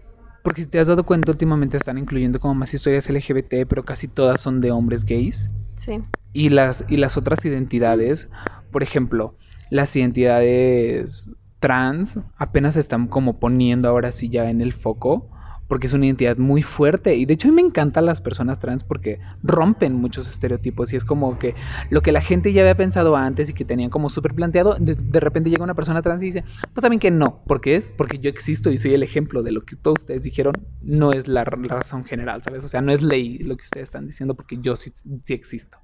Porque 0.44 0.64
si 0.64 0.68
te 0.68 0.80
has 0.80 0.88
dado 0.88 1.04
cuenta, 1.04 1.32
últimamente 1.32 1.78
están 1.78 1.98
incluyendo 1.98 2.40
como 2.40 2.54
más 2.54 2.74
historias 2.74 3.10
LGBT, 3.10 3.68
pero 3.68 3.84
casi 3.84 4.08
todas 4.08 4.42
son 4.42 4.62
de 4.62 4.72
hombres 4.72 5.04
gays. 5.04 5.50
Sí, 5.76 6.00
Y 6.34 6.50
las, 6.50 6.86
y 6.88 6.98
las 6.98 7.18
otras 7.18 7.44
identidades, 7.44 8.30
por 8.72 8.84
ejemplo, 8.84 9.36
las 9.72 9.96
identidades 9.96 11.30
trans 11.60 12.20
apenas 12.38 12.76
se 12.76 12.80
están 12.80 13.08
como 13.08 13.40
poniendo 13.40 13.90
ahora 13.90 14.12
sí 14.12 14.30
ya 14.30 14.50
en 14.50 14.62
el 14.62 14.72
foco, 14.72 15.28
porque 15.68 15.88
es 15.88 15.94
una 15.94 16.06
identidad 16.06 16.38
muy 16.38 16.62
fuerte. 16.62 17.16
Y 17.16 17.26
de 17.26 17.34
hecho 17.34 17.48
a 17.48 17.52
mí 17.52 17.56
me 17.56 17.62
encantan 17.62 18.06
las 18.06 18.22
personas 18.22 18.60
trans 18.60 18.84
porque 18.84 19.20
rompen 19.44 19.94
muchos 19.94 20.30
estereotipos 20.30 20.94
y 20.94 20.96
es 20.96 21.06
como 21.06 21.40
que 21.40 21.56
lo 21.90 22.02
que 22.02 22.12
la 22.12 22.22
gente 22.22 22.54
ya 22.54 22.62
había 22.62 22.76
pensado 22.76 23.16
antes 23.16 23.50
y 23.50 23.54
que 23.54 23.66
tenían 23.66 23.90
como 23.90 24.10
súper 24.10 24.34
planteado, 24.34 24.76
de, 24.80 25.20
repente 25.20 25.50
llega 25.50 25.64
una 25.64 25.74
persona 25.74 26.02
trans 26.02 26.22
y 26.22 26.26
dice, 26.26 26.44
pues 26.74 26.82
también 26.82 27.00
que 27.00 27.12
no, 27.12 27.44
porque 27.48 27.76
es 27.76 27.92
porque 27.92 28.20
yo 28.20 28.30
existo 28.30 28.72
y 28.72 28.78
soy 28.78 28.94
el 28.94 29.04
ejemplo 29.04 29.44
de 29.44 29.52
lo 29.52 29.62
que 29.62 29.76
todos 29.76 30.00
ustedes 30.00 30.24
dijeron, 30.24 30.54
no 30.82 31.12
es 31.12 31.28
la, 31.28 31.44
la 31.44 31.76
razón 31.76 32.06
general, 32.06 32.44
¿sabes? 32.44 32.64
O 32.64 32.68
sea, 32.68 32.82
no 32.82 32.92
es 32.92 33.02
ley 33.02 33.40
lo 33.40 33.56
que 33.58 33.64
ustedes 33.64 33.90
están 33.90 34.06
diciendo 34.06 34.36
porque 34.36 34.58
yo 34.62 34.76
sí, 34.76 34.92
sí 35.24 35.34
existo. 35.34 35.80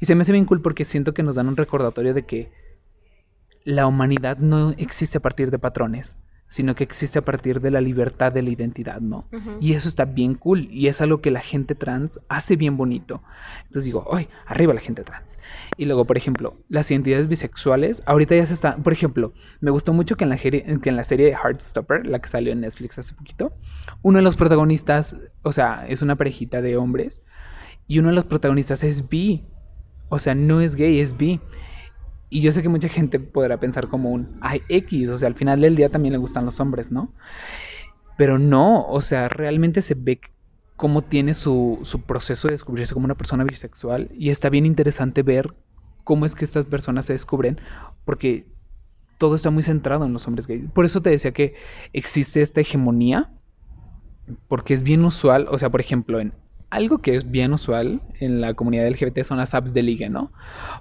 Y 0.00 0.06
se 0.06 0.14
me 0.14 0.22
hace 0.22 0.32
bien 0.32 0.44
cool 0.44 0.62
porque 0.62 0.84
siento 0.84 1.14
que 1.14 1.22
nos 1.22 1.34
dan 1.34 1.48
un 1.48 1.56
recordatorio 1.56 2.14
de 2.14 2.24
que 2.24 2.50
la 3.64 3.86
humanidad 3.86 4.38
no 4.38 4.70
existe 4.70 5.18
a 5.18 5.20
partir 5.20 5.50
de 5.50 5.58
patrones, 5.58 6.18
sino 6.50 6.74
que 6.74 6.82
existe 6.82 7.16
a 7.16 7.24
partir 7.24 7.60
de 7.60 7.70
la 7.70 7.80
libertad 7.80 8.32
de 8.32 8.42
la 8.42 8.50
identidad, 8.50 9.00
¿no? 9.00 9.24
Y 9.60 9.74
eso 9.74 9.86
está 9.86 10.04
bien 10.04 10.34
cool 10.34 10.66
y 10.68 10.88
es 10.88 11.00
algo 11.00 11.20
que 11.20 11.30
la 11.30 11.38
gente 11.38 11.76
trans 11.76 12.18
hace 12.28 12.56
bien 12.56 12.76
bonito. 12.76 13.22
Entonces 13.66 13.84
digo, 13.84 14.04
¡ay! 14.12 14.28
Arriba 14.46 14.74
la 14.74 14.80
gente 14.80 15.04
trans. 15.04 15.38
Y 15.76 15.84
luego, 15.84 16.06
por 16.06 16.16
ejemplo, 16.16 16.56
las 16.68 16.90
identidades 16.90 17.28
bisexuales, 17.28 18.02
ahorita 18.04 18.34
ya 18.34 18.44
se 18.46 18.54
está, 18.54 18.76
por 18.78 18.92
ejemplo, 18.92 19.32
me 19.60 19.70
gustó 19.70 19.92
mucho 19.92 20.16
que 20.16 20.24
en 20.24 20.30
la, 20.30 20.38
que 20.38 20.88
en 20.88 20.96
la 20.96 21.04
serie 21.04 21.26
de 21.26 21.32
Heartstopper, 21.34 22.08
la 22.08 22.18
que 22.18 22.28
salió 22.28 22.50
en 22.50 22.62
Netflix 22.62 22.98
hace 22.98 23.14
poquito, 23.14 23.52
uno 24.02 24.18
de 24.18 24.22
los 24.22 24.34
protagonistas, 24.34 25.16
o 25.42 25.52
sea, 25.52 25.86
es 25.88 26.02
una 26.02 26.16
parejita 26.16 26.62
de 26.62 26.76
hombres 26.76 27.22
y 27.86 28.00
uno 28.00 28.08
de 28.08 28.16
los 28.16 28.24
protagonistas 28.24 28.82
es 28.82 29.08
bi. 29.08 29.44
O 30.08 30.18
sea, 30.18 30.34
no 30.34 30.60
es 30.60 30.74
gay, 30.74 30.98
es 30.98 31.16
bi. 31.16 31.40
Y 32.30 32.40
yo 32.40 32.52
sé 32.52 32.62
que 32.62 32.68
mucha 32.68 32.88
gente 32.88 33.18
podrá 33.18 33.58
pensar 33.58 33.88
como 33.88 34.10
un, 34.10 34.38
ay, 34.40 34.62
X, 34.68 35.10
o 35.10 35.18
sea, 35.18 35.26
al 35.26 35.34
final 35.34 35.60
del 35.60 35.76
día 35.76 35.90
también 35.90 36.12
le 36.12 36.18
gustan 36.18 36.44
los 36.44 36.60
hombres, 36.60 36.92
¿no? 36.92 37.12
Pero 38.16 38.38
no, 38.38 38.86
o 38.86 39.00
sea, 39.00 39.28
realmente 39.28 39.82
se 39.82 39.94
ve 39.94 40.20
cómo 40.76 41.02
tiene 41.02 41.34
su, 41.34 41.80
su 41.82 42.02
proceso 42.02 42.48
de 42.48 42.52
descubrirse 42.52 42.94
como 42.94 43.04
una 43.04 43.16
persona 43.16 43.44
bisexual 43.44 44.10
y 44.14 44.30
está 44.30 44.48
bien 44.48 44.64
interesante 44.64 45.22
ver 45.22 45.52
cómo 46.04 46.24
es 46.24 46.34
que 46.34 46.44
estas 46.44 46.66
personas 46.66 47.06
se 47.06 47.12
descubren, 47.12 47.60
porque 48.04 48.46
todo 49.18 49.34
está 49.34 49.50
muy 49.50 49.62
centrado 49.62 50.06
en 50.06 50.12
los 50.12 50.26
hombres 50.26 50.46
gays. 50.46 50.70
Por 50.70 50.84
eso 50.84 51.02
te 51.02 51.10
decía 51.10 51.32
que 51.32 51.54
existe 51.92 52.40
esta 52.40 52.60
hegemonía, 52.60 53.30
porque 54.48 54.72
es 54.72 54.82
bien 54.82 55.04
usual, 55.04 55.46
o 55.50 55.58
sea, 55.58 55.70
por 55.70 55.80
ejemplo, 55.80 56.20
en 56.20 56.32
algo 56.70 56.98
que 56.98 57.16
es 57.16 57.30
bien 57.30 57.52
usual 57.52 58.00
en 58.20 58.40
la 58.40 58.54
comunidad 58.54 58.86
LGBT 58.88 59.22
son 59.24 59.38
las 59.38 59.54
apps 59.54 59.74
de 59.74 59.82
ligue, 59.82 60.08
¿no? 60.08 60.30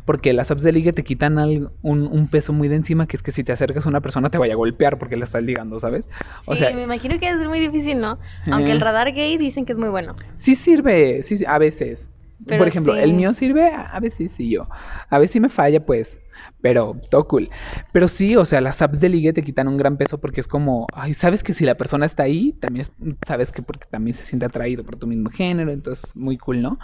Porque 0.06 0.34
las 0.34 0.52
apps 0.52 0.62
de 0.63 0.71
ligue 0.71 0.93
te 0.93 1.04
quitan 1.04 1.38
un, 1.82 2.08
un 2.08 2.28
peso 2.28 2.54
muy 2.54 2.67
de 2.67 2.75
encima, 2.75 3.08
que 3.08 3.17
es 3.17 3.23
que 3.23 3.32
si 3.32 3.43
te 3.43 3.52
acercas 3.52 3.86
a 3.86 3.89
una 3.89 3.99
persona 4.02 4.30
te 4.30 4.38
vaya 4.38 4.54
a 4.54 4.58
golpear 4.58 4.97
porque 4.99 5.17
la 5.17 5.25
estás 5.25 5.43
ligando, 5.43 5.80
¿sabes? 5.80 6.10
Sí, 6.41 6.52
o 6.52 6.56
sea- 6.56 6.71
me 6.75 6.84
imagino 6.84 7.19
que 7.19 7.28
es 7.30 7.38
muy 7.47 7.60
difícil, 7.60 7.99
¿no? 7.99 8.19
Aunque 8.52 8.71
el 8.71 8.80
radar 8.80 9.12
gay 9.13 9.38
dicen 9.38 9.65
que 9.65 9.73
es 9.73 9.80
muy 9.80 9.89
bueno. 9.89 10.15
Sí 10.36 10.56
sirve, 10.56 11.23
sí, 11.23 11.38
sí, 11.38 11.45
a 11.47 11.58
veces. 11.58 12.12
Pero 12.45 12.60
Por 12.60 12.67
ejemplo, 12.67 12.93
sí. 12.93 12.99
el 12.99 13.13
mío 13.13 13.34
sirve, 13.34 13.69
a 13.73 13.99
veces 13.99 14.32
sí 14.32 14.49
yo. 14.49 14.67
A 15.10 15.19
veces 15.19 15.34
sí 15.34 15.39
me 15.39 15.49
falla, 15.49 15.86
pues. 15.86 16.21
Pero 16.62 16.95
todo 17.12 17.28
cool. 17.28 17.49
Pero 17.91 18.08
sí, 18.08 18.36
o 18.38 18.45
sea, 18.45 18.62
las 18.62 18.82
apps 18.82 18.99
de 19.02 19.10
ligue 19.10 19.34
te 19.34 19.43
quitan 19.43 19.67
un 19.67 19.78
gran 19.78 19.97
peso 19.97 20.19
porque 20.21 20.39
es 20.39 20.47
como, 20.47 20.88
ay, 20.93 21.13
sabes 21.13 21.43
que 21.43 21.54
si 21.54 21.65
la 21.65 21.75
persona 21.75 22.06
está 22.06 22.23
ahí, 22.23 22.54
también 22.54 22.82
es- 22.82 22.91
sabes 23.28 23.52
que 23.52 23.62
porque 23.62 23.88
también 23.89 24.15
se 24.15 24.23
siente 24.23 24.45
atraído 24.45 24.84
por 24.86 24.95
tu 24.95 25.06
mismo 25.06 25.30
género, 25.30 25.71
entonces 25.71 26.15
muy 26.15 26.38
cool, 26.38 26.62
¿no? 26.62 26.80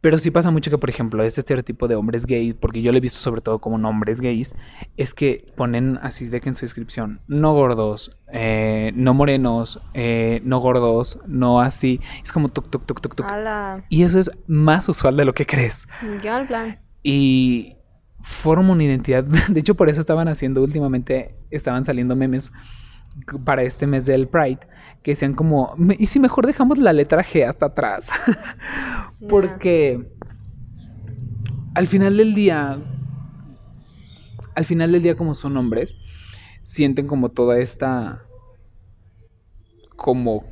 Pero 0.00 0.18
sí 0.18 0.30
pasa 0.30 0.50
mucho 0.50 0.70
que, 0.70 0.78
por 0.78 0.90
ejemplo, 0.90 1.24
este 1.24 1.40
estereotipo 1.40 1.88
de 1.88 1.96
hombres 1.96 2.24
gays, 2.24 2.54
porque 2.54 2.82
yo 2.82 2.92
lo 2.92 2.98
he 2.98 3.00
visto 3.00 3.18
sobre 3.18 3.40
todo 3.40 3.58
como 3.58 3.76
hombres 3.88 4.20
gays, 4.20 4.54
es 4.96 5.12
que 5.12 5.52
ponen 5.56 5.98
así 6.02 6.28
de 6.28 6.40
que 6.40 6.48
en 6.48 6.54
su 6.54 6.64
descripción, 6.64 7.20
no 7.26 7.52
gordos, 7.52 8.16
eh, 8.32 8.92
no 8.94 9.12
morenos, 9.14 9.80
eh, 9.94 10.40
no 10.44 10.60
gordos, 10.60 11.18
no 11.26 11.60
así. 11.60 12.00
Es 12.22 12.30
como 12.30 12.48
tuk, 12.48 12.70
tuk, 12.70 12.86
tuk, 12.86 13.00
tuk, 13.00 13.16
tuk. 13.16 13.26
Ala, 13.26 13.84
Y 13.88 14.04
eso 14.04 14.20
es 14.20 14.30
más 14.46 14.88
usual 14.88 15.16
de 15.16 15.24
lo 15.24 15.34
que 15.34 15.46
crees. 15.46 15.88
qué 16.22 16.30
mal 16.30 16.46
plan. 16.46 16.78
Y 17.02 17.76
forma 18.20 18.72
una 18.72 18.84
identidad. 18.84 19.24
De 19.48 19.60
hecho, 19.60 19.74
por 19.74 19.88
eso 19.88 20.00
estaban 20.00 20.28
haciendo 20.28 20.62
últimamente, 20.62 21.34
estaban 21.50 21.84
saliendo 21.84 22.14
memes 22.14 22.52
para 23.44 23.62
este 23.62 23.86
mes 23.86 24.06
del 24.06 24.28
Pride, 24.28 24.60
que 25.02 25.12
decían 25.12 25.34
como, 25.34 25.74
"Me- 25.76 25.96
¿y 25.98 26.06
si 26.06 26.18
mejor 26.20 26.46
dejamos 26.46 26.78
la 26.78 26.92
letra 26.92 27.22
G 27.22 27.46
hasta 27.48 27.66
atrás? 27.66 28.10
Porque 29.28 30.00
al 31.74 31.86
final 31.86 32.16
del 32.16 32.34
día, 32.34 32.78
al 34.54 34.64
final 34.64 34.92
del 34.92 35.02
día 35.02 35.16
como 35.16 35.34
son 35.34 35.56
hombres, 35.56 35.96
sienten 36.62 37.06
como 37.06 37.28
toda 37.30 37.58
esta, 37.58 38.22
como 39.96 40.44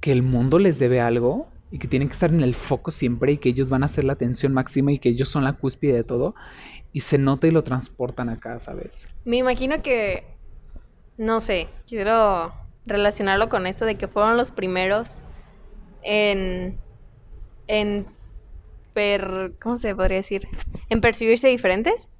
que 0.00 0.12
el 0.12 0.22
mundo 0.22 0.58
les 0.58 0.78
debe 0.78 1.00
algo 1.00 1.48
y 1.70 1.78
que 1.78 1.88
tienen 1.88 2.08
que 2.08 2.12
estar 2.14 2.32
en 2.32 2.42
el 2.42 2.54
foco 2.54 2.90
siempre 2.90 3.32
y 3.32 3.38
que 3.38 3.48
ellos 3.48 3.68
van 3.68 3.82
a 3.84 3.88
ser 3.88 4.04
la 4.04 4.12
atención 4.14 4.52
máxima 4.52 4.92
y 4.92 4.98
que 4.98 5.08
ellos 5.08 5.28
son 5.28 5.44
la 5.44 5.54
cúspide 5.54 5.94
de 5.94 6.04
todo 6.04 6.34
y 6.92 7.00
se 7.00 7.16
nota 7.18 7.46
y 7.46 7.50
lo 7.50 7.62
transportan 7.64 8.28
acá, 8.28 8.58
¿sabes? 8.58 9.08
Me 9.24 9.38
imagino 9.38 9.80
que, 9.82 10.24
no 11.22 11.40
sé, 11.40 11.68
quiero 11.86 12.52
relacionarlo 12.84 13.48
con 13.48 13.66
eso 13.66 13.84
de 13.84 13.96
que 13.96 14.08
fueron 14.08 14.36
los 14.36 14.50
primeros 14.50 15.22
en, 16.02 16.78
en, 17.68 18.06
per, 18.92 19.52
¿cómo 19.62 19.78
se 19.78 19.94
podría 19.94 20.16
decir? 20.16 20.48
En 20.88 21.00
percibirse 21.00 21.46
diferentes, 21.48 22.10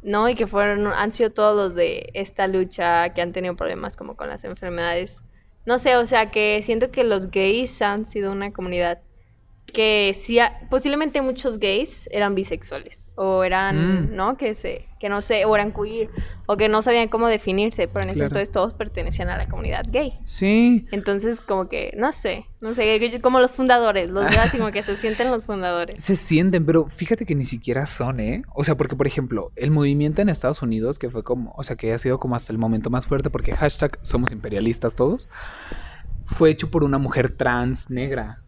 ¿no? 0.00 0.28
Y 0.30 0.34
que 0.34 0.46
fueron, 0.46 0.86
han 0.86 1.12
sido 1.12 1.30
todos 1.30 1.54
los 1.54 1.74
de 1.74 2.08
esta 2.14 2.46
lucha 2.46 3.12
que 3.12 3.20
han 3.20 3.32
tenido 3.32 3.56
problemas 3.56 3.94
como 3.94 4.16
con 4.16 4.28
las 4.28 4.42
enfermedades. 4.44 5.22
No 5.66 5.78
sé, 5.78 5.96
o 5.96 6.06
sea, 6.06 6.30
que 6.30 6.62
siento 6.62 6.90
que 6.90 7.04
los 7.04 7.30
gays 7.30 7.82
han 7.82 8.06
sido 8.06 8.32
una 8.32 8.52
comunidad 8.52 9.00
que 9.70 10.12
sí, 10.14 10.38
posiblemente 10.68 11.22
muchos 11.22 11.58
gays 11.58 12.08
eran 12.12 12.34
bisexuales 12.34 13.06
o 13.14 13.44
eran, 13.44 14.10
Mm. 14.12 14.16
¿no? 14.16 14.36
Que 14.36 14.54
se, 14.54 14.86
que 14.98 15.08
no 15.08 15.20
sé, 15.20 15.44
o 15.44 15.54
eran 15.54 15.72
queer 15.72 16.08
o 16.46 16.56
que 16.56 16.68
no 16.68 16.80
sabían 16.82 17.08
cómo 17.08 17.28
definirse, 17.28 17.86
pero 17.88 18.02
en 18.04 18.10
ese 18.10 18.18
Claro. 18.18 18.28
entonces 18.28 18.50
todos 18.50 18.74
pertenecían 18.74 19.28
a 19.28 19.36
la 19.36 19.46
comunidad 19.46 19.84
gay. 19.88 20.18
Sí, 20.24 20.86
Entonces, 20.90 21.40
como 21.40 21.68
que, 21.68 21.92
no 21.96 22.12
sé, 22.12 22.46
no 22.60 22.72
sé, 22.74 22.98
como 23.22 23.40
los 23.40 23.52
fundadores, 23.52 24.10
los 24.10 24.28
veo 24.28 24.40
así 24.40 24.58
como 24.58 24.70
que 24.72 24.82
se 24.82 24.96
sienten 24.96 25.30
los 25.30 25.46
fundadores. 25.46 26.02
Se 26.02 26.16
sienten, 26.16 26.64
pero 26.64 26.86
fíjate 26.88 27.26
que 27.26 27.34
ni 27.34 27.44
siquiera 27.44 27.86
son, 27.86 28.20
¿eh? 28.20 28.42
O 28.54 28.64
sea, 28.64 28.76
porque, 28.76 28.96
por 28.96 29.06
ejemplo, 29.06 29.52
el 29.56 29.70
movimiento 29.70 30.22
en 30.22 30.28
Estados 30.28 30.62
Unidos, 30.62 30.98
que 30.98 31.10
fue 31.10 31.22
como, 31.22 31.52
o 31.56 31.62
sea, 31.62 31.76
que 31.76 31.92
ha 31.92 31.98
sido 31.98 32.18
como 32.18 32.36
hasta 32.36 32.52
el 32.52 32.58
momento 32.58 32.88
más 32.90 33.06
fuerte, 33.06 33.28
porque 33.30 33.52
hashtag 33.54 33.98
somos 34.02 34.32
imperialistas 34.32 34.94
todos, 34.96 35.28
fue 36.24 36.50
hecho 36.50 36.70
por 36.70 36.84
una 36.84 36.98
mujer 36.98 37.30
trans 37.36 37.90
negra. 37.90 38.40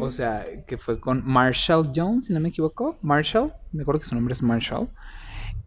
O 0.00 0.10
sea, 0.10 0.44
que 0.66 0.78
fue 0.78 0.98
con 0.98 1.22
Marshall 1.24 1.92
Jones, 1.94 2.26
si 2.26 2.32
no 2.32 2.40
me 2.40 2.48
equivoco. 2.48 2.98
Marshall, 3.02 3.52
me 3.72 3.82
acuerdo 3.82 4.00
que 4.00 4.06
su 4.06 4.14
nombre 4.14 4.32
es 4.32 4.42
Marshall. 4.42 4.88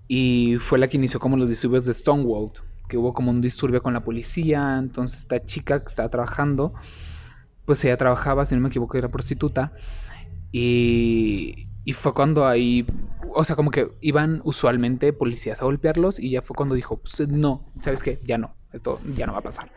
Y 0.08 0.58
fue 0.60 0.78
la 0.80 0.88
que 0.88 0.98
inició 0.98 1.20
como 1.20 1.38
los 1.38 1.48
disturbios 1.48 1.86
de 1.86 1.94
Stonewall, 1.94 2.52
que 2.88 2.98
hubo 2.98 3.14
como 3.14 3.32
un 3.32 3.42
disturbio 3.42 3.82
con 3.82 3.94
la 3.94 4.04
policía. 4.04 4.78
Entonces 4.78 5.20
esta 5.20 5.44
chica 5.44 5.80
que 5.80 5.88
estaba 5.88 6.10
trabajando, 6.10 6.74
pues 7.66 7.84
ella 7.86 7.98
trabajaba, 7.98 8.46
si 8.46 8.56
no 8.56 8.62
me 8.62 8.68
equivoco, 8.68 8.98
era 8.98 9.10
prostituta. 9.10 9.72
Y, 10.52 11.70
y 11.86 11.94
fue 11.94 12.14
cuando 12.14 12.46
ahí, 12.46 12.86
o 13.34 13.44
sea, 13.44 13.56
como 13.56 13.72
que 13.72 13.92
iban 14.02 14.42
usualmente 14.44 15.14
policías 15.14 15.62
a 15.62 15.66
golpearlos 15.66 16.20
y 16.20 16.32
ya 16.32 16.42
fue 16.42 16.56
cuando 16.56 16.76
dijo, 16.76 16.98
pues 16.98 17.28
no, 17.28 17.72
¿sabes 17.82 18.04
qué? 18.04 18.20
Ya 18.26 18.38
no, 18.38 18.56
esto 18.74 19.00
ya 19.16 19.26
no 19.26 19.34
va 19.34 19.40
a 19.40 19.44
pasar. 19.44 19.72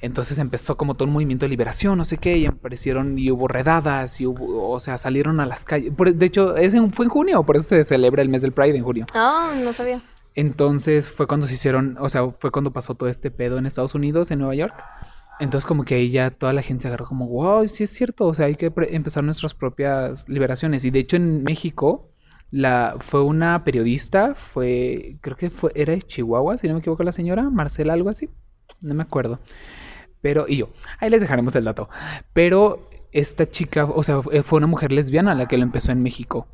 Entonces 0.00 0.38
empezó 0.38 0.76
como 0.76 0.94
todo 0.94 1.06
un 1.06 1.12
movimiento 1.14 1.44
de 1.44 1.50
liberación, 1.50 1.98
no 1.98 2.04
sé 2.04 2.16
qué, 2.18 2.36
y 2.38 2.46
aparecieron 2.46 3.18
y 3.18 3.30
hubo 3.30 3.48
redadas 3.48 4.20
y 4.20 4.26
hubo, 4.26 4.70
o 4.70 4.80
sea, 4.80 4.96
salieron 4.98 5.40
a 5.40 5.46
las 5.46 5.64
calles. 5.64 5.92
Por- 5.94 6.14
de 6.14 6.26
hecho, 6.26 6.56
es 6.56 6.74
en- 6.74 6.90
fue 6.92 7.04
en 7.06 7.10
junio, 7.10 7.42
por 7.42 7.56
eso 7.56 7.68
se 7.68 7.84
celebra 7.84 8.22
el 8.22 8.28
mes 8.28 8.42
del 8.42 8.52
Pride 8.52 8.76
en 8.76 8.84
junio. 8.84 9.06
Ah, 9.14 9.52
no 9.62 9.72
sabía. 9.72 10.00
Entonces 10.34 11.10
fue 11.10 11.26
cuando 11.26 11.46
se 11.46 11.54
hicieron, 11.54 11.96
o 12.00 12.08
sea, 12.08 12.30
fue 12.38 12.50
cuando 12.50 12.72
pasó 12.72 12.94
todo 12.94 13.08
este 13.08 13.30
pedo 13.30 13.58
en 13.58 13.66
Estados 13.66 13.94
Unidos, 13.94 14.30
en 14.30 14.38
Nueva 14.38 14.54
York. 14.54 14.74
entonces 15.40 15.66
como 15.66 15.84
que 15.84 15.94
ahí 15.94 16.10
ya 16.10 16.30
toda 16.32 16.52
la 16.52 16.62
gente 16.62 16.82
se 16.82 16.88
agarró 16.88 17.06
como, 17.06 17.28
wow, 17.28 17.68
sí 17.68 17.84
es 17.84 17.90
cierto, 17.90 18.26
o 18.26 18.34
sea, 18.34 18.46
hay 18.46 18.56
que 18.56 18.72
empezar 18.90 19.22
nuestras 19.22 19.54
propias 19.54 20.28
liberaciones. 20.28 20.84
Y 20.84 20.90
de 20.90 20.98
hecho 20.98 21.14
en 21.16 21.44
México 21.44 22.08
la, 22.50 22.96
fue 22.98 23.22
una 23.22 23.64
periodista, 23.64 24.34
fue, 24.34 25.16
creo 25.20 25.36
que 25.36 25.50
fue, 25.50 25.72
era 25.74 25.92
de 25.92 26.02
Chihuahua, 26.02 26.58
si 26.58 26.66
no 26.66 26.74
me 26.74 26.80
equivoco 26.80 27.02
la 27.02 27.12
señora, 27.12 27.48
Marcela, 27.50 27.92
algo 27.92 28.10
así, 28.10 28.28
no 28.80 28.94
me 28.94 29.02
acuerdo. 29.02 29.38
Pero, 30.20 30.46
y 30.48 30.56
yo, 30.56 30.70
ahí 30.98 31.10
les 31.10 31.20
dejaremos 31.20 31.54
el 31.56 31.64
dato. 31.64 31.88
Pero 32.32 32.88
esta 33.12 33.48
chica, 33.48 33.84
o 33.84 34.02
sea, 34.02 34.22
fue 34.22 34.56
una 34.56 34.66
mujer 34.66 34.92
lesbiana 34.92 35.34
la 35.34 35.46
que 35.46 35.56
lo 35.56 35.62
empezó 35.62 35.92
en 35.92 36.02
México. 36.02 36.48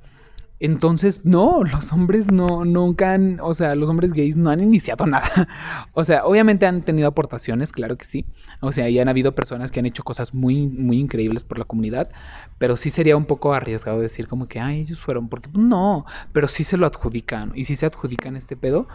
Entonces, 0.65 1.27
no, 1.27 1.63
los 1.63 1.93
hombres 1.93 2.33
no, 2.33 2.65
nunca 2.65 3.13
han, 3.13 3.39
o 3.43 3.53
sea, 3.53 3.75
los 3.75 3.91
hombres 3.91 4.15
gays 4.15 4.35
no 4.35 4.49
han 4.49 4.61
iniciado 4.61 5.05
nada. 5.07 5.47
O 5.93 6.05
sea, 6.05 6.25
obviamente 6.25 6.65
han 6.65 6.81
tenido 6.81 7.07
aportaciones, 7.07 7.71
claro 7.71 7.99
que 7.99 8.07
sí. 8.07 8.25
O 8.61 8.73
sea, 8.73 8.89
y 8.89 8.99
han 8.99 9.11
habido 9.11 9.35
personas 9.35 9.71
que 9.71 9.81
han 9.81 9.85
hecho 9.85 10.05
cosas 10.05 10.33
muy, 10.33 10.67
muy 10.67 10.99
increíbles 10.99 11.45
por 11.45 11.59
la 11.59 11.67
comunidad, 11.67 12.09
pero 12.57 12.79
sí 12.79 12.89
sería 12.89 13.15
un 13.15 13.27
poco 13.27 13.53
arriesgado 13.53 14.01
decir 14.01 14.27
como 14.27 14.49
que, 14.49 14.59
ay, 14.59 14.81
ellos 14.81 15.01
fueron, 15.01 15.29
porque 15.29 15.51
pues, 15.51 15.63
no, 15.63 16.07
pero 16.33 16.49
sí 16.49 16.65
se 16.65 16.79
lo 16.79 16.87
adjudican, 16.87 17.53
y 17.55 17.65
sí 17.65 17.77
se 17.77 17.85
adjudican 17.85 18.35
este 18.35 18.57
pedo, 18.57 18.89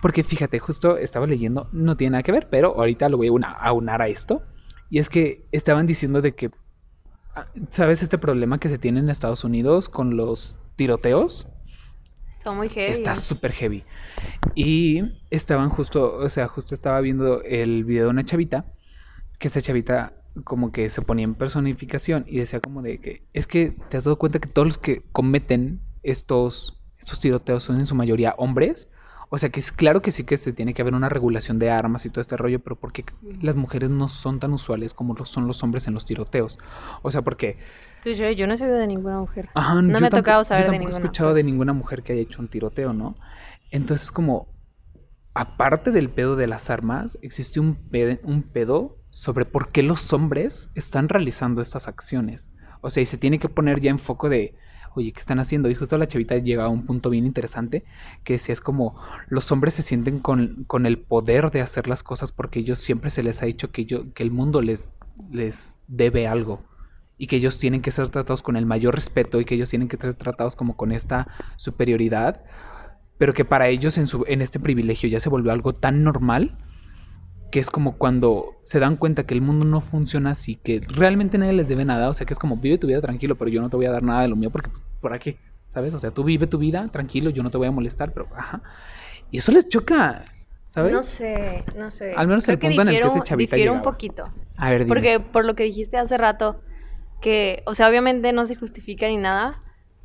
porque 0.00 0.24
fíjate, 0.24 0.58
justo 0.58 0.96
estaba 0.96 1.26
leyendo, 1.26 1.68
no 1.72 1.98
tiene 1.98 2.12
nada 2.12 2.22
que 2.22 2.32
ver, 2.32 2.48
pero 2.48 2.76
ahorita 2.76 3.10
lo 3.10 3.18
voy 3.18 3.28
a 3.28 3.50
aunar 3.50 4.00
a 4.00 4.08
esto, 4.08 4.42
y 4.88 5.00
es 5.00 5.10
que 5.10 5.44
estaban 5.52 5.86
diciendo 5.86 6.22
de 6.22 6.34
que, 6.34 6.50
¿sabes 7.70 8.02
este 8.02 8.18
problema 8.18 8.58
que 8.58 8.68
se 8.68 8.78
tiene 8.78 9.00
en 9.00 9.10
Estados 9.10 9.44
Unidos 9.44 9.88
con 9.88 10.16
los 10.16 10.58
tiroteos. 10.80 11.46
Está 12.28 12.52
muy 12.52 12.70
heavy. 12.70 12.90
Está 12.90 13.16
súper 13.16 13.52
heavy. 13.52 13.84
Y 14.54 15.02
estaban 15.30 15.68
justo, 15.68 16.16
o 16.16 16.28
sea, 16.30 16.48
justo 16.48 16.74
estaba 16.74 17.00
viendo 17.02 17.42
el 17.42 17.84
video 17.84 18.04
de 18.04 18.10
una 18.10 18.24
chavita, 18.24 18.64
que 19.38 19.48
esa 19.48 19.60
chavita 19.60 20.14
como 20.44 20.72
que 20.72 20.88
se 20.88 21.02
ponía 21.02 21.24
en 21.24 21.34
personificación 21.34 22.24
y 22.26 22.38
decía 22.38 22.60
como 22.60 22.80
de 22.80 22.98
que 22.98 23.26
es 23.32 23.46
que 23.46 23.76
te 23.90 23.96
has 23.96 24.04
dado 24.04 24.16
cuenta 24.16 24.38
que 24.38 24.48
todos 24.48 24.66
los 24.66 24.78
que 24.78 25.02
cometen 25.12 25.80
estos, 26.02 26.80
estos 26.98 27.20
tiroteos 27.20 27.64
son 27.64 27.78
en 27.78 27.86
su 27.86 27.94
mayoría 27.94 28.34
hombres. 28.38 28.88
O 29.32 29.38
sea 29.38 29.48
que 29.48 29.60
es 29.60 29.70
claro 29.70 30.02
que 30.02 30.10
sí 30.10 30.24
que 30.24 30.36
se 30.36 30.52
tiene 30.52 30.74
que 30.74 30.82
haber 30.82 30.94
una 30.94 31.08
regulación 31.08 31.60
de 31.60 31.70
armas 31.70 32.04
y 32.04 32.10
todo 32.10 32.20
este 32.20 32.36
rollo, 32.36 32.58
pero 32.58 32.74
porque 32.74 33.04
las 33.40 33.54
mujeres 33.54 33.88
no 33.88 34.08
son 34.08 34.40
tan 34.40 34.52
usuales 34.52 34.92
como 34.92 35.14
lo 35.14 35.24
son 35.24 35.46
los 35.46 35.62
hombres 35.62 35.86
en 35.86 35.94
los 35.94 36.04
tiroteos. 36.04 36.58
O 37.02 37.12
sea, 37.12 37.22
porque 37.22 37.56
yo, 38.04 38.46
no 38.48 38.54
he 38.54 38.56
sabido 38.56 38.76
de 38.76 38.88
ninguna 38.88 39.20
mujer. 39.20 39.48
no 39.54 39.82
me 40.00 40.06
ha 40.06 40.10
tocado 40.10 40.42
saber 40.42 40.66
de 40.66 40.72
ninguna. 40.72 40.96
he 40.96 40.98
escuchado 40.98 41.32
de 41.32 41.44
ninguna 41.44 41.72
mujer 41.72 42.02
que 42.02 42.12
haya 42.12 42.22
hecho 42.22 42.42
un 42.42 42.48
tiroteo, 42.48 42.92
¿no? 42.92 43.14
Entonces, 43.70 44.10
como, 44.10 44.48
aparte 45.32 45.92
del 45.92 46.10
pedo 46.10 46.34
de 46.34 46.48
las 46.48 46.68
armas, 46.68 47.16
existe 47.22 47.60
un 47.60 47.76
pedo, 47.76 48.18
un 48.24 48.42
pedo 48.42 48.98
sobre 49.10 49.44
por 49.44 49.68
qué 49.68 49.84
los 49.84 50.12
hombres 50.12 50.70
están 50.74 51.08
realizando 51.08 51.62
estas 51.62 51.86
acciones. 51.86 52.50
O 52.80 52.90
sea, 52.90 53.02
y 53.02 53.06
se 53.06 53.16
tiene 53.16 53.38
que 53.38 53.48
poner 53.48 53.80
ya 53.80 53.90
en 53.90 54.00
foco 54.00 54.28
de, 54.28 54.56
oye, 54.94 55.12
¿qué 55.12 55.20
están 55.20 55.38
haciendo? 55.38 55.70
Y 55.70 55.74
justo 55.74 55.98
la 55.98 56.08
chavita 56.08 56.36
llega 56.38 56.64
a 56.64 56.68
un 56.68 56.86
punto 56.86 57.10
bien 57.10 57.26
interesante, 57.26 57.84
que 58.24 58.38
si 58.38 58.52
es 58.52 58.60
como, 58.60 59.00
los 59.28 59.50
hombres 59.52 59.74
se 59.74 59.82
sienten 59.82 60.18
con, 60.18 60.64
con, 60.66 60.86
el 60.86 60.98
poder 60.98 61.50
de 61.50 61.60
hacer 61.60 61.88
las 61.88 62.02
cosas 62.02 62.32
porque 62.32 62.60
ellos 62.60 62.78
siempre 62.78 63.10
se 63.10 63.22
les 63.22 63.42
ha 63.42 63.46
dicho 63.46 63.70
que, 63.70 63.84
yo, 63.84 64.12
que 64.12 64.22
el 64.22 64.30
mundo 64.30 64.62
les, 64.62 64.92
les 65.30 65.78
debe 65.88 66.26
algo 66.26 66.62
y 67.18 67.26
que 67.26 67.36
ellos 67.36 67.58
tienen 67.58 67.82
que 67.82 67.90
ser 67.90 68.08
tratados 68.08 68.42
con 68.42 68.56
el 68.56 68.66
mayor 68.66 68.94
respeto 68.94 69.40
y 69.40 69.44
que 69.44 69.54
ellos 69.54 69.68
tienen 69.68 69.88
que 69.88 69.98
ser 69.98 70.14
tratados 70.14 70.56
como 70.56 70.76
con 70.76 70.90
esta 70.90 71.28
superioridad, 71.56 72.42
pero 73.18 73.34
que 73.34 73.44
para 73.44 73.68
ellos 73.68 73.98
en, 73.98 74.06
su, 74.06 74.24
en 74.26 74.40
este 74.40 74.58
privilegio 74.58 75.08
ya 75.08 75.20
se 75.20 75.28
volvió 75.28 75.52
algo 75.52 75.74
tan 75.74 76.02
normal 76.02 76.56
que 77.50 77.60
es 77.60 77.70
como 77.70 77.96
cuando 77.96 78.56
se 78.62 78.78
dan 78.78 78.96
cuenta 78.96 79.24
que 79.24 79.34
el 79.34 79.42
mundo 79.42 79.66
no 79.66 79.80
funciona 79.80 80.30
así, 80.30 80.56
que 80.56 80.80
realmente 80.88 81.38
nadie 81.38 81.52
les 81.52 81.68
debe 81.68 81.84
nada, 81.84 82.08
o 82.08 82.14
sea 82.14 82.26
que 82.26 82.32
es 82.32 82.38
como 82.38 82.56
vive 82.56 82.78
tu 82.78 82.86
vida 82.86 83.00
tranquilo, 83.00 83.36
pero 83.36 83.50
yo 83.50 83.60
no 83.60 83.68
te 83.68 83.76
voy 83.76 83.86
a 83.86 83.90
dar 83.90 84.02
nada 84.02 84.22
de 84.22 84.28
lo 84.28 84.36
mío 84.36 84.50
porque 84.50 84.70
pues, 84.70 84.82
por 85.00 85.12
aquí, 85.12 85.36
¿sabes? 85.68 85.94
O 85.94 85.98
sea, 85.98 86.12
tú 86.12 86.24
vive 86.24 86.46
tu 86.46 86.58
vida 86.58 86.86
tranquilo, 86.88 87.30
yo 87.30 87.42
no 87.42 87.50
te 87.50 87.58
voy 87.58 87.66
a 87.66 87.70
molestar, 87.70 88.12
pero 88.12 88.28
ajá. 88.36 88.62
Y 89.30 89.38
eso 89.38 89.52
les 89.52 89.68
choca, 89.68 90.24
¿sabes? 90.68 90.92
No 90.92 91.02
sé, 91.02 91.64
no 91.76 91.90
sé. 91.90 92.14
Al 92.14 92.28
menos 92.28 92.48
el 92.48 92.58
punto 92.58 92.82
en 92.82 92.88
el 92.88 93.00
que 93.00 93.06
este 93.06 93.20
chavita 93.20 93.56
difiero 93.56 93.74
un 93.74 93.82
poquito. 93.82 94.24
A 94.56 94.70
ver, 94.70 94.84
dime. 94.84 94.88
Porque 94.88 95.20
por 95.20 95.44
lo 95.44 95.54
que 95.54 95.64
dijiste 95.64 95.96
hace 95.96 96.16
rato, 96.16 96.60
que, 97.20 97.62
o 97.66 97.74
sea, 97.74 97.88
obviamente 97.88 98.32
no 98.32 98.46
se 98.46 98.54
justifica 98.54 99.08
ni 99.08 99.16
nada, 99.16 99.62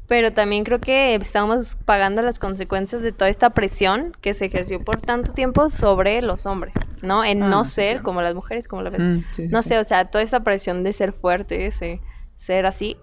pero 0.07 0.33
también 0.33 0.63
creo 0.63 0.79
que 0.79 1.15
estamos 1.15 1.77
pagando 1.85 2.21
las 2.21 2.39
consecuencias 2.39 3.01
de 3.01 3.11
toda 3.11 3.29
esta 3.29 3.51
presión 3.51 4.15
que 4.21 4.33
se 4.33 4.45
ejerció 4.45 4.83
por 4.83 5.01
tanto 5.01 5.33
tiempo 5.33 5.69
sobre 5.69 6.21
los 6.21 6.45
hombres, 6.45 6.73
¿no? 7.01 7.23
En 7.23 7.39
no 7.39 7.61
ah, 7.61 7.65
ser 7.65 8.01
como 8.01 8.21
las 8.21 8.35
mujeres, 8.35 8.67
como 8.67 8.83
la. 8.83 8.91
Mm, 8.91 9.23
no 9.49 9.61
sé, 9.61 9.79
o 9.79 9.83
sea, 9.83 10.05
toda 10.05 10.23
esta 10.23 10.41
presión 10.41 10.83
de 10.83 10.93
ser 10.93 11.11
fuerte, 11.11 11.65
ese, 11.65 12.01
ser 12.35 12.65
así, 12.65 12.97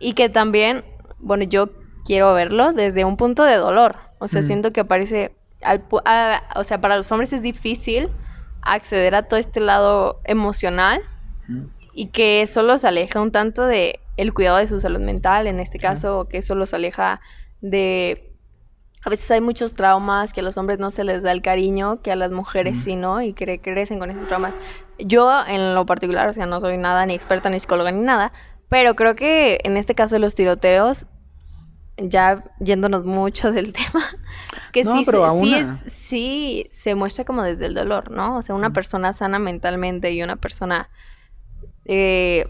y 0.00 0.14
que 0.14 0.28
también, 0.28 0.84
bueno, 1.18 1.44
yo 1.44 1.70
quiero 2.04 2.34
verlo 2.34 2.72
desde 2.72 3.04
un 3.04 3.16
punto 3.16 3.44
de 3.44 3.56
dolor, 3.56 3.96
o 4.18 4.28
sea, 4.28 4.42
mm. 4.42 4.44
siento 4.44 4.72
que 4.72 4.80
aparece, 4.80 5.36
al, 5.62 5.84
o 5.90 6.64
sea, 6.64 6.80
para 6.80 6.96
los 6.96 7.10
hombres 7.12 7.32
es 7.32 7.42
difícil 7.42 8.08
acceder 8.62 9.14
a 9.14 9.22
todo 9.22 9.38
este 9.38 9.60
lado 9.60 10.20
emocional. 10.24 11.00
Mm 11.46 11.78
y 11.98 12.06
que 12.10 12.42
eso 12.42 12.62
los 12.62 12.84
aleja 12.84 13.20
un 13.20 13.32
tanto 13.32 13.66
de 13.66 13.98
el 14.18 14.34
cuidado 14.34 14.58
de 14.58 14.66
su 14.66 14.80
salud 14.80 15.00
mental, 15.00 15.46
en 15.46 15.60
este 15.60 15.78
caso, 15.78 16.28
que 16.28 16.38
eso 16.38 16.54
los 16.54 16.74
aleja 16.74 17.20
de 17.60 18.34
a 19.04 19.10
veces 19.10 19.30
hay 19.30 19.40
muchos 19.40 19.74
traumas 19.74 20.32
que 20.32 20.40
a 20.40 20.42
los 20.42 20.58
hombres 20.58 20.80
no 20.80 20.90
se 20.90 21.04
les 21.04 21.22
da 21.22 21.30
el 21.30 21.40
cariño 21.40 22.02
que 22.02 22.10
a 22.10 22.16
las 22.16 22.32
mujeres 22.32 22.78
sí, 22.78 22.96
¿no? 22.96 23.22
Y 23.22 23.32
crecen 23.32 24.00
con 24.00 24.10
esos 24.10 24.26
traumas. 24.26 24.58
Yo, 24.98 25.32
en 25.46 25.76
lo 25.76 25.86
particular, 25.86 26.28
o 26.28 26.32
sea, 26.32 26.46
no 26.46 26.60
soy 26.60 26.76
nada 26.78 27.06
ni 27.06 27.14
experta 27.14 27.48
ni 27.48 27.60
psicóloga 27.60 27.92
ni 27.92 28.00
nada, 28.00 28.32
pero 28.68 28.96
creo 28.96 29.14
que 29.14 29.60
en 29.62 29.76
este 29.76 29.94
caso 29.94 30.16
de 30.16 30.18
los 30.18 30.34
tiroteos, 30.34 31.06
ya 31.96 32.44
yéndonos 32.58 33.04
mucho 33.04 33.52
del 33.52 33.72
tema, 33.72 34.04
que 34.72 34.82
sí, 34.82 35.04
sí, 35.04 35.54
es, 35.54 35.84
sí 35.86 36.66
se 36.70 36.96
muestra 36.96 37.24
como 37.24 37.44
desde 37.44 37.66
el 37.66 37.74
dolor, 37.74 38.10
¿no? 38.10 38.38
O 38.38 38.42
sea, 38.42 38.56
una 38.56 38.72
persona 38.72 39.12
sana 39.12 39.38
mentalmente 39.38 40.10
y 40.10 40.24
una 40.24 40.36
persona 40.36 40.90
eh, 41.84 42.48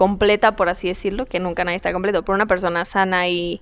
completa, 0.00 0.56
por 0.56 0.70
así 0.70 0.88
decirlo, 0.88 1.26
que 1.26 1.40
nunca 1.40 1.62
nadie 1.62 1.76
está 1.76 1.92
completo, 1.92 2.24
por 2.24 2.34
una 2.34 2.46
persona 2.46 2.86
sana 2.86 3.28
y 3.28 3.60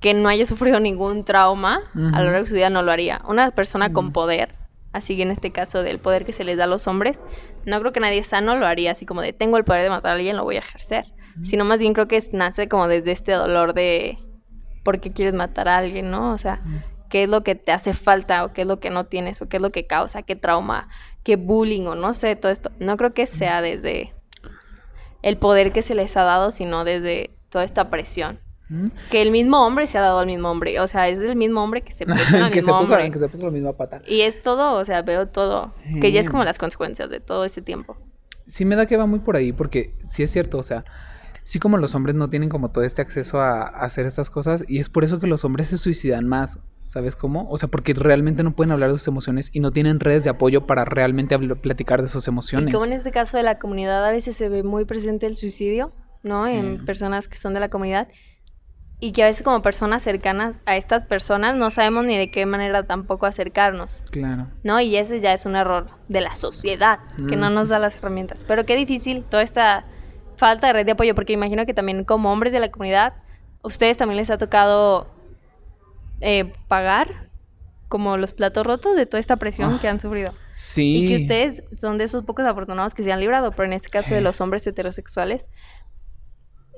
que 0.00 0.14
no 0.14 0.28
haya 0.28 0.44
sufrido 0.44 0.80
ningún 0.80 1.24
trauma 1.24 1.82
a 1.94 2.18
lo 2.18 2.24
largo 2.24 2.40
de 2.40 2.46
su 2.46 2.56
vida 2.56 2.70
no 2.70 2.82
lo 2.82 2.90
haría. 2.90 3.22
Una 3.28 3.52
persona 3.52 3.92
con 3.92 4.10
poder, 4.10 4.56
así 4.92 5.14
que 5.14 5.22
en 5.22 5.30
este 5.30 5.52
caso 5.52 5.84
del 5.84 6.00
poder 6.00 6.24
que 6.24 6.32
se 6.32 6.42
les 6.42 6.56
da 6.56 6.64
a 6.64 6.66
los 6.66 6.88
hombres, 6.88 7.20
no 7.66 7.78
creo 7.78 7.92
que 7.92 8.00
nadie 8.00 8.24
sano 8.24 8.56
lo 8.56 8.66
haría 8.66 8.90
así 8.90 9.06
como 9.06 9.22
de 9.22 9.32
tengo 9.32 9.58
el 9.58 9.64
poder 9.64 9.84
de 9.84 9.90
matar 9.90 10.10
a 10.10 10.14
alguien, 10.16 10.36
lo 10.36 10.42
voy 10.42 10.56
a 10.56 10.58
ejercer. 10.58 11.04
Sino 11.40 11.64
más 11.64 11.78
bien 11.78 11.94
creo 11.94 12.08
que 12.08 12.20
nace 12.32 12.68
como 12.68 12.88
desde 12.88 13.12
este 13.12 13.30
dolor 13.30 13.72
de 13.72 14.18
por 14.82 14.98
qué 14.98 15.12
quieres 15.12 15.34
matar 15.34 15.68
a 15.68 15.78
alguien, 15.78 16.10
¿no? 16.10 16.32
O 16.32 16.38
sea, 16.38 16.62
qué 17.10 17.22
es 17.22 17.28
lo 17.28 17.44
que 17.44 17.54
te 17.54 17.70
hace 17.70 17.92
falta 17.92 18.44
o 18.44 18.52
qué 18.52 18.62
es 18.62 18.66
lo 18.66 18.80
que 18.80 18.90
no 18.90 19.04
tienes 19.04 19.40
o 19.40 19.48
qué 19.48 19.58
es 19.58 19.62
lo 19.62 19.70
que 19.70 19.86
causa, 19.86 20.24
qué 20.24 20.34
trauma 20.34 20.88
que 21.22 21.36
bullying 21.36 21.86
o 21.86 21.94
no 21.94 22.12
sé, 22.12 22.34
todo 22.34 22.50
esto. 22.50 22.72
No 22.80 22.96
creo 22.96 23.14
que 23.14 23.26
sea 23.26 23.62
desde 23.62 24.14
el 25.22 25.36
poder 25.36 25.72
que 25.72 25.82
se 25.82 25.94
les 25.94 26.16
ha 26.16 26.22
dado, 26.22 26.50
sino 26.50 26.84
desde 26.84 27.30
toda 27.50 27.64
esta 27.64 27.90
presión. 27.90 28.38
Que 29.10 29.20
el 29.20 29.32
mismo 29.32 29.66
hombre 29.66 29.88
se 29.88 29.98
ha 29.98 30.00
dado 30.00 30.20
al 30.20 30.26
mismo 30.26 30.48
hombre. 30.48 30.78
O 30.78 30.86
sea, 30.86 31.08
es 31.08 31.18
el 31.18 31.34
mismo 31.34 31.62
hombre 31.62 31.82
que 31.82 31.90
se 31.92 32.06
presiona 32.06 32.46
al 32.46 32.54
mismo 32.54 32.78
hombre. 32.78 33.10
Que 33.10 33.18
se 33.18 33.28
puso 33.28 33.46
lo 33.46 33.50
mismo 33.50 33.70
a 33.70 33.76
patar. 33.76 34.02
Y 34.06 34.20
es 34.20 34.42
todo, 34.42 34.78
o 34.78 34.84
sea, 34.84 35.02
veo 35.02 35.26
todo. 35.26 35.74
Que 36.00 36.12
ya 36.12 36.20
es 36.20 36.30
como 36.30 36.44
las 36.44 36.58
consecuencias 36.58 37.10
de 37.10 37.18
todo 37.18 37.44
ese 37.44 37.62
tiempo. 37.62 37.96
Sí 38.46 38.64
me 38.64 38.76
da 38.76 38.86
que 38.86 38.96
va 38.96 39.06
muy 39.06 39.18
por 39.20 39.36
ahí, 39.36 39.52
porque 39.52 39.94
sí 40.08 40.22
es 40.22 40.30
cierto, 40.30 40.58
o 40.58 40.62
sea, 40.62 40.84
sí 41.42 41.58
como 41.58 41.76
los 41.76 41.94
hombres 41.94 42.14
no 42.16 42.30
tienen 42.30 42.48
como 42.48 42.70
todo 42.70 42.84
este 42.84 43.02
acceso 43.02 43.40
a, 43.40 43.62
hacer 43.62 44.06
estas 44.06 44.30
cosas, 44.30 44.64
y 44.68 44.78
es 44.78 44.88
por 44.88 45.04
eso 45.04 45.20
que 45.20 45.26
los 45.26 45.44
hombres 45.44 45.68
se 45.68 45.78
suicidan 45.78 46.26
más. 46.28 46.58
¿Sabes 46.84 47.14
cómo? 47.14 47.48
O 47.48 47.56
sea, 47.56 47.68
porque 47.68 47.94
realmente 47.94 48.42
no 48.42 48.50
pueden 48.52 48.72
hablar 48.72 48.90
de 48.90 48.98
sus 48.98 49.06
emociones 49.06 49.50
y 49.52 49.60
no 49.60 49.70
tienen 49.70 50.00
redes 50.00 50.24
de 50.24 50.30
apoyo 50.30 50.66
para 50.66 50.84
realmente 50.84 51.38
platicar 51.38 52.02
de 52.02 52.08
sus 52.08 52.26
emociones. 52.26 52.70
Y 52.70 52.72
como 52.72 52.84
en 52.84 52.92
este 52.92 53.12
caso 53.12 53.36
de 53.36 53.44
la 53.44 53.60
comunidad 53.60 54.04
a 54.04 54.10
veces 54.10 54.36
se 54.36 54.48
ve 54.48 54.64
muy 54.64 54.84
presente 54.86 55.26
el 55.26 55.36
suicidio, 55.36 55.92
¿no? 56.24 56.48
En 56.48 56.84
personas 56.84 57.28
que 57.28 57.36
son 57.36 57.54
de 57.54 57.60
la 57.60 57.68
comunidad. 57.68 58.08
Y 58.98 59.12
que 59.12 59.22
a 59.22 59.26
veces 59.26 59.42
como 59.42 59.62
personas 59.62 60.02
cercanas 60.02 60.60
a 60.66 60.76
estas 60.76 61.04
personas 61.04 61.56
no 61.56 61.70
sabemos 61.70 62.04
ni 62.04 62.18
de 62.18 62.30
qué 62.30 62.44
manera 62.44 62.82
tampoco 62.82 63.24
acercarnos. 63.24 64.02
Claro. 64.10 64.48
¿No? 64.62 64.80
Y 64.80 64.96
ese 64.96 65.20
ya 65.20 65.32
es 65.32 65.46
un 65.46 65.56
error 65.56 65.86
de 66.08 66.20
la 66.20 66.34
sociedad, 66.34 66.98
que 67.28 67.36
no 67.36 67.48
nos 67.50 67.68
da 67.68 67.78
las 67.78 67.96
herramientas. 67.96 68.44
Pero 68.46 68.66
qué 68.66 68.76
difícil 68.76 69.22
toda 69.22 69.42
esta 69.42 69.86
falta 70.40 70.68
de 70.68 70.72
red 70.72 70.86
de 70.86 70.92
apoyo, 70.92 71.14
porque 71.14 71.34
imagino 71.34 71.66
que 71.66 71.74
también 71.74 72.02
como 72.04 72.32
hombres 72.32 72.52
de 72.52 72.60
la 72.60 72.70
comunidad, 72.70 73.12
ustedes 73.62 73.98
también 73.98 74.16
les 74.16 74.30
ha 74.30 74.38
tocado 74.38 75.06
eh, 76.22 76.50
pagar 76.66 77.28
como 77.88 78.16
los 78.16 78.32
platos 78.32 78.66
rotos 78.66 78.96
de 78.96 79.04
toda 79.04 79.20
esta 79.20 79.36
presión 79.36 79.78
que 79.80 79.88
han 79.88 79.96
ah, 79.96 80.00
sufrido. 80.00 80.32
Sí. 80.54 80.94
Y 80.94 81.08
que 81.08 81.16
ustedes 81.16 81.62
son 81.76 81.98
de 81.98 82.04
esos 82.04 82.24
pocos 82.24 82.46
afortunados 82.46 82.94
que 82.94 83.02
se 83.02 83.12
han 83.12 83.20
librado, 83.20 83.50
pero 83.50 83.66
en 83.66 83.74
este 83.74 83.90
caso 83.90 84.14
de 84.14 84.22
los 84.22 84.40
hombres 84.40 84.66
heterosexuales, 84.66 85.46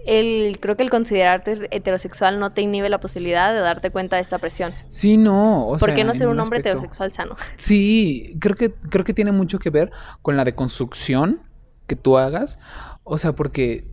el, 0.07 0.59
creo 0.59 0.77
que 0.77 0.83
el 0.83 0.91
considerarte 0.91 1.69
heterosexual 1.71 2.41
no 2.41 2.53
te 2.53 2.63
inhibe 2.63 2.89
la 2.89 2.99
posibilidad 2.99 3.53
de 3.53 3.61
darte 3.61 3.91
cuenta 3.91 4.17
de 4.17 4.23
esta 4.23 4.39
presión. 4.39 4.73
Sí, 4.89 5.17
no. 5.17 5.69
O 5.69 5.79
¿Por 5.79 5.95
qué 5.95 6.03
no 6.03 6.15
ser 6.15 6.27
un 6.27 6.41
hombre 6.41 6.59
heterosexual 6.59 7.13
sano? 7.13 7.37
Sí, 7.55 8.37
creo 8.41 8.57
que, 8.57 8.73
creo 8.73 9.05
que 9.05 9.15
tiene 9.15 9.31
mucho 9.31 9.61
que 9.61 9.71
ver 9.71 9.93
con 10.21 10.37
la 10.37 10.45
deconstrucción 10.45 11.43
que 11.87 11.97
tú 11.97 12.17
hagas. 12.17 12.59
O 13.05 13.19
sea, 13.19 13.33
porque 13.33 13.87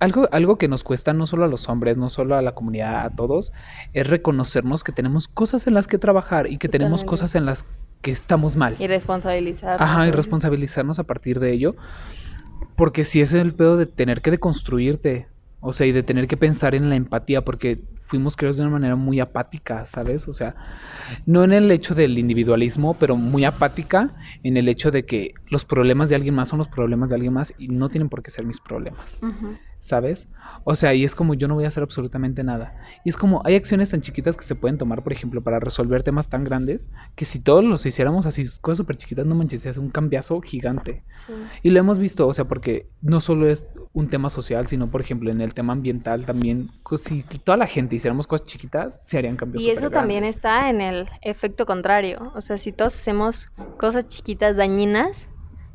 algo, 0.00 0.28
algo 0.32 0.56
que 0.56 0.66
nos 0.66 0.82
cuesta 0.82 1.12
no 1.12 1.26
solo 1.26 1.44
a 1.44 1.48
los 1.48 1.68
hombres, 1.68 1.96
no 1.96 2.08
solo 2.08 2.34
a 2.34 2.42
la 2.42 2.52
comunidad, 2.52 3.04
a 3.04 3.10
todos, 3.10 3.52
es 3.92 4.06
reconocernos 4.06 4.82
que 4.82 4.92
tenemos 4.92 5.28
cosas 5.28 5.66
en 5.66 5.74
las 5.74 5.86
que 5.86 5.98
trabajar 5.98 6.50
y 6.50 6.58
que 6.58 6.68
tenemos 6.68 7.04
cosas 7.04 7.34
en 7.34 7.46
las 7.46 7.66
que 8.00 8.10
estamos 8.10 8.56
mal. 8.56 8.76
Y 8.78 8.86
responsabilizarnos. 8.86 9.80
Ajá, 9.80 10.08
y 10.08 10.10
responsabilizarnos 10.10 10.98
a 10.98 11.04
partir 11.04 11.38
de 11.38 11.52
ello. 11.52 11.76
Porque 12.76 13.04
si 13.04 13.20
es 13.20 13.34
el 13.34 13.54
pedo 13.54 13.76
de 13.76 13.86
tener 13.86 14.22
que 14.22 14.30
deconstruirte, 14.30 15.28
o 15.60 15.74
sea, 15.74 15.86
y 15.86 15.92
de 15.92 16.02
tener 16.02 16.26
que 16.26 16.38
pensar 16.38 16.74
en 16.74 16.88
la 16.88 16.96
empatía, 16.96 17.44
porque 17.44 17.84
fuimos 18.10 18.36
creados 18.36 18.56
de 18.56 18.64
una 18.64 18.72
manera 18.72 18.96
muy 18.96 19.20
apática, 19.20 19.86
¿sabes? 19.86 20.26
O 20.26 20.32
sea, 20.32 20.56
no 21.26 21.44
en 21.44 21.52
el 21.52 21.70
hecho 21.70 21.94
del 21.94 22.18
individualismo, 22.18 22.94
pero 22.94 23.16
muy 23.16 23.44
apática 23.44 24.14
en 24.42 24.56
el 24.56 24.68
hecho 24.68 24.90
de 24.90 25.06
que 25.06 25.34
los 25.48 25.64
problemas 25.64 26.10
de 26.10 26.16
alguien 26.16 26.34
más 26.34 26.48
son 26.48 26.58
los 26.58 26.66
problemas 26.66 27.10
de 27.10 27.14
alguien 27.14 27.32
más 27.32 27.54
y 27.56 27.68
no 27.68 27.88
tienen 27.88 28.08
por 28.08 28.24
qué 28.24 28.32
ser 28.32 28.44
mis 28.44 28.58
problemas. 28.58 29.20
¿sabes? 29.80 30.28
O 30.64 30.74
sea, 30.74 30.94
y 30.94 31.04
es 31.04 31.14
como 31.14 31.34
yo 31.34 31.48
no 31.48 31.54
voy 31.54 31.64
a 31.64 31.68
hacer 31.68 31.82
absolutamente 31.82 32.44
nada. 32.44 32.76
Y 33.04 33.08
es 33.08 33.16
como 33.16 33.42
hay 33.44 33.54
acciones 33.54 33.90
tan 33.90 34.02
chiquitas 34.02 34.36
que 34.36 34.44
se 34.44 34.54
pueden 34.54 34.78
tomar, 34.78 35.02
por 35.02 35.12
ejemplo, 35.12 35.42
para 35.42 35.58
resolver 35.58 36.02
temas 36.02 36.28
tan 36.28 36.44
grandes, 36.44 36.92
que 37.16 37.24
si 37.24 37.40
todos 37.40 37.64
los 37.64 37.84
hiciéramos 37.84 38.26
así, 38.26 38.46
cosas 38.60 38.78
súper 38.78 38.96
chiquitas, 38.96 39.26
no 39.26 39.34
manches, 39.34 39.66
hace 39.66 39.80
un 39.80 39.90
cambiazo 39.90 40.40
gigante. 40.42 41.02
Y 41.62 41.70
lo 41.70 41.80
hemos 41.80 41.98
visto, 41.98 42.28
o 42.28 42.34
sea, 42.34 42.44
porque 42.44 42.88
no 43.00 43.20
solo 43.20 43.48
es 43.48 43.66
un 43.92 44.08
tema 44.08 44.28
social, 44.28 44.68
sino, 44.68 44.90
por 44.90 45.00
ejemplo, 45.00 45.30
en 45.30 45.40
el 45.40 45.54
tema 45.54 45.72
ambiental 45.72 46.26
también, 46.26 46.70
si 46.96 47.22
toda 47.22 47.56
la 47.56 47.66
gente 47.66 47.96
hiciéramos 48.00 48.26
cosas 48.26 48.46
chiquitas, 48.46 48.98
se 49.00 49.18
harían 49.18 49.36
cambios. 49.36 49.62
Y 49.62 49.70
eso 49.70 49.90
también 49.90 50.24
está 50.24 50.68
en 50.70 50.80
el 50.80 51.08
efecto 51.22 51.66
contrario. 51.66 52.32
O 52.34 52.40
sea, 52.40 52.58
si 52.58 52.72
todos 52.72 52.94
hacemos 52.94 53.50
cosas 53.76 54.06
chiquitas 54.08 54.56
dañinas, 54.56 55.28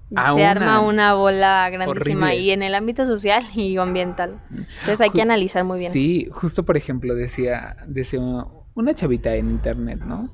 se 0.09 0.45
arma 0.45 0.81
una 0.81 1.13
bola 1.13 1.69
grandísima 1.69 2.33
y 2.33 2.51
en 2.51 2.61
el 2.61 2.75
ámbito 2.75 3.05
social 3.05 3.43
y 3.55 3.77
ambiental. 3.77 4.39
Entonces 4.51 5.01
hay 5.01 5.09
que 5.09 5.21
analizar 5.21 5.63
muy 5.63 5.79
bien. 5.79 5.91
Sí, 5.91 6.27
justo 6.31 6.63
por 6.63 6.77
ejemplo 6.77 7.15
decía, 7.15 7.77
decía 7.87 8.19
una, 8.19 8.93
chavita 8.93 9.35
en 9.35 9.49
internet, 9.49 9.99
¿no? 10.05 10.33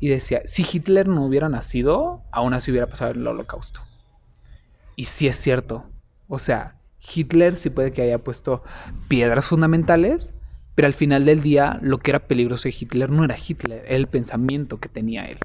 Y 0.00 0.08
decía, 0.08 0.42
si 0.46 0.66
Hitler 0.70 1.06
no 1.06 1.24
hubiera 1.24 1.48
nacido, 1.48 2.22
aún 2.32 2.54
así 2.54 2.70
hubiera 2.70 2.88
pasado 2.88 3.12
el 3.12 3.26
holocausto. 3.26 3.80
Y 4.96 5.04
sí 5.04 5.28
es 5.28 5.36
cierto. 5.36 5.84
O 6.28 6.38
sea, 6.38 6.74
Hitler 7.14 7.56
sí 7.56 7.70
puede 7.70 7.92
que 7.92 8.02
haya 8.02 8.18
puesto 8.18 8.64
piedras 9.08 9.46
fundamentales, 9.46 10.34
pero 10.74 10.86
al 10.86 10.94
final 10.94 11.24
del 11.24 11.42
día 11.42 11.78
lo 11.82 11.98
que 11.98 12.10
era 12.10 12.20
peligroso 12.20 12.68
de 12.68 12.74
Hitler 12.78 13.10
no 13.10 13.24
era 13.24 13.36
Hitler, 13.36 13.82
era 13.86 13.96
el 13.96 14.06
pensamiento 14.06 14.78
que 14.78 14.88
tenía 14.88 15.24
él. 15.24 15.38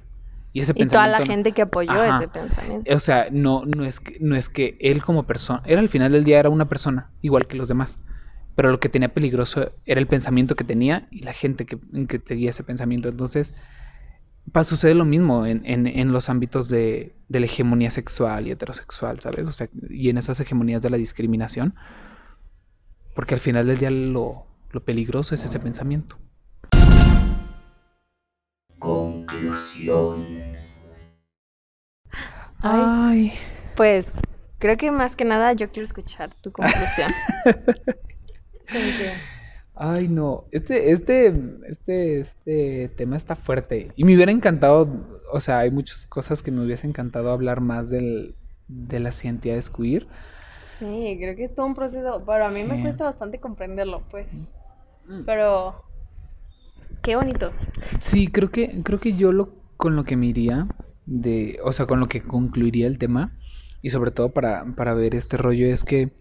Y, 0.52 0.60
ese 0.60 0.72
toda 0.72 1.06
la 1.06 1.24
gente 1.24 1.52
que 1.52 1.62
apoyó 1.62 2.02
ese 2.02 2.26
pensamiento. 2.28 2.94
O 2.94 3.00
sea, 3.00 3.28
no, 3.30 3.64
no, 3.66 3.84
es 3.84 4.00
que, 4.00 4.16
no 4.20 4.34
es 4.34 4.48
que 4.48 4.78
él 4.80 5.02
como 5.02 5.24
persona, 5.24 5.62
era 5.66 5.80
al 5.80 5.88
final 5.88 6.12
del 6.12 6.24
día 6.24 6.38
era 6.38 6.48
una 6.48 6.68
persona, 6.68 7.10
igual 7.20 7.46
que 7.46 7.56
los 7.56 7.68
demás. 7.68 7.98
Pero 8.54 8.70
lo 8.70 8.80
que 8.80 8.88
tenía 8.88 9.12
peligroso 9.12 9.72
era 9.84 10.00
el 10.00 10.06
pensamiento 10.06 10.56
que 10.56 10.64
tenía 10.64 11.06
y 11.10 11.20
la 11.20 11.32
gente 11.32 11.64
que, 11.64 11.78
que 12.08 12.20
seguía 12.24 12.50
ese 12.50 12.64
pensamiento. 12.64 13.08
Entonces, 13.08 13.54
suceder 14.64 14.96
lo 14.96 15.04
mismo 15.04 15.46
en, 15.46 15.62
en, 15.64 16.12
los 16.12 16.28
ámbitos 16.28 16.68
de, 16.68 17.14
de, 17.28 17.40
la 17.40 17.46
hegemonía 17.46 17.90
sexual 17.92 18.48
y 18.48 18.50
heterosexual, 18.50 19.20
¿sabes? 19.20 19.46
O 19.46 19.52
sea, 19.52 19.68
y 19.90 20.08
en 20.08 20.18
esas 20.18 20.40
hegemonías 20.40 20.82
de 20.82 20.90
la 20.90 20.96
discriminación. 20.96 21.74
Porque 23.14 23.34
al 23.34 23.40
final 23.40 23.66
del 23.66 23.78
día 23.78 23.90
lo, 23.90 24.47
lo 24.70 24.82
peligroso 24.84 25.34
es 25.34 25.44
ese 25.44 25.58
pensamiento. 25.58 26.16
Conclusión. 28.78 30.56
Ay, 32.60 33.32
pues 33.76 34.20
creo 34.58 34.76
que 34.76 34.90
más 34.90 35.16
que 35.16 35.24
nada 35.24 35.52
yo 35.52 35.70
quiero 35.70 35.84
escuchar 35.84 36.34
tu 36.40 36.52
conclusión. 36.52 37.12
Ay, 39.80 40.08
no, 40.08 40.44
este, 40.50 40.90
este, 40.90 41.32
este, 41.68 42.20
este 42.20 42.90
tema 42.96 43.16
está 43.16 43.36
fuerte. 43.36 43.92
Y 43.94 44.02
me 44.04 44.16
hubiera 44.16 44.32
encantado, 44.32 44.88
o 45.32 45.38
sea, 45.38 45.60
hay 45.60 45.70
muchas 45.70 46.06
cosas 46.08 46.42
que 46.42 46.50
me 46.50 46.64
hubiese 46.64 46.88
encantado 46.88 47.30
hablar 47.30 47.60
más 47.60 47.88
del, 47.88 48.34
de 48.66 48.98
las 48.98 49.24
identidades 49.24 49.70
queer. 49.70 50.08
Sí, 50.62 51.16
creo 51.20 51.36
que 51.36 51.44
es 51.44 51.54
todo 51.54 51.66
un 51.66 51.76
proceso, 51.76 52.22
pero 52.26 52.46
a 52.46 52.50
mí 52.50 52.64
me 52.64 52.82
cuesta 52.82 53.04
bastante 53.04 53.38
comprenderlo, 53.38 54.02
pues. 54.10 54.52
Mm. 55.08 55.24
Pero 55.24 55.88
Qué 57.02 57.16
bonito. 57.16 57.52
Sí, 58.00 58.28
creo 58.28 58.50
que, 58.50 58.82
creo 58.82 58.98
que 58.98 59.14
yo 59.14 59.32
lo, 59.32 59.54
con 59.76 59.96
lo 59.96 60.04
que 60.04 60.16
me 60.16 60.26
iría, 60.26 60.66
de, 61.06 61.58
o 61.64 61.72
sea, 61.72 61.86
con 61.86 62.00
lo 62.00 62.08
que 62.08 62.22
concluiría 62.22 62.86
el 62.86 62.98
tema, 62.98 63.32
y 63.82 63.90
sobre 63.90 64.10
todo 64.10 64.30
para, 64.30 64.64
para 64.76 64.94
ver 64.94 65.14
este 65.14 65.36
rollo, 65.36 65.66
es 65.66 65.84
que 65.84 66.12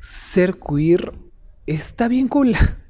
ser 0.00 0.58
queer 0.58 1.12
está 1.66 2.08
bien 2.08 2.28
cool. 2.28 2.54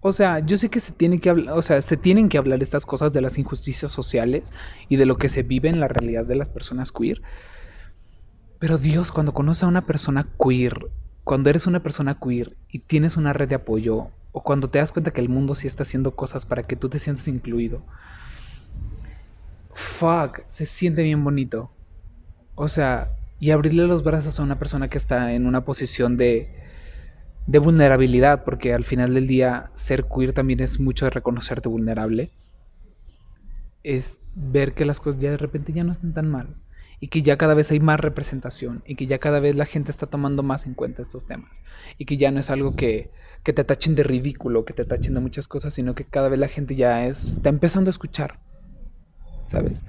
O 0.00 0.12
sea, 0.12 0.38
yo 0.38 0.56
sé 0.56 0.68
que 0.68 0.78
se 0.78 0.92
tiene 0.92 1.18
que 1.18 1.28
hablar, 1.28 1.58
o 1.58 1.60
sea, 1.60 1.82
se 1.82 1.96
tienen 1.96 2.28
que 2.28 2.38
hablar 2.38 2.62
estas 2.62 2.86
cosas 2.86 3.12
de 3.12 3.20
las 3.20 3.36
injusticias 3.36 3.90
sociales 3.90 4.52
y 4.88 4.94
de 4.94 5.06
lo 5.06 5.16
que 5.16 5.28
se 5.28 5.42
vive 5.42 5.68
en 5.68 5.80
la 5.80 5.88
realidad 5.88 6.24
de 6.24 6.36
las 6.36 6.48
personas 6.48 6.92
queer. 6.92 7.20
Pero 8.60 8.78
Dios, 8.78 9.10
cuando 9.10 9.34
conoces 9.34 9.64
a 9.64 9.66
una 9.66 9.86
persona 9.86 10.28
queer, 10.40 10.88
cuando 11.28 11.50
eres 11.50 11.66
una 11.66 11.82
persona 11.82 12.18
queer 12.18 12.56
y 12.70 12.78
tienes 12.78 13.18
una 13.18 13.34
red 13.34 13.50
de 13.50 13.56
apoyo, 13.56 14.08
o 14.32 14.42
cuando 14.42 14.70
te 14.70 14.78
das 14.78 14.92
cuenta 14.92 15.10
que 15.10 15.20
el 15.20 15.28
mundo 15.28 15.54
sí 15.54 15.66
está 15.66 15.82
haciendo 15.82 16.16
cosas 16.16 16.46
para 16.46 16.62
que 16.62 16.74
tú 16.74 16.88
te 16.88 16.98
sientas 16.98 17.28
incluido. 17.28 17.82
Fuck, 19.74 20.38
se 20.46 20.64
siente 20.64 21.02
bien 21.02 21.22
bonito. 21.22 21.70
O 22.54 22.68
sea, 22.68 23.10
y 23.40 23.50
abrirle 23.50 23.86
los 23.86 24.02
brazos 24.02 24.40
a 24.40 24.42
una 24.42 24.58
persona 24.58 24.88
que 24.88 24.96
está 24.96 25.34
en 25.34 25.44
una 25.44 25.66
posición 25.66 26.16
de, 26.16 26.48
de 27.46 27.58
vulnerabilidad, 27.58 28.42
porque 28.42 28.72
al 28.72 28.84
final 28.84 29.12
del 29.12 29.26
día 29.26 29.70
ser 29.74 30.06
queer 30.06 30.32
también 30.32 30.60
es 30.60 30.80
mucho 30.80 31.04
de 31.04 31.10
reconocerte 31.10 31.68
vulnerable. 31.68 32.30
Es 33.82 34.16
ver 34.34 34.72
que 34.72 34.86
las 34.86 34.98
cosas 34.98 35.20
ya 35.20 35.30
de 35.30 35.36
repente 35.36 35.74
ya 35.74 35.84
no 35.84 35.92
están 35.92 36.14
tan 36.14 36.30
mal 36.30 36.56
y 37.00 37.08
que 37.08 37.22
ya 37.22 37.36
cada 37.36 37.54
vez 37.54 37.70
hay 37.70 37.80
más 37.80 38.00
representación 38.00 38.82
y 38.86 38.96
que 38.96 39.06
ya 39.06 39.18
cada 39.18 39.40
vez 39.40 39.54
la 39.54 39.66
gente 39.66 39.90
está 39.90 40.06
tomando 40.06 40.42
más 40.42 40.66
en 40.66 40.74
cuenta 40.74 41.02
estos 41.02 41.26
temas 41.26 41.62
y 41.96 42.04
que 42.04 42.16
ya 42.16 42.30
no 42.30 42.40
es 42.40 42.50
algo 42.50 42.74
que, 42.74 43.10
que 43.42 43.52
te 43.52 43.64
tachen 43.64 43.94
de 43.94 44.02
ridículo, 44.02 44.64
que 44.64 44.74
te 44.74 44.84
tachen 44.84 45.14
de 45.14 45.20
muchas 45.20 45.48
cosas, 45.48 45.74
sino 45.74 45.94
que 45.94 46.04
cada 46.04 46.28
vez 46.28 46.38
la 46.38 46.48
gente 46.48 46.74
ya 46.74 47.06
está 47.06 47.48
empezando 47.48 47.88
a 47.88 47.92
escuchar, 47.92 48.40
¿sabes? 49.46 49.84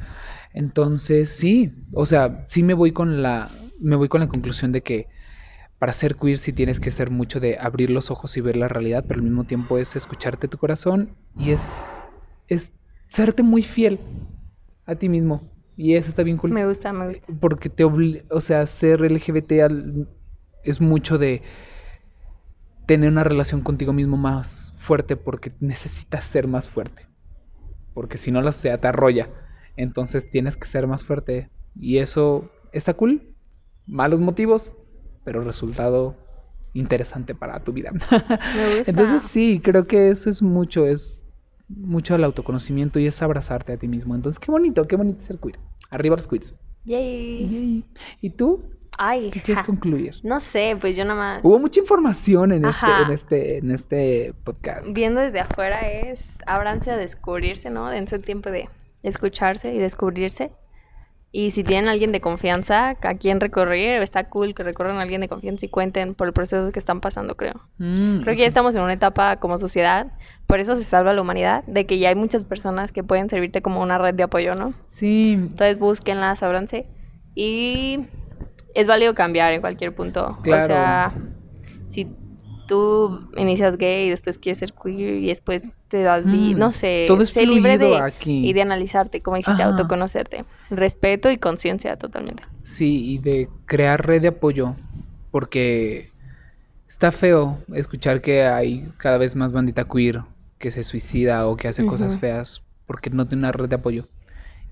Entonces, 0.53 1.29
sí, 1.29 1.73
o 1.93 2.05
sea, 2.05 2.43
sí 2.47 2.63
me 2.63 2.73
voy 2.73 2.91
con 2.91 3.21
la, 3.21 3.49
me 3.79 3.95
voy 3.95 4.09
con 4.09 4.21
la 4.21 4.27
conclusión 4.27 4.71
de 4.71 4.81
que 4.81 5.07
para 5.79 5.93
ser 5.93 6.15
queer 6.15 6.37
sí 6.37 6.51
tienes 6.53 6.79
que 6.79 6.91
ser 6.91 7.09
mucho 7.09 7.39
de 7.39 7.57
abrir 7.57 7.89
los 7.89 8.11
ojos 8.11 8.35
y 8.35 8.41
ver 8.41 8.57
la 8.57 8.67
realidad, 8.67 9.05
pero 9.07 9.19
al 9.19 9.23
mismo 9.23 9.45
tiempo 9.45 9.77
es 9.77 9.95
escucharte 9.95 10.47
tu 10.47 10.57
corazón 10.57 11.15
y 11.37 11.51
es, 11.51 11.85
es 12.47 12.73
serte 13.07 13.43
muy 13.43 13.63
fiel 13.63 13.99
a 14.85 14.95
ti 14.95 15.07
mismo. 15.07 15.49
Y 15.79 15.95
eso 15.95 16.09
está 16.09 16.23
bien 16.23 16.35
cool. 16.35 16.51
Me 16.51 16.67
gusta, 16.67 16.91
me 16.91 17.07
gusta. 17.07 17.25
Porque 17.39 17.69
te 17.69 17.85
obliga, 17.85 18.25
o 18.31 18.41
sea, 18.41 18.65
ser 18.65 18.99
LGBT 18.99 19.53
es 20.65 20.81
mucho 20.81 21.17
de 21.17 21.41
tener 22.85 23.09
una 23.09 23.23
relación 23.23 23.61
contigo 23.61 23.93
mismo 23.93 24.17
más 24.17 24.73
fuerte 24.75 25.15
porque 25.15 25.53
necesitas 25.61 26.25
ser 26.25 26.47
más 26.49 26.67
fuerte. 26.67 27.07
Porque 27.93 28.17
si 28.17 28.29
no 28.29 28.41
lo 28.41 28.51
sea, 28.51 28.77
te 28.81 28.89
arrolla. 28.89 29.29
Entonces 29.77 30.29
tienes 30.29 30.57
que 30.57 30.67
ser 30.67 30.85
más 30.85 31.05
fuerte. 31.05 31.49
Y 31.79 31.99
eso 31.99 32.51
está 32.73 32.93
cool. 32.95 33.33
Malos 33.87 34.19
motivos, 34.19 34.75
pero 35.23 35.45
resultado 35.45 36.17
interesante 36.73 37.35
para 37.35 37.63
tu 37.63 37.71
vida. 37.71 37.91
Me 37.93 37.99
gusta. 38.75 38.83
Entonces 38.91 39.23
sí, 39.23 39.61
creo 39.63 39.87
que 39.87 40.09
eso 40.09 40.29
es 40.29 40.41
mucho, 40.41 40.85
es 40.85 41.25
mucho 41.69 42.15
el 42.15 42.25
autoconocimiento 42.25 42.99
y 42.99 43.07
es 43.07 43.21
abrazarte 43.21 43.71
a 43.71 43.77
ti 43.77 43.87
mismo. 43.87 44.13
Entonces, 44.13 44.39
qué 44.39 44.51
bonito, 44.51 44.85
qué 44.85 44.97
bonito 44.97 45.21
ser 45.21 45.39
queer. 45.39 45.57
Arriba 45.89 46.15
los 46.15 46.27
queers. 46.27 46.55
Yay. 46.85 47.83
¿Y 48.21 48.29
tú? 48.31 48.63
Ay, 49.01 49.29
¿Qué 49.31 49.41
quieres 49.41 49.65
concluir? 49.65 50.15
No 50.23 50.41
sé, 50.41 50.77
pues 50.79 50.97
yo 50.97 51.05
nada 51.05 51.17
más. 51.17 51.39
Hubo 51.43 51.57
mucha 51.57 51.79
información 51.79 52.51
en 52.51 52.65
este, 52.65 53.01
en 53.05 53.11
este, 53.11 53.57
en 53.59 53.71
este 53.71 54.33
podcast. 54.43 54.87
Viendo 54.91 55.21
desde 55.21 55.39
afuera 55.39 55.89
es 55.89 56.39
ábranse 56.45 56.91
a 56.91 56.97
descubrirse, 56.97 57.69
¿no? 57.69 57.89
Dense 57.89 58.17
el 58.17 58.25
tiempo 58.25 58.51
de 58.51 58.67
escucharse 59.01 59.73
y 59.73 59.77
descubrirse. 59.77 60.51
Y 61.31 61.51
si 61.51 61.63
tienen 61.63 61.89
alguien 61.89 62.11
de 62.11 62.21
confianza 62.21 62.97
a 63.01 63.13
quien 63.15 63.39
recorrer, 63.39 64.01
está 64.01 64.29
cool 64.29 64.55
que 64.55 64.63
recorran 64.63 64.97
a 64.97 65.01
alguien 65.01 65.21
de 65.21 65.27
confianza 65.27 65.65
y 65.65 65.69
cuenten 65.69 66.15
por 66.15 66.27
el 66.27 66.33
proceso 66.33 66.71
que 66.71 66.79
están 66.79 67.01
pasando, 67.01 67.35
creo. 67.35 67.61
Mm, 67.77 68.21
creo 68.21 68.35
que 68.35 68.41
ya 68.41 68.47
estamos 68.47 68.75
en 68.75 68.81
una 68.81 68.93
etapa 68.93 69.35
como 69.35 69.57
sociedad, 69.57 70.07
por 70.47 70.59
eso 70.59 70.75
se 70.75 70.83
salva 70.83 71.13
la 71.13 71.21
humanidad, 71.21 71.63
de 71.65 71.85
que 71.85 71.99
ya 71.99 72.09
hay 72.09 72.15
muchas 72.15 72.45
personas 72.45 72.91
que 72.91 73.03
pueden 73.03 73.29
servirte 73.29 73.61
como 73.61 73.81
una 73.81 73.99
red 73.99 74.15
de 74.15 74.23
apoyo, 74.23 74.55
¿no? 74.55 74.73
Sí. 74.87 75.33
Entonces 75.33 75.77
búsquenlas, 75.77 76.41
ábranse. 76.41 76.87
Y 77.35 78.07
es 78.73 78.87
válido 78.87 79.13
cambiar 79.13 79.53
en 79.53 79.61
cualquier 79.61 79.93
punto. 79.93 80.39
Claro. 80.41 80.63
O 80.63 80.67
sea, 80.67 81.13
si 81.89 82.07
tú 82.69 83.27
inicias 83.35 83.77
gay 83.77 84.07
y 84.07 84.09
después 84.11 84.37
quieres 84.37 84.59
ser 84.59 84.71
queer 84.73 85.15
y 85.15 85.27
después 85.27 85.67
te 85.89 86.03
das 86.03 86.23
Mm, 86.25 86.57
no 86.57 86.71
sé, 86.71 87.05
todo 87.07 87.23
es 87.23 87.31
sé 87.31 87.45
libre 87.45 87.75
fluido 87.77 87.95
de, 87.97 88.01
aquí. 88.01 88.47
y 88.47 88.53
de 88.53 88.61
analizarte, 88.61 89.19
como 89.21 89.35
dijiste, 89.37 89.61
Ajá. 89.61 89.71
autoconocerte. 89.71 90.45
Respeto 90.69 91.29
y 91.31 91.37
conciencia 91.37 91.97
totalmente. 91.97 92.43
Sí, 92.61 93.13
y 93.13 93.17
de 93.17 93.49
crear 93.65 94.05
red 94.05 94.21
de 94.21 94.27
apoyo, 94.29 94.75
porque 95.31 96.11
está 96.87 97.11
feo 97.11 97.57
escuchar 97.73 98.21
que 98.21 98.43
hay 98.45 98.89
cada 98.97 99.17
vez 99.17 99.35
más 99.35 99.51
bandita 99.51 99.83
queer 99.85 100.21
que 100.59 100.71
se 100.71 100.83
suicida 100.83 101.47
o 101.47 101.57
que 101.57 101.67
hace 101.67 101.85
cosas 101.85 102.17
feas 102.19 102.65
porque 102.85 103.09
no 103.09 103.27
tiene 103.27 103.41
una 103.41 103.51
red 103.51 103.69
de 103.69 103.75
apoyo. 103.75 104.07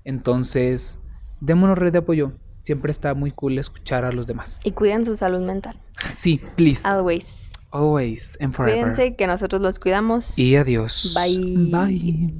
Entonces, 0.04 0.98
démonos 1.40 1.76
red 1.78 1.92
de 1.92 1.98
apoyo. 1.98 2.32
Siempre 2.62 2.90
está 2.92 3.14
muy 3.14 3.30
cool 3.30 3.58
escuchar 3.58 4.04
a 4.04 4.12
los 4.12 4.26
demás. 4.26 4.60
Y 4.64 4.72
cuiden 4.72 5.04
su 5.04 5.16
salud 5.16 5.40
mental. 5.40 5.76
Sí, 6.12 6.40
please. 6.56 6.86
Always. 6.86 7.47
Always 7.70 8.36
and 8.40 8.54
forever. 8.54 8.94
Cuídense 8.94 9.16
que 9.16 9.26
nosotros 9.26 9.60
los 9.60 9.78
cuidamos. 9.78 10.38
Y 10.38 10.56
adiós. 10.56 11.14
Bye. 11.14 11.36
Bye. 11.70 12.32